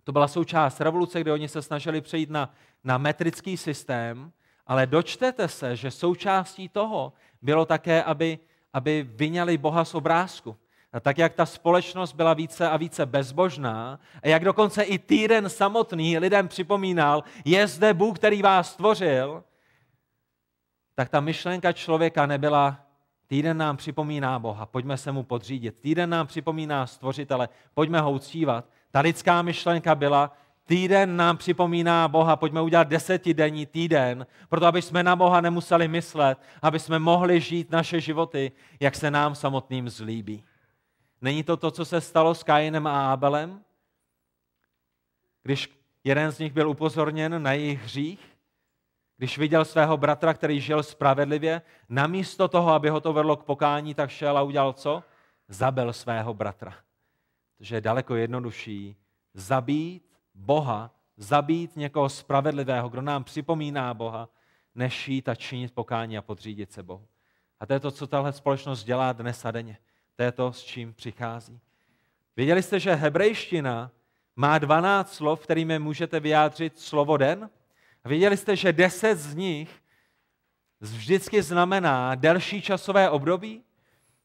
to 0.04 0.12
byla 0.12 0.28
součást 0.28 0.80
revoluce, 0.80 1.20
kde 1.20 1.32
oni 1.32 1.48
se 1.48 1.62
snažili 1.62 2.00
přejít 2.00 2.30
na, 2.30 2.54
na 2.84 2.98
metrický 2.98 3.56
systém, 3.56 4.32
ale 4.66 4.86
dočtete 4.86 5.48
se, 5.48 5.76
že 5.76 5.90
součástí 5.90 6.68
toho 6.68 7.12
bylo 7.42 7.66
také, 7.66 8.02
aby, 8.02 8.38
aby 8.72 9.08
vyňali 9.10 9.58
Boha 9.58 9.84
z 9.84 9.94
obrázku. 9.94 10.56
A 10.92 11.00
tak 11.00 11.18
jak 11.18 11.34
ta 11.34 11.46
společnost 11.46 12.12
byla 12.12 12.34
více 12.34 12.68
a 12.70 12.76
více 12.76 13.06
bezbožná, 13.06 14.00
a 14.22 14.28
jak 14.28 14.44
dokonce 14.44 14.82
i 14.82 14.98
týden 14.98 15.48
samotný 15.48 16.18
lidem 16.18 16.48
připomínal, 16.48 17.24
je 17.44 17.66
zde 17.66 17.94
Bůh, 17.94 18.18
který 18.18 18.42
vás 18.42 18.72
stvořil, 18.72 19.44
tak 20.94 21.08
ta 21.08 21.20
myšlenka 21.20 21.72
člověka 21.72 22.26
nebyla, 22.26 22.80
týden 23.26 23.56
nám 23.56 23.76
připomíná 23.76 24.38
Boha, 24.38 24.66
pojďme 24.66 24.96
se 24.96 25.12
mu 25.12 25.22
podřídit. 25.22 25.80
Týden 25.80 26.10
nám 26.10 26.26
připomíná 26.26 26.86
stvořitele, 26.86 27.48
pojďme 27.74 28.00
ho 28.00 28.10
uctívat. 28.10 28.64
Ta 28.90 29.00
lidská 29.00 29.42
myšlenka 29.42 29.94
byla, 29.94 30.32
týden 30.64 31.16
nám 31.16 31.36
připomíná 31.36 32.08
Boha, 32.08 32.36
pojďme 32.36 32.60
udělat 32.60 32.88
desetidenní 32.88 33.66
týden, 33.66 34.26
proto 34.48 34.66
aby 34.66 34.82
jsme 34.82 35.02
na 35.02 35.16
Boha 35.16 35.40
nemuseli 35.40 35.88
myslet, 35.88 36.38
aby 36.62 36.78
jsme 36.78 36.98
mohli 36.98 37.40
žít 37.40 37.70
naše 37.70 38.00
životy, 38.00 38.52
jak 38.80 38.94
se 38.94 39.10
nám 39.10 39.34
samotným 39.34 39.88
zlíbí. 39.88 40.44
Není 41.20 41.42
to 41.42 41.56
to, 41.56 41.70
co 41.70 41.84
se 41.84 42.00
stalo 42.00 42.34
s 42.34 42.42
Kainem 42.42 42.86
a 42.86 43.12
Abelem? 43.12 43.64
Když 45.42 45.78
jeden 46.04 46.32
z 46.32 46.38
nich 46.38 46.52
byl 46.52 46.70
upozorněn 46.70 47.42
na 47.42 47.52
jejich 47.52 47.82
hřích, 47.82 48.38
když 49.16 49.38
viděl 49.38 49.64
svého 49.64 49.96
bratra, 49.96 50.34
který 50.34 50.60
žil 50.60 50.82
spravedlivě, 50.82 51.62
namísto 51.88 52.48
toho, 52.48 52.70
aby 52.70 52.88
ho 52.88 53.00
to 53.00 53.12
vedlo 53.12 53.36
k 53.36 53.44
pokání, 53.44 53.94
tak 53.94 54.10
šel 54.10 54.38
a 54.38 54.42
udělal 54.42 54.72
co? 54.72 55.04
Zabil 55.48 55.92
svého 55.92 56.34
bratra. 56.34 56.74
Takže 57.58 57.76
je 57.76 57.80
daleko 57.80 58.14
jednodušší 58.14 58.96
zabít 59.34 60.18
Boha, 60.34 60.90
zabít 61.16 61.76
někoho 61.76 62.08
spravedlivého, 62.08 62.88
kdo 62.88 63.02
nám 63.02 63.24
připomíná 63.24 63.94
Boha, 63.94 64.28
než 64.74 65.08
jít 65.08 65.28
a 65.28 65.34
činit 65.34 65.74
pokání 65.74 66.18
a 66.18 66.22
podřídit 66.22 66.72
se 66.72 66.82
Bohu. 66.82 67.08
A 67.60 67.66
to 67.66 67.72
je 67.72 67.80
to, 67.80 67.90
co 67.90 68.06
tahle 68.06 68.32
společnost 68.32 68.84
dělá 68.84 69.12
dnes 69.12 69.44
a 69.44 69.50
denně. 69.50 69.78
To 70.18 70.22
je 70.22 70.32
to, 70.32 70.52
s 70.52 70.64
čím 70.64 70.94
přichází. 70.94 71.60
Věděli 72.36 72.62
jste, 72.62 72.80
že 72.80 72.94
hebrejština 72.94 73.90
má 74.36 74.58
12 74.58 75.14
slov, 75.14 75.40
kterými 75.40 75.78
můžete 75.78 76.20
vyjádřit 76.20 76.78
slovo 76.78 77.16
den? 77.16 77.50
A 78.04 78.08
věděli 78.08 78.36
jste, 78.36 78.56
že 78.56 78.72
10 78.72 79.18
z 79.18 79.34
nich 79.34 79.82
vždycky 80.80 81.42
znamená 81.42 82.14
delší 82.14 82.62
časové 82.62 83.10
období? 83.10 83.64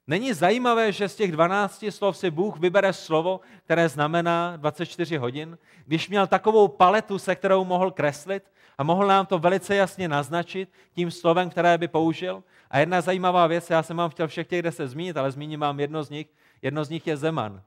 Není 0.08 0.34
zajímavé, 0.34 0.92
že 0.92 1.10
z 1.10 1.16
těch 1.16 1.32
12 1.32 1.86
slov 1.90 2.18
si 2.18 2.32
Bůh 2.32 2.60
vybere 2.60 2.94
slovo, 2.94 3.40
které 3.64 3.90
znamená 3.90 4.58
24 4.58 5.18
hodin, 5.18 5.58
když 5.86 6.10
měl 6.10 6.28
takovou 6.28 6.68
paletu, 6.68 7.20
se 7.20 7.36
kterou 7.36 7.66
mohl 7.66 7.92
kreslit 7.92 8.44
a 8.78 8.84
mohl 8.84 9.08
nám 9.08 9.26
to 9.26 9.40
velice 9.40 9.76
jasně 9.76 10.08
naznačit 10.08 10.70
tím 10.94 11.12
slovem, 11.12 11.50
které 11.50 11.78
by 11.78 11.88
použil? 11.88 12.44
A 12.70 12.80
jedna 12.80 13.02
zajímavá 13.02 13.48
věc, 13.48 13.70
já 13.70 13.84
jsem 13.84 13.98
vám 13.98 14.10
chtěl 14.10 14.28
všech 14.28 14.48
těch, 14.48 14.60
kde 14.60 14.72
se 14.72 14.88
zmínit, 14.88 15.18
ale 15.18 15.32
zmíním 15.32 15.60
vám 15.60 15.80
jedno 15.80 16.04
z 16.04 16.10
nich. 16.10 16.28
Jedno 16.62 16.86
z 16.86 16.90
nich 16.90 17.08
je 17.08 17.18
Zeman. 17.18 17.62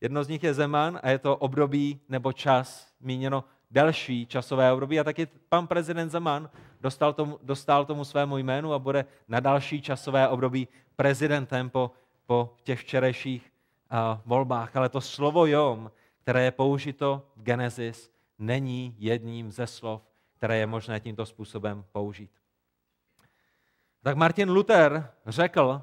Jedno 0.00 0.24
z 0.24 0.28
nich 0.28 0.42
je 0.42 0.54
Zeman 0.54 1.00
a 1.02 1.10
je 1.10 1.18
to 1.18 1.36
období 1.36 2.00
nebo 2.08 2.32
čas, 2.32 2.88
míněno 3.00 3.44
delší 3.70 4.26
časové 4.26 4.72
období. 4.72 5.00
A 5.00 5.04
taky 5.04 5.26
pan 5.48 5.66
prezident 5.66 6.10
Zeman 6.10 6.50
dostal 6.80 7.12
tomu, 7.12 7.38
dostal 7.42 7.84
tomu 7.84 8.04
svému 8.04 8.38
jménu 8.38 8.72
a 8.72 8.78
bude 8.78 9.04
na 9.28 9.40
další 9.40 9.82
časové 9.82 10.28
období 10.28 10.68
prezidentem 10.96 11.70
po, 11.70 11.90
po 12.26 12.54
těch 12.62 12.80
včerejších 12.80 13.52
uh, 13.92 13.98
volbách. 14.24 14.76
Ale 14.76 14.88
to 14.88 15.00
slovo 15.00 15.46
Jom, 15.46 15.90
které 16.22 16.44
je 16.44 16.50
použito 16.50 17.22
v 17.36 17.42
Genesis, 17.42 18.10
není 18.38 18.94
jedním 18.98 19.52
ze 19.52 19.66
slov, 19.66 20.02
které 20.36 20.58
je 20.58 20.66
možné 20.66 21.00
tímto 21.00 21.26
způsobem 21.26 21.84
použít. 21.92 22.30
Tak 24.02 24.16
Martin 24.16 24.50
Luther 24.50 25.10
řekl 25.26 25.82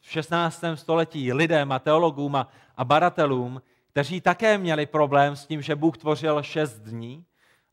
v 0.00 0.10
16. 0.10 0.64
století 0.74 1.32
lidem 1.32 1.72
a 1.72 1.78
teologům 1.78 2.36
a, 2.36 2.84
badatelům, 2.84 3.62
kteří 3.96 4.20
také 4.20 4.58
měli 4.58 4.86
problém 4.86 5.36
s 5.36 5.46
tím, 5.46 5.62
že 5.62 5.76
Bůh 5.76 5.98
tvořil 5.98 6.42
šest 6.42 6.78
dní 6.78 7.24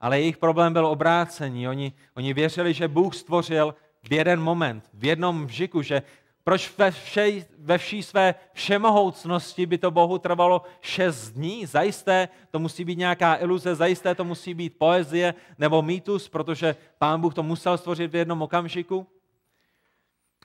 ale 0.03 0.19
jejich 0.19 0.38
problém 0.38 0.74
byl 0.74 0.86
obrácení. 0.86 1.67
Oni, 1.67 1.93
oni 2.13 2.34
věřili, 2.34 2.74
že 2.74 2.88
Bůh 2.88 3.15
stvořil 3.15 3.76
v 4.03 4.13
jeden 4.13 4.41
moment, 4.41 4.89
v 4.93 5.05
jednom 5.05 5.45
vžiku, 5.45 5.82
že 5.82 6.01
proč 6.43 6.78
ve, 6.78 6.91
vše, 6.91 7.32
ve 7.57 7.78
vší 7.78 8.03
své 8.03 8.36
všemohoucnosti 8.53 9.65
by 9.65 9.78
to 9.78 9.91
Bohu 9.91 10.17
trvalo 10.17 10.61
šest 10.82 11.32
dní? 11.32 11.65
Zajisté 11.65 12.30
to 12.51 12.59
musí 12.59 12.86
být 12.86 12.97
nějaká 12.97 13.36
iluze, 13.36 13.76
zajisté 13.76 14.15
to 14.15 14.24
musí 14.24 14.53
být 14.53 14.78
poezie 14.78 15.34
nebo 15.57 15.82
mýtus, 15.82 16.30
protože 16.30 16.76
pán 16.97 17.21
Bůh 17.21 17.34
to 17.34 17.43
musel 17.43 17.78
stvořit 17.78 18.11
v 18.11 18.15
jednom 18.15 18.41
okamžiku. 18.41 19.07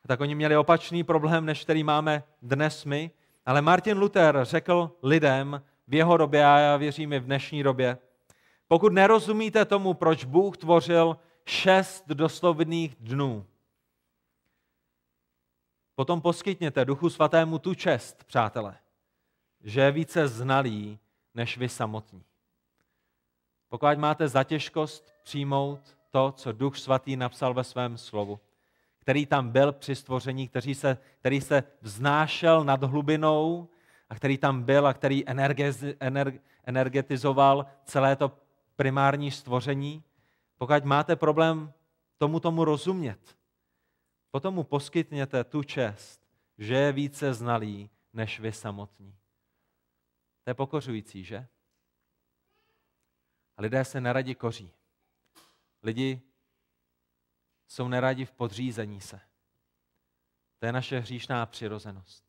Tak 0.06 0.20
oni 0.20 0.34
měli 0.34 0.56
opačný 0.56 1.04
problém, 1.04 1.46
než 1.46 1.64
který 1.64 1.84
máme 1.84 2.22
dnes 2.42 2.84
my. 2.84 3.10
Ale 3.48 3.62
Martin 3.62 3.98
Luther 3.98 4.38
řekl 4.42 4.96
lidem 5.02 5.62
v 5.88 5.94
jeho 5.94 6.16
době, 6.16 6.44
a 6.46 6.58
já 6.58 6.76
věřím 6.76 7.12
i 7.12 7.18
v 7.18 7.24
dnešní 7.24 7.62
době, 7.62 7.98
pokud 8.68 8.92
nerozumíte 8.92 9.64
tomu, 9.64 9.94
proč 9.94 10.24
Bůh 10.24 10.56
tvořil 10.56 11.18
šest 11.44 12.04
doslovných 12.08 12.96
dnů, 13.00 13.46
potom 15.94 16.20
poskytněte 16.20 16.84
Duchu 16.84 17.10
Svatému 17.10 17.58
tu 17.58 17.74
čest, 17.74 18.24
přátelé, 18.24 18.76
že 19.60 19.80
je 19.80 19.92
více 19.92 20.28
znalý 20.28 20.98
než 21.34 21.58
vy 21.58 21.68
samotní. 21.68 22.24
Pokud 23.68 23.98
máte 23.98 24.28
zatěžkost 24.28 25.12
přijmout 25.22 25.96
to, 26.10 26.32
co 26.32 26.52
Duch 26.52 26.76
Svatý 26.76 27.16
napsal 27.16 27.54
ve 27.54 27.64
svém 27.64 27.98
slovu, 27.98 28.40
který 29.08 29.26
tam 29.26 29.50
byl 29.50 29.72
při 29.72 29.94
stvoření, 29.94 30.48
který 30.48 30.74
se, 30.74 30.98
který 31.20 31.40
se 31.40 31.62
vznášel 31.80 32.64
nad 32.64 32.82
hlubinou 32.82 33.68
a 34.08 34.14
který 34.14 34.38
tam 34.38 34.62
byl 34.62 34.86
a 34.86 34.94
který 34.94 35.24
energetizoval 36.64 37.66
celé 37.84 38.16
to 38.16 38.38
primární 38.76 39.30
stvoření, 39.30 40.04
pokud 40.58 40.84
máte 40.84 41.16
problém 41.16 41.72
tomu 42.18 42.40
tomu 42.40 42.64
rozumět, 42.64 43.36
potom 44.30 44.54
mu 44.54 44.64
poskytněte 44.64 45.44
tu 45.44 45.62
čest, 45.62 46.20
že 46.58 46.74
je 46.74 46.92
více 46.92 47.34
znalý 47.34 47.90
než 48.12 48.40
vy 48.40 48.52
samotní. 48.52 49.14
To 50.44 50.50
je 50.50 50.54
pokořující, 50.54 51.24
že? 51.24 51.46
A 53.56 53.62
lidé 53.62 53.84
se 53.84 54.00
neradi 54.00 54.34
koří. 54.34 54.70
Lidi 55.82 56.27
jsou 57.68 57.88
neradi 57.88 58.24
v 58.24 58.32
podřízení 58.32 59.00
se. 59.00 59.20
To 60.58 60.66
je 60.66 60.72
naše 60.72 60.98
hříšná 60.98 61.46
přirozenost. 61.46 62.24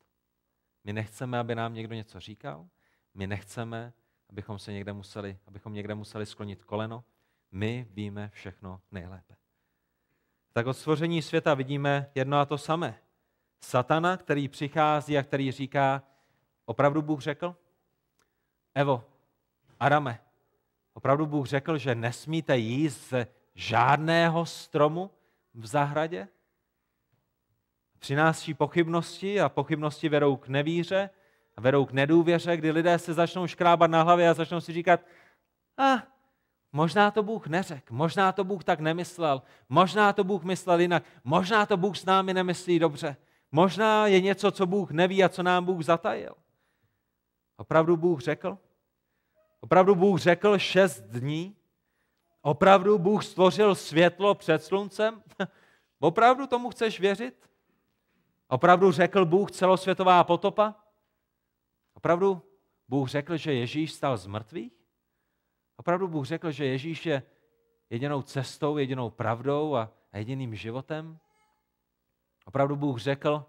My 0.84 0.92
nechceme, 0.92 1.38
aby 1.38 1.54
nám 1.54 1.74
někdo 1.74 1.94
něco 1.94 2.20
říkal, 2.20 2.68
my 3.14 3.26
nechceme, 3.26 3.92
abychom 4.30 4.58
se 4.58 4.72
někde 4.72 4.92
museli, 4.92 5.38
abychom 5.46 5.72
někde 5.72 5.94
museli 5.94 6.26
sklonit 6.26 6.64
koleno. 6.64 7.04
My 7.52 7.88
víme 7.90 8.30
všechno 8.32 8.80
nejlépe. 8.90 9.36
Tak 10.52 10.66
od 10.66 10.74
stvoření 10.74 11.22
světa 11.22 11.54
vidíme 11.54 12.10
jedno 12.14 12.38
a 12.38 12.44
to 12.44 12.58
samé. 12.58 12.98
Satana, 13.60 14.16
který 14.16 14.48
přichází 14.48 15.18
a 15.18 15.22
který 15.22 15.52
říká, 15.52 16.02
opravdu 16.64 17.02
Bůh 17.02 17.20
řekl? 17.20 17.56
Evo, 18.74 19.04
Adame, 19.80 20.20
opravdu 20.94 21.26
Bůh 21.26 21.46
řekl, 21.46 21.78
že 21.78 21.94
nesmíte 21.94 22.58
jíst 22.58 23.08
ze 23.08 23.26
žádného 23.54 24.46
stromu 24.46 25.10
v 25.54 25.66
zahradě? 25.66 26.28
Přináší 27.98 28.54
pochybnosti 28.54 29.40
a 29.40 29.48
pochybnosti 29.48 30.08
vedou 30.08 30.36
k 30.36 30.48
nevíře 30.48 31.10
a 31.56 31.60
vedou 31.60 31.84
k 31.84 31.92
nedůvěře, 31.92 32.56
kdy 32.56 32.70
lidé 32.70 32.98
se 32.98 33.14
začnou 33.14 33.46
škrábat 33.46 33.90
na 33.90 34.02
hlavě 34.02 34.28
a 34.28 34.34
začnou 34.34 34.60
si 34.60 34.72
říkat, 34.72 35.00
a 35.76 35.94
ah, 35.94 36.02
možná 36.72 37.10
to 37.10 37.22
Bůh 37.22 37.46
neřekl, 37.46 37.94
možná 37.94 38.32
to 38.32 38.44
Bůh 38.44 38.64
tak 38.64 38.80
nemyslel, 38.80 39.42
možná 39.68 40.12
to 40.12 40.24
Bůh 40.24 40.44
myslel 40.44 40.80
jinak, 40.80 41.04
možná 41.24 41.66
to 41.66 41.76
Bůh 41.76 41.96
s 41.96 42.04
námi 42.04 42.34
nemyslí 42.34 42.78
dobře, 42.78 43.16
možná 43.52 44.06
je 44.06 44.20
něco, 44.20 44.50
co 44.50 44.66
Bůh 44.66 44.90
neví 44.90 45.24
a 45.24 45.28
co 45.28 45.42
nám 45.42 45.64
Bůh 45.64 45.84
zatajil. 45.84 46.34
Opravdu 47.56 47.96
Bůh 47.96 48.20
řekl? 48.20 48.58
Opravdu 49.60 49.94
Bůh 49.94 50.20
řekl 50.20 50.58
šest 50.58 51.00
dní? 51.00 51.56
Opravdu 52.42 52.98
Bůh 52.98 53.24
stvořil 53.24 53.74
světlo 53.74 54.34
před 54.34 54.62
sluncem? 54.64 55.22
Opravdu 55.98 56.46
tomu 56.46 56.70
chceš 56.70 57.00
věřit? 57.00 57.50
Opravdu 58.48 58.92
řekl 58.92 59.24
Bůh 59.24 59.50
celosvětová 59.50 60.24
potopa? 60.24 60.74
Opravdu 61.94 62.42
Bůh 62.88 63.08
řekl, 63.08 63.36
že 63.36 63.54
Ježíš 63.54 63.92
stal 63.92 64.16
z 64.16 64.26
mrtvých? 64.26 64.72
Opravdu 65.76 66.08
Bůh 66.08 66.26
řekl, 66.26 66.50
že 66.50 66.64
Ježíš 66.64 67.06
je 67.06 67.22
jedinou 67.90 68.22
cestou, 68.22 68.78
jedinou 68.78 69.10
pravdou 69.10 69.76
a 69.76 69.92
jediným 70.12 70.54
životem? 70.54 71.18
Opravdu 72.44 72.76
Bůh 72.76 72.98
řekl, 72.98 73.46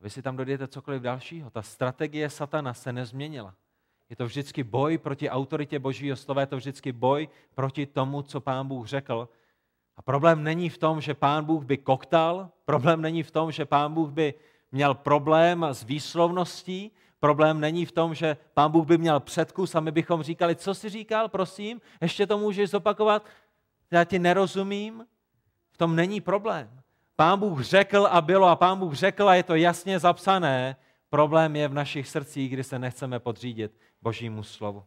vy 0.00 0.10
si 0.10 0.22
tam 0.22 0.36
dodijete 0.36 0.68
cokoliv 0.68 1.02
dalšího. 1.02 1.50
Ta 1.50 1.62
strategie 1.62 2.30
satana 2.30 2.74
se 2.74 2.92
nezměnila. 2.92 3.54
Je 4.10 4.16
to 4.16 4.26
vždycky 4.26 4.64
boj 4.64 4.98
proti 4.98 5.30
autoritě 5.30 5.78
Božího 5.78 6.16
slova, 6.16 6.40
je 6.40 6.46
to 6.46 6.56
vždycky 6.56 6.92
boj 6.92 7.28
proti 7.54 7.86
tomu, 7.86 8.22
co 8.22 8.40
Pán 8.40 8.66
Bůh 8.66 8.86
řekl. 8.86 9.28
A 9.96 10.02
problém 10.02 10.44
není 10.44 10.68
v 10.68 10.78
tom, 10.78 11.00
že 11.00 11.14
Pán 11.14 11.44
Bůh 11.44 11.64
by 11.64 11.76
koktal, 11.76 12.50
problém 12.64 13.02
není 13.02 13.22
v 13.22 13.30
tom, 13.30 13.52
že 13.52 13.64
Pán 13.64 13.94
Bůh 13.94 14.10
by 14.10 14.34
měl 14.72 14.94
problém 14.94 15.64
s 15.64 15.84
výslovností, 15.84 16.92
problém 17.20 17.60
není 17.60 17.86
v 17.86 17.92
tom, 17.92 18.14
že 18.14 18.36
Pán 18.54 18.70
Bůh 18.70 18.86
by 18.86 18.98
měl 18.98 19.20
předkus 19.20 19.74
a 19.74 19.80
my 19.80 19.90
bychom 19.90 20.22
říkali, 20.22 20.56
co 20.56 20.74
jsi 20.74 20.88
říkal, 20.88 21.28
prosím, 21.28 21.80
ještě 22.00 22.26
to 22.26 22.38
můžeš 22.38 22.70
zopakovat, 22.70 23.26
já 23.90 24.04
ti 24.04 24.18
nerozumím. 24.18 25.06
V 25.72 25.78
tom 25.78 25.96
není 25.96 26.20
problém. 26.20 26.80
Pán 27.16 27.38
Bůh 27.38 27.62
řekl 27.62 28.08
a 28.10 28.20
bylo 28.20 28.46
a 28.46 28.56
Pán 28.56 28.78
Bůh 28.78 28.94
řekl 28.94 29.28
a 29.28 29.34
je 29.34 29.42
to 29.42 29.54
jasně 29.54 29.98
zapsané. 29.98 30.76
Problém 31.10 31.56
je 31.56 31.68
v 31.68 31.74
našich 31.74 32.08
srdcích, 32.08 32.52
kdy 32.52 32.64
se 32.64 32.78
nechceme 32.78 33.18
podřídit 33.18 33.72
Božímu 34.02 34.42
slovu. 34.42 34.86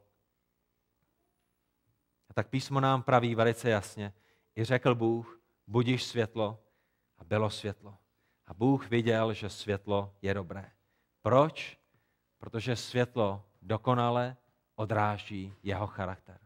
A 2.30 2.34
tak 2.34 2.50
písmo 2.50 2.80
nám 2.80 3.04
praví 3.04 3.36
velice 3.36 3.70
jasně. 3.70 4.14
I 4.56 4.64
řekl 4.64 4.96
Bůh, 4.96 5.42
budíš 5.68 6.04
světlo 6.04 6.64
a 7.18 7.24
bylo 7.24 7.50
světlo. 7.50 7.98
A 8.46 8.54
Bůh 8.54 8.90
viděl, 8.90 9.34
že 9.34 9.50
světlo 9.50 10.16
je 10.22 10.34
dobré. 10.34 10.72
Proč? 11.22 11.80
Protože 12.38 12.76
světlo 12.76 13.46
dokonale 13.62 14.38
odráží 14.76 15.54
jeho 15.64 15.88
charakter. 15.88 16.40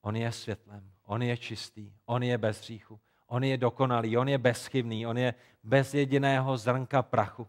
On 0.00 0.16
je 0.16 0.32
světlem, 0.32 0.92
on 1.04 1.22
je 1.22 1.36
čistý, 1.36 1.92
on 2.04 2.22
je 2.22 2.38
bez 2.38 2.60
hříchu, 2.60 3.00
on 3.26 3.44
je 3.44 3.58
dokonalý, 3.58 4.18
on 4.18 4.28
je 4.28 4.38
bezchybný, 4.38 5.06
on 5.06 5.18
je 5.18 5.34
bez 5.62 5.94
jediného 5.94 6.56
zrnka 6.56 7.02
prachu. 7.02 7.48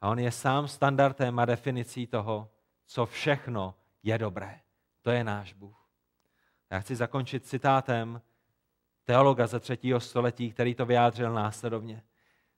A 0.00 0.08
on 0.08 0.18
je 0.18 0.32
sám 0.32 0.68
standardem 0.68 1.38
a 1.38 1.44
definicí 1.44 2.06
toho, 2.06 2.50
co 2.86 3.06
všechno 3.06 3.74
je 4.02 4.18
dobré. 4.18 4.60
To 5.02 5.10
je 5.10 5.24
náš 5.24 5.52
Bůh. 5.52 5.88
Já 6.70 6.80
chci 6.80 6.96
zakončit 6.96 7.46
citátem 7.46 8.20
teologa 9.04 9.46
ze 9.46 9.60
třetího 9.60 10.00
století, 10.00 10.52
který 10.52 10.74
to 10.74 10.86
vyjádřil 10.86 11.32
následovně. 11.32 12.02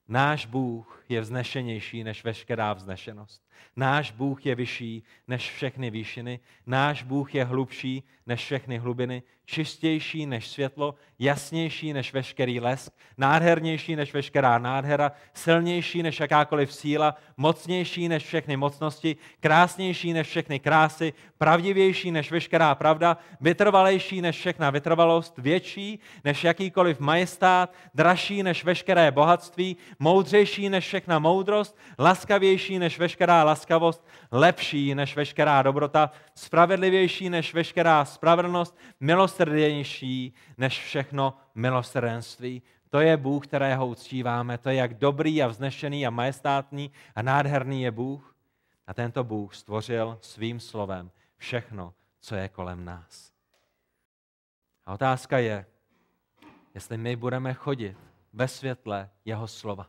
Náš 0.09 0.47
Bůh 0.47 1.05
je 1.09 1.20
vznešenější 1.20 2.05
než 2.05 2.24
veškerá 2.24 2.72
vznešenost. 2.72 3.49
Náš 3.76 4.11
Bůh 4.11 4.47
je 4.47 4.55
vyšší 4.55 5.03
než 5.26 5.51
všechny 5.51 5.91
výšiny. 5.91 6.41
Náš 6.66 7.03
Bůh 7.03 7.35
je 7.35 7.45
hlubší 7.45 8.03
než 8.26 8.45
všechny 8.45 8.79
hlubiny. 8.79 9.22
Čistější 9.51 10.26
než 10.26 10.49
světlo, 10.49 10.94
jasnější 11.18 11.92
než 11.92 12.12
veškerý 12.12 12.61
lesk, 12.61 12.92
nádhernější 13.18 13.96
než 13.96 14.14
veškerá 14.14 14.59
nádhera, 14.59 15.12
silnější 15.34 16.03
než 16.03 16.20
jakákoliv 16.20 16.72
síla, 16.74 17.14
mocnější 17.36 18.09
než 18.09 18.24
všechny 18.24 18.57
mocnosti, 18.57 19.16
krásnější 19.40 20.12
než 20.12 20.26
všechny 20.26 20.59
krásy, 20.61 21.12
pravdivější 21.38 22.11
než 22.11 22.30
veškerá 22.30 22.74
pravda, 22.74 23.16
vytrvalejší 23.40 24.22
než 24.22 24.36
všechna 24.36 24.70
vytrvalost, 24.70 25.38
větší 25.38 25.99
než 26.24 26.44
jakýkoliv 26.44 27.01
majestát, 27.01 27.72
dražší 27.94 28.42
než 28.42 28.64
veškeré 28.64 29.11
bohatství, 29.11 29.76
moudřejší 29.99 30.68
než 30.68 30.86
všechna 30.86 31.18
moudrost, 31.18 31.76
laskavější 31.99 32.78
než 32.78 32.99
veškerá 32.99 33.44
laskavost, 33.44 34.07
lepší 34.32 34.94
než 34.94 35.16
veškerá 35.16 35.62
dobrota, 35.62 36.11
spravedlivější 36.34 37.30
než 37.30 37.55
veškerá 37.55 38.05
spravedlnost, 38.05 38.76
milosrdějnější 39.39 40.34
než 40.59 40.84
všechno 40.84 41.34
milosrdenství. 41.55 42.62
To 42.91 43.01
je 43.01 43.16
Bůh, 43.16 43.47
kterého 43.47 43.86
uctíváme. 43.86 44.59
To 44.59 44.68
je, 44.68 44.74
jak 44.76 44.95
dobrý 44.95 45.43
a 45.43 45.47
vznešený 45.47 46.07
a 46.07 46.11
majestátný 46.11 46.91
a 47.14 47.22
nádherný 47.22 47.82
je 47.82 47.91
Bůh. 47.91 48.36
A 48.86 48.95
tento 48.95 49.24
Bůh 49.24 49.55
stvořil 49.55 50.18
svým 50.22 50.61
slovem 50.61 51.11
všechno, 51.36 51.95
co 52.20 52.34
je 52.34 52.49
kolem 52.49 52.84
nás. 52.84 53.32
A 54.86 54.93
otázka 54.93 55.39
je, 55.39 55.66
jestli 56.74 56.97
my 56.97 57.16
budeme 57.16 57.55
chodit 57.55 57.97
ve 58.32 58.49
světle 58.49 59.11
jeho 59.24 59.49
slova. 59.49 59.86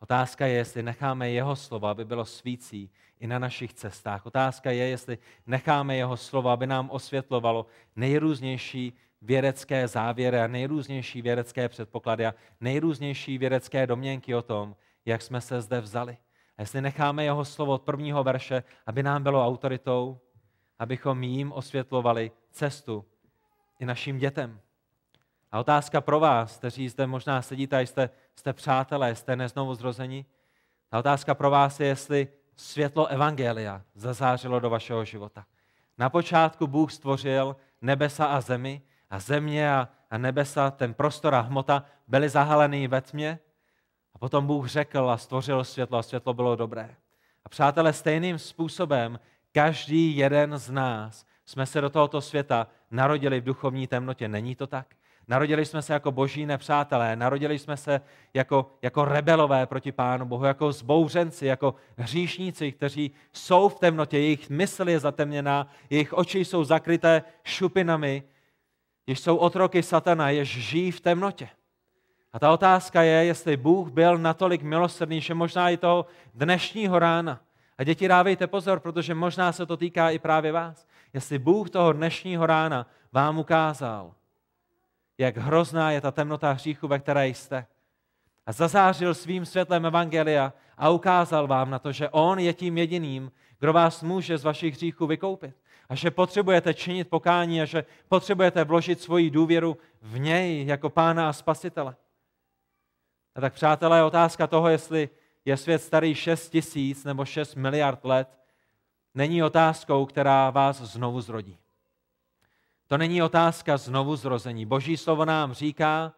Otázka 0.00 0.46
je, 0.46 0.54
jestli 0.54 0.82
necháme 0.82 1.30
jeho 1.30 1.56
slovo, 1.56 1.86
aby 1.86 2.04
bylo 2.04 2.24
svící 2.24 2.90
i 3.20 3.26
na 3.26 3.38
našich 3.38 3.74
cestách. 3.74 4.26
Otázka 4.26 4.70
je, 4.70 4.88
jestli 4.88 5.18
necháme 5.46 5.96
jeho 5.96 6.16
slovo, 6.16 6.50
aby 6.50 6.66
nám 6.66 6.90
osvětlovalo 6.90 7.66
nejrůznější 7.96 8.92
vědecké 9.22 9.88
závěry 9.88 10.40
a 10.40 10.46
nejrůznější 10.46 11.22
vědecké 11.22 11.68
předpoklady 11.68 12.26
a 12.26 12.34
nejrůznější 12.60 13.38
vědecké 13.38 13.86
domněnky 13.86 14.34
o 14.34 14.42
tom, 14.42 14.76
jak 15.06 15.22
jsme 15.22 15.40
se 15.40 15.60
zde 15.60 15.80
vzali. 15.80 16.16
A 16.58 16.62
jestli 16.62 16.80
necháme 16.80 17.24
jeho 17.24 17.44
slovo 17.44 17.72
od 17.72 17.82
prvního 17.82 18.24
verše, 18.24 18.62
aby 18.86 19.02
nám 19.02 19.22
bylo 19.22 19.46
autoritou, 19.46 20.20
abychom 20.78 21.22
jim 21.22 21.52
osvětlovali 21.52 22.30
cestu 22.50 23.04
i 23.78 23.86
našim 23.86 24.18
dětem. 24.18 24.60
A 25.52 25.60
otázka 25.60 26.00
pro 26.00 26.20
vás, 26.20 26.58
kteří 26.58 26.88
zde 26.88 27.06
možná 27.06 27.42
sedíte 27.42 27.76
a 27.76 27.80
jste, 27.80 28.10
jste 28.38 28.52
přátelé, 28.52 29.14
jste 29.14 29.36
neznovu 29.36 29.74
zrození, 29.74 30.26
ta 30.88 30.98
otázka 30.98 31.34
pro 31.34 31.50
vás 31.50 31.80
je, 31.80 31.86
jestli 31.86 32.28
světlo 32.56 33.06
Evangelia 33.06 33.82
zazářilo 33.94 34.60
do 34.60 34.70
vašeho 34.70 35.04
života. 35.04 35.46
Na 35.98 36.10
počátku 36.10 36.66
Bůh 36.66 36.92
stvořil 36.92 37.56
nebesa 37.82 38.26
a 38.26 38.40
zemi 38.40 38.82
a 39.10 39.18
země 39.18 39.72
a, 39.72 39.88
a 40.10 40.18
nebesa, 40.18 40.70
ten 40.70 40.94
prostor 40.94 41.34
a 41.34 41.40
hmota 41.40 41.84
byly 42.08 42.28
zahalený 42.28 42.88
ve 42.88 43.00
tmě 43.00 43.38
a 44.14 44.18
potom 44.18 44.46
Bůh 44.46 44.68
řekl 44.68 45.10
a 45.10 45.16
stvořil 45.16 45.64
světlo 45.64 45.98
a 45.98 46.02
světlo 46.02 46.34
bylo 46.34 46.56
dobré. 46.56 46.96
A 47.44 47.48
přátelé, 47.48 47.92
stejným 47.92 48.38
způsobem 48.38 49.20
každý 49.52 50.16
jeden 50.16 50.58
z 50.58 50.70
nás 50.70 51.26
jsme 51.46 51.66
se 51.66 51.80
do 51.80 51.90
tohoto 51.90 52.20
světa 52.20 52.66
narodili 52.90 53.40
v 53.40 53.44
duchovní 53.44 53.86
temnotě. 53.86 54.28
Není 54.28 54.54
to 54.54 54.66
tak? 54.66 54.97
Narodili 55.28 55.64
jsme 55.64 55.82
se 55.82 55.92
jako 55.92 56.12
boží 56.12 56.46
nepřátelé, 56.46 57.16
narodili 57.16 57.58
jsme 57.58 57.76
se 57.76 58.00
jako, 58.34 58.70
jako 58.82 59.04
rebelové 59.04 59.66
proti 59.66 59.92
Pánu 59.92 60.26
Bohu, 60.26 60.44
jako 60.44 60.72
zbouřenci, 60.72 61.46
jako 61.46 61.74
hříšníci, 61.96 62.72
kteří 62.72 63.10
jsou 63.32 63.68
v 63.68 63.78
temnotě, 63.78 64.18
jejich 64.18 64.50
mysl 64.50 64.88
je 64.88 65.00
zatemněná, 65.00 65.66
jejich 65.90 66.12
oči 66.12 66.44
jsou 66.44 66.64
zakryté 66.64 67.22
šupinami, 67.44 68.22
jež 69.06 69.20
jsou 69.20 69.36
otroky 69.36 69.82
satana, 69.82 70.30
jež 70.30 70.48
žijí 70.48 70.90
v 70.90 71.00
temnotě. 71.00 71.48
A 72.32 72.38
ta 72.38 72.52
otázka 72.52 73.02
je, 73.02 73.24
jestli 73.24 73.56
Bůh 73.56 73.88
byl 73.88 74.18
natolik 74.18 74.62
milosrdný, 74.62 75.20
že 75.20 75.34
možná 75.34 75.70
i 75.70 75.76
toho 75.76 76.06
dnešního 76.34 76.98
rána. 76.98 77.40
A 77.78 77.84
děti, 77.84 78.08
dávejte 78.08 78.46
pozor, 78.46 78.80
protože 78.80 79.14
možná 79.14 79.52
se 79.52 79.66
to 79.66 79.76
týká 79.76 80.10
i 80.10 80.18
právě 80.18 80.52
vás. 80.52 80.86
Jestli 81.12 81.38
Bůh 81.38 81.70
toho 81.70 81.92
dnešního 81.92 82.46
rána 82.46 82.86
vám 83.12 83.38
ukázal, 83.38 84.14
jak 85.18 85.36
hrozná 85.36 85.90
je 85.90 86.00
ta 86.00 86.10
temnota 86.10 86.52
hříchu, 86.52 86.88
ve 86.88 86.98
které 86.98 87.28
jste. 87.28 87.66
A 88.46 88.52
zazářil 88.52 89.14
svým 89.14 89.46
světlem 89.46 89.86
Evangelia 89.86 90.52
a 90.76 90.90
ukázal 90.90 91.46
vám 91.46 91.70
na 91.70 91.78
to, 91.78 91.92
že 91.92 92.08
On 92.08 92.38
je 92.38 92.52
tím 92.52 92.78
jediným, 92.78 93.32
kdo 93.58 93.72
vás 93.72 94.02
může 94.02 94.38
z 94.38 94.44
vašich 94.44 94.74
hříchů 94.74 95.06
vykoupit. 95.06 95.56
A 95.88 95.94
že 95.94 96.10
potřebujete 96.10 96.74
činit 96.74 97.08
pokání 97.08 97.62
a 97.62 97.64
že 97.64 97.84
potřebujete 98.08 98.64
vložit 98.64 99.00
svoji 99.00 99.30
důvěru 99.30 99.76
v 100.02 100.18
něj 100.18 100.66
jako 100.66 100.90
pána 100.90 101.28
a 101.28 101.32
spasitele. 101.32 101.96
A 103.34 103.40
tak 103.40 103.54
přátelé, 103.54 104.04
otázka 104.04 104.46
toho, 104.46 104.68
jestli 104.68 105.08
je 105.44 105.56
svět 105.56 105.82
starý 105.82 106.14
6 106.14 106.50
tisíc 106.50 107.04
nebo 107.04 107.24
6 107.24 107.54
miliard 107.54 108.04
let, 108.04 108.28
není 109.14 109.42
otázkou, 109.42 110.06
která 110.06 110.50
vás 110.50 110.80
znovu 110.80 111.20
zrodí. 111.20 111.58
To 112.88 112.98
není 112.98 113.22
otázka 113.22 113.76
znovu 113.76 114.16
zrození. 114.16 114.66
Boží 114.66 114.96
slovo 114.96 115.24
nám 115.24 115.52
říká, 115.52 116.12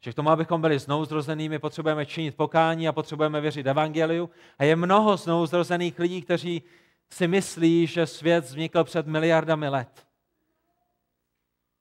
že 0.00 0.12
k 0.12 0.14
tomu, 0.14 0.30
abychom 0.30 0.60
byli 0.60 0.78
znovu 0.78 1.04
zrozenými, 1.04 1.58
potřebujeme 1.58 2.06
činit 2.06 2.36
pokání 2.36 2.88
a 2.88 2.92
potřebujeme 2.92 3.40
věřit 3.40 3.66
evangeliu. 3.66 4.30
A 4.58 4.64
je 4.64 4.76
mnoho 4.76 5.16
znovu 5.16 5.46
zrozených 5.46 5.98
lidí, 5.98 6.22
kteří 6.22 6.62
si 7.10 7.28
myslí, 7.28 7.86
že 7.86 8.06
svět 8.06 8.44
vznikl 8.44 8.84
před 8.84 9.06
miliardami 9.06 9.68
let. 9.68 10.06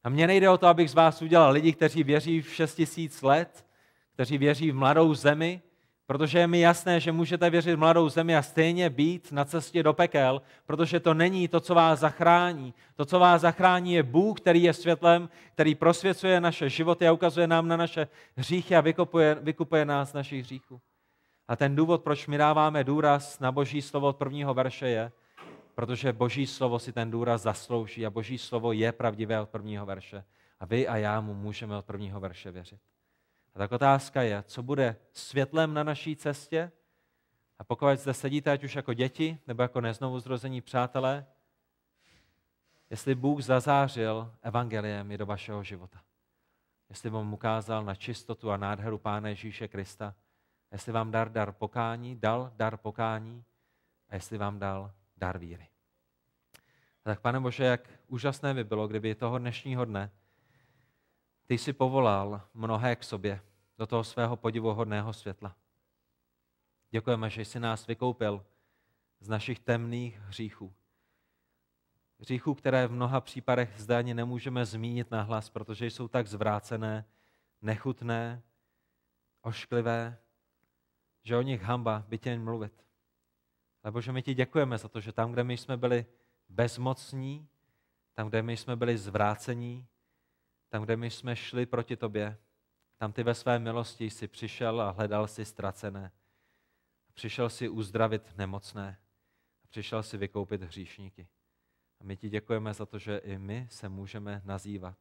A 0.04 0.10
mně 0.10 0.28
nejde 0.28 0.50
o 0.50 0.58
to, 0.58 0.68
abych 0.68 0.90
z 0.90 0.94
vás 0.94 1.22
udělal 1.22 1.52
lidi, 1.52 1.74
kteří 1.74 2.04
věří 2.04 2.42
v 2.42 2.54
6 2.54 2.76
tisíc 2.76 3.22
let, 3.22 3.66
kteří 4.14 4.38
věří 4.38 4.72
v 4.72 4.76
mladou 4.76 5.14
zemi, 5.14 5.62
Protože 6.10 6.40
je 6.40 6.48
mi 6.48 6.60
jasné, 6.60 7.00
že 7.00 7.12
můžete 7.12 7.50
věřit 7.50 7.76
v 7.76 7.80
mladou 7.80 8.10
zemi 8.10 8.36
a 8.36 8.42
stejně 8.42 8.90
být 8.90 9.32
na 9.32 9.46
cestě 9.46 9.84
do 9.84 9.94
pekel, 9.94 10.42
protože 10.66 11.00
to 11.00 11.14
není 11.14 11.48
to, 11.48 11.60
co 11.60 11.76
vás 11.76 12.00
zachrání. 12.00 12.74
To, 12.96 13.06
co 13.06 13.20
vás 13.20 13.42
zachrání, 13.42 13.94
je 13.94 14.04
Bůh, 14.04 14.42
který 14.42 14.64
je 14.64 14.74
světlem, 14.74 15.30
který 15.54 15.76
prosvěcuje 15.76 16.42
naše 16.42 16.70
životy 16.70 17.08
a 17.08 17.12
ukazuje 17.12 17.48
nám 17.48 17.68
na 17.68 17.78
naše 17.78 18.08
hříchy 18.36 18.76
a 18.76 18.82
vykupuje, 18.82 19.38
vykupuje 19.42 19.86
nás 19.86 20.14
našich 20.14 20.44
hříchů. 20.44 20.82
A 21.48 21.56
ten 21.56 21.76
důvod, 21.76 22.04
proč 22.04 22.28
my 22.28 22.38
dáváme 22.38 22.84
důraz 22.84 23.40
na 23.40 23.52
Boží 23.52 23.82
slovo 23.82 24.08
od 24.08 24.18
prvního 24.18 24.54
verše 24.54 24.88
je, 24.88 25.12
protože 25.76 26.14
Boží 26.14 26.48
slovo 26.48 26.80
si 26.80 26.94
ten 26.94 27.12
důraz 27.12 27.42
zaslouží 27.42 28.06
a 28.06 28.10
Boží 28.10 28.38
slovo 28.38 28.74
je 28.74 28.92
pravdivé 28.92 29.42
od 29.42 29.50
prvního 29.50 29.86
verše. 29.86 30.24
A 30.60 30.66
vy 30.66 30.88
a 30.88 30.98
já 30.98 31.22
mu 31.22 31.34
můžeme 31.34 31.78
od 31.78 31.86
prvního 31.86 32.20
verše 32.20 32.52
věřit. 32.52 32.80
A 33.56 33.60
tak 33.60 33.72
otázka 33.72 34.22
je, 34.22 34.44
co 34.44 34.64
bude 34.64 34.96
světlem 35.12 35.74
na 35.74 35.84
naší 35.84 36.16
cestě? 36.16 36.72
A 37.60 37.64
pokud 37.64 38.00
zde 38.00 38.14
sedíte, 38.14 38.52
ať 38.52 38.64
už 38.64 38.76
jako 38.76 38.94
děti, 38.94 39.40
nebo 39.48 39.62
jako 39.62 39.82
neznovu 39.82 40.20
zrození 40.20 40.62
přátelé, 40.62 41.26
jestli 42.90 43.16
Bůh 43.16 43.42
zazářil 43.42 44.36
evangeliem 44.42 45.12
i 45.12 45.18
do 45.18 45.26
vašeho 45.26 45.64
života. 45.64 46.02
Jestli 46.90 47.10
vám 47.10 47.34
ukázal 47.34 47.86
na 47.86 47.96
čistotu 47.96 48.52
a 48.52 48.58
nádheru 48.58 48.98
Pána 48.98 49.30
Ježíše 49.30 49.68
Krista. 49.68 50.16
Jestli 50.72 50.92
vám 50.92 51.12
dar 51.12 51.32
dar 51.32 51.52
pokání, 51.52 52.16
dal 52.16 52.52
dar 52.56 52.78
pokání 52.78 53.44
a 54.10 54.16
jestli 54.16 54.38
vám 54.38 54.60
dal 54.60 54.92
dar 55.18 55.38
víry. 55.38 55.68
A 57.06 57.10
tak, 57.10 57.20
pane 57.20 57.40
Bože, 57.40 57.64
jak 57.64 57.90
úžasné 58.08 58.54
by 58.54 58.64
bylo, 58.64 58.88
kdyby 58.88 59.16
toho 59.16 59.38
dnešního 59.38 59.86
dne 59.86 60.12
ty 61.50 61.58
jsi 61.58 61.74
povolal 61.74 62.42
mnohé 62.54 62.96
k 62.96 63.04
sobě 63.04 63.42
do 63.78 63.88
toho 63.88 64.04
svého 64.04 64.38
podivuhodného 64.38 65.14
světla. 65.14 65.56
Děkujeme, 66.92 67.30
že 67.30 67.46
jsi 67.46 67.60
nás 67.60 67.88
vykoupil 67.88 68.46
z 69.20 69.30
našich 69.30 69.60
temných 69.60 70.20
hříchů. 70.20 70.74
Hříchů, 72.20 72.54
které 72.54 72.88
v 72.88 72.92
mnoha 72.92 73.22
případech 73.22 73.74
zde 73.78 73.98
ani 73.98 74.14
nemůžeme 74.14 74.66
zmínit 74.66 75.12
nahlas, 75.12 75.50
protože 75.50 75.86
jsou 75.86 76.08
tak 76.08 76.28
zvrácené, 76.28 77.06
nechutné, 77.62 78.42
ošklivé, 79.42 80.18
že 81.24 81.38
o 81.38 81.42
nich 81.42 81.62
hamba 81.62 82.06
by 82.08 82.18
tě 82.18 82.40
mluvit. 82.40 82.86
Lebo 83.84 84.02
že 84.02 84.12
my 84.12 84.22
ti 84.22 84.34
děkujeme 84.34 84.78
za 84.78 84.88
to, 84.88 85.00
že 85.00 85.12
tam, 85.12 85.32
kde 85.32 85.44
my 85.44 85.58
jsme 85.58 85.78
byli 85.78 86.06
bezmocní, 86.50 87.48
tam, 88.14 88.30
kde 88.30 88.42
my 88.42 88.58
jsme 88.58 88.76
byli 88.76 88.98
zvrácení, 88.98 89.88
tam, 90.70 90.84
kde 90.84 90.98
my 90.98 91.10
jsme 91.10 91.36
šli 91.36 91.66
proti 91.66 91.96
tobě, 91.96 92.38
tam 92.98 93.14
ty 93.14 93.24
ve 93.24 93.34
své 93.34 93.60
milosti 93.60 94.10
si 94.10 94.28
přišel 94.28 94.82
a 94.82 94.92
hledal 94.92 95.28
si 95.28 95.46
ztracené. 95.46 96.12
Přišel 97.14 97.50
si 97.50 97.70
uzdravit 97.70 98.38
nemocné. 98.38 99.00
Přišel 99.70 100.04
si 100.04 100.18
vykoupit 100.18 100.62
hříšníky. 100.62 101.28
A 102.00 102.04
my 102.04 102.18
ti 102.18 102.30
děkujeme 102.30 102.74
za 102.74 102.86
to, 102.86 103.00
že 103.00 103.18
i 103.18 103.38
my 103.38 103.68
se 103.70 103.90
můžeme 103.90 104.42
nazývat 104.46 104.98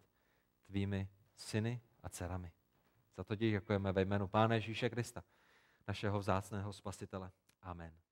tvými 0.67 1.09
syny 1.37 1.81
a 2.03 2.09
dcerami. 2.09 2.53
Za 3.17 3.25
to 3.25 3.37
ti 3.37 3.51
děkujeme 3.51 3.93
ve 3.93 4.03
jménu 4.03 4.29
Pána 4.29 4.55
Ježíše 4.55 4.91
Krista, 4.91 5.25
našeho 5.89 6.19
vzácného 6.19 6.73
spasitele. 6.73 7.31
Amen. 7.63 8.08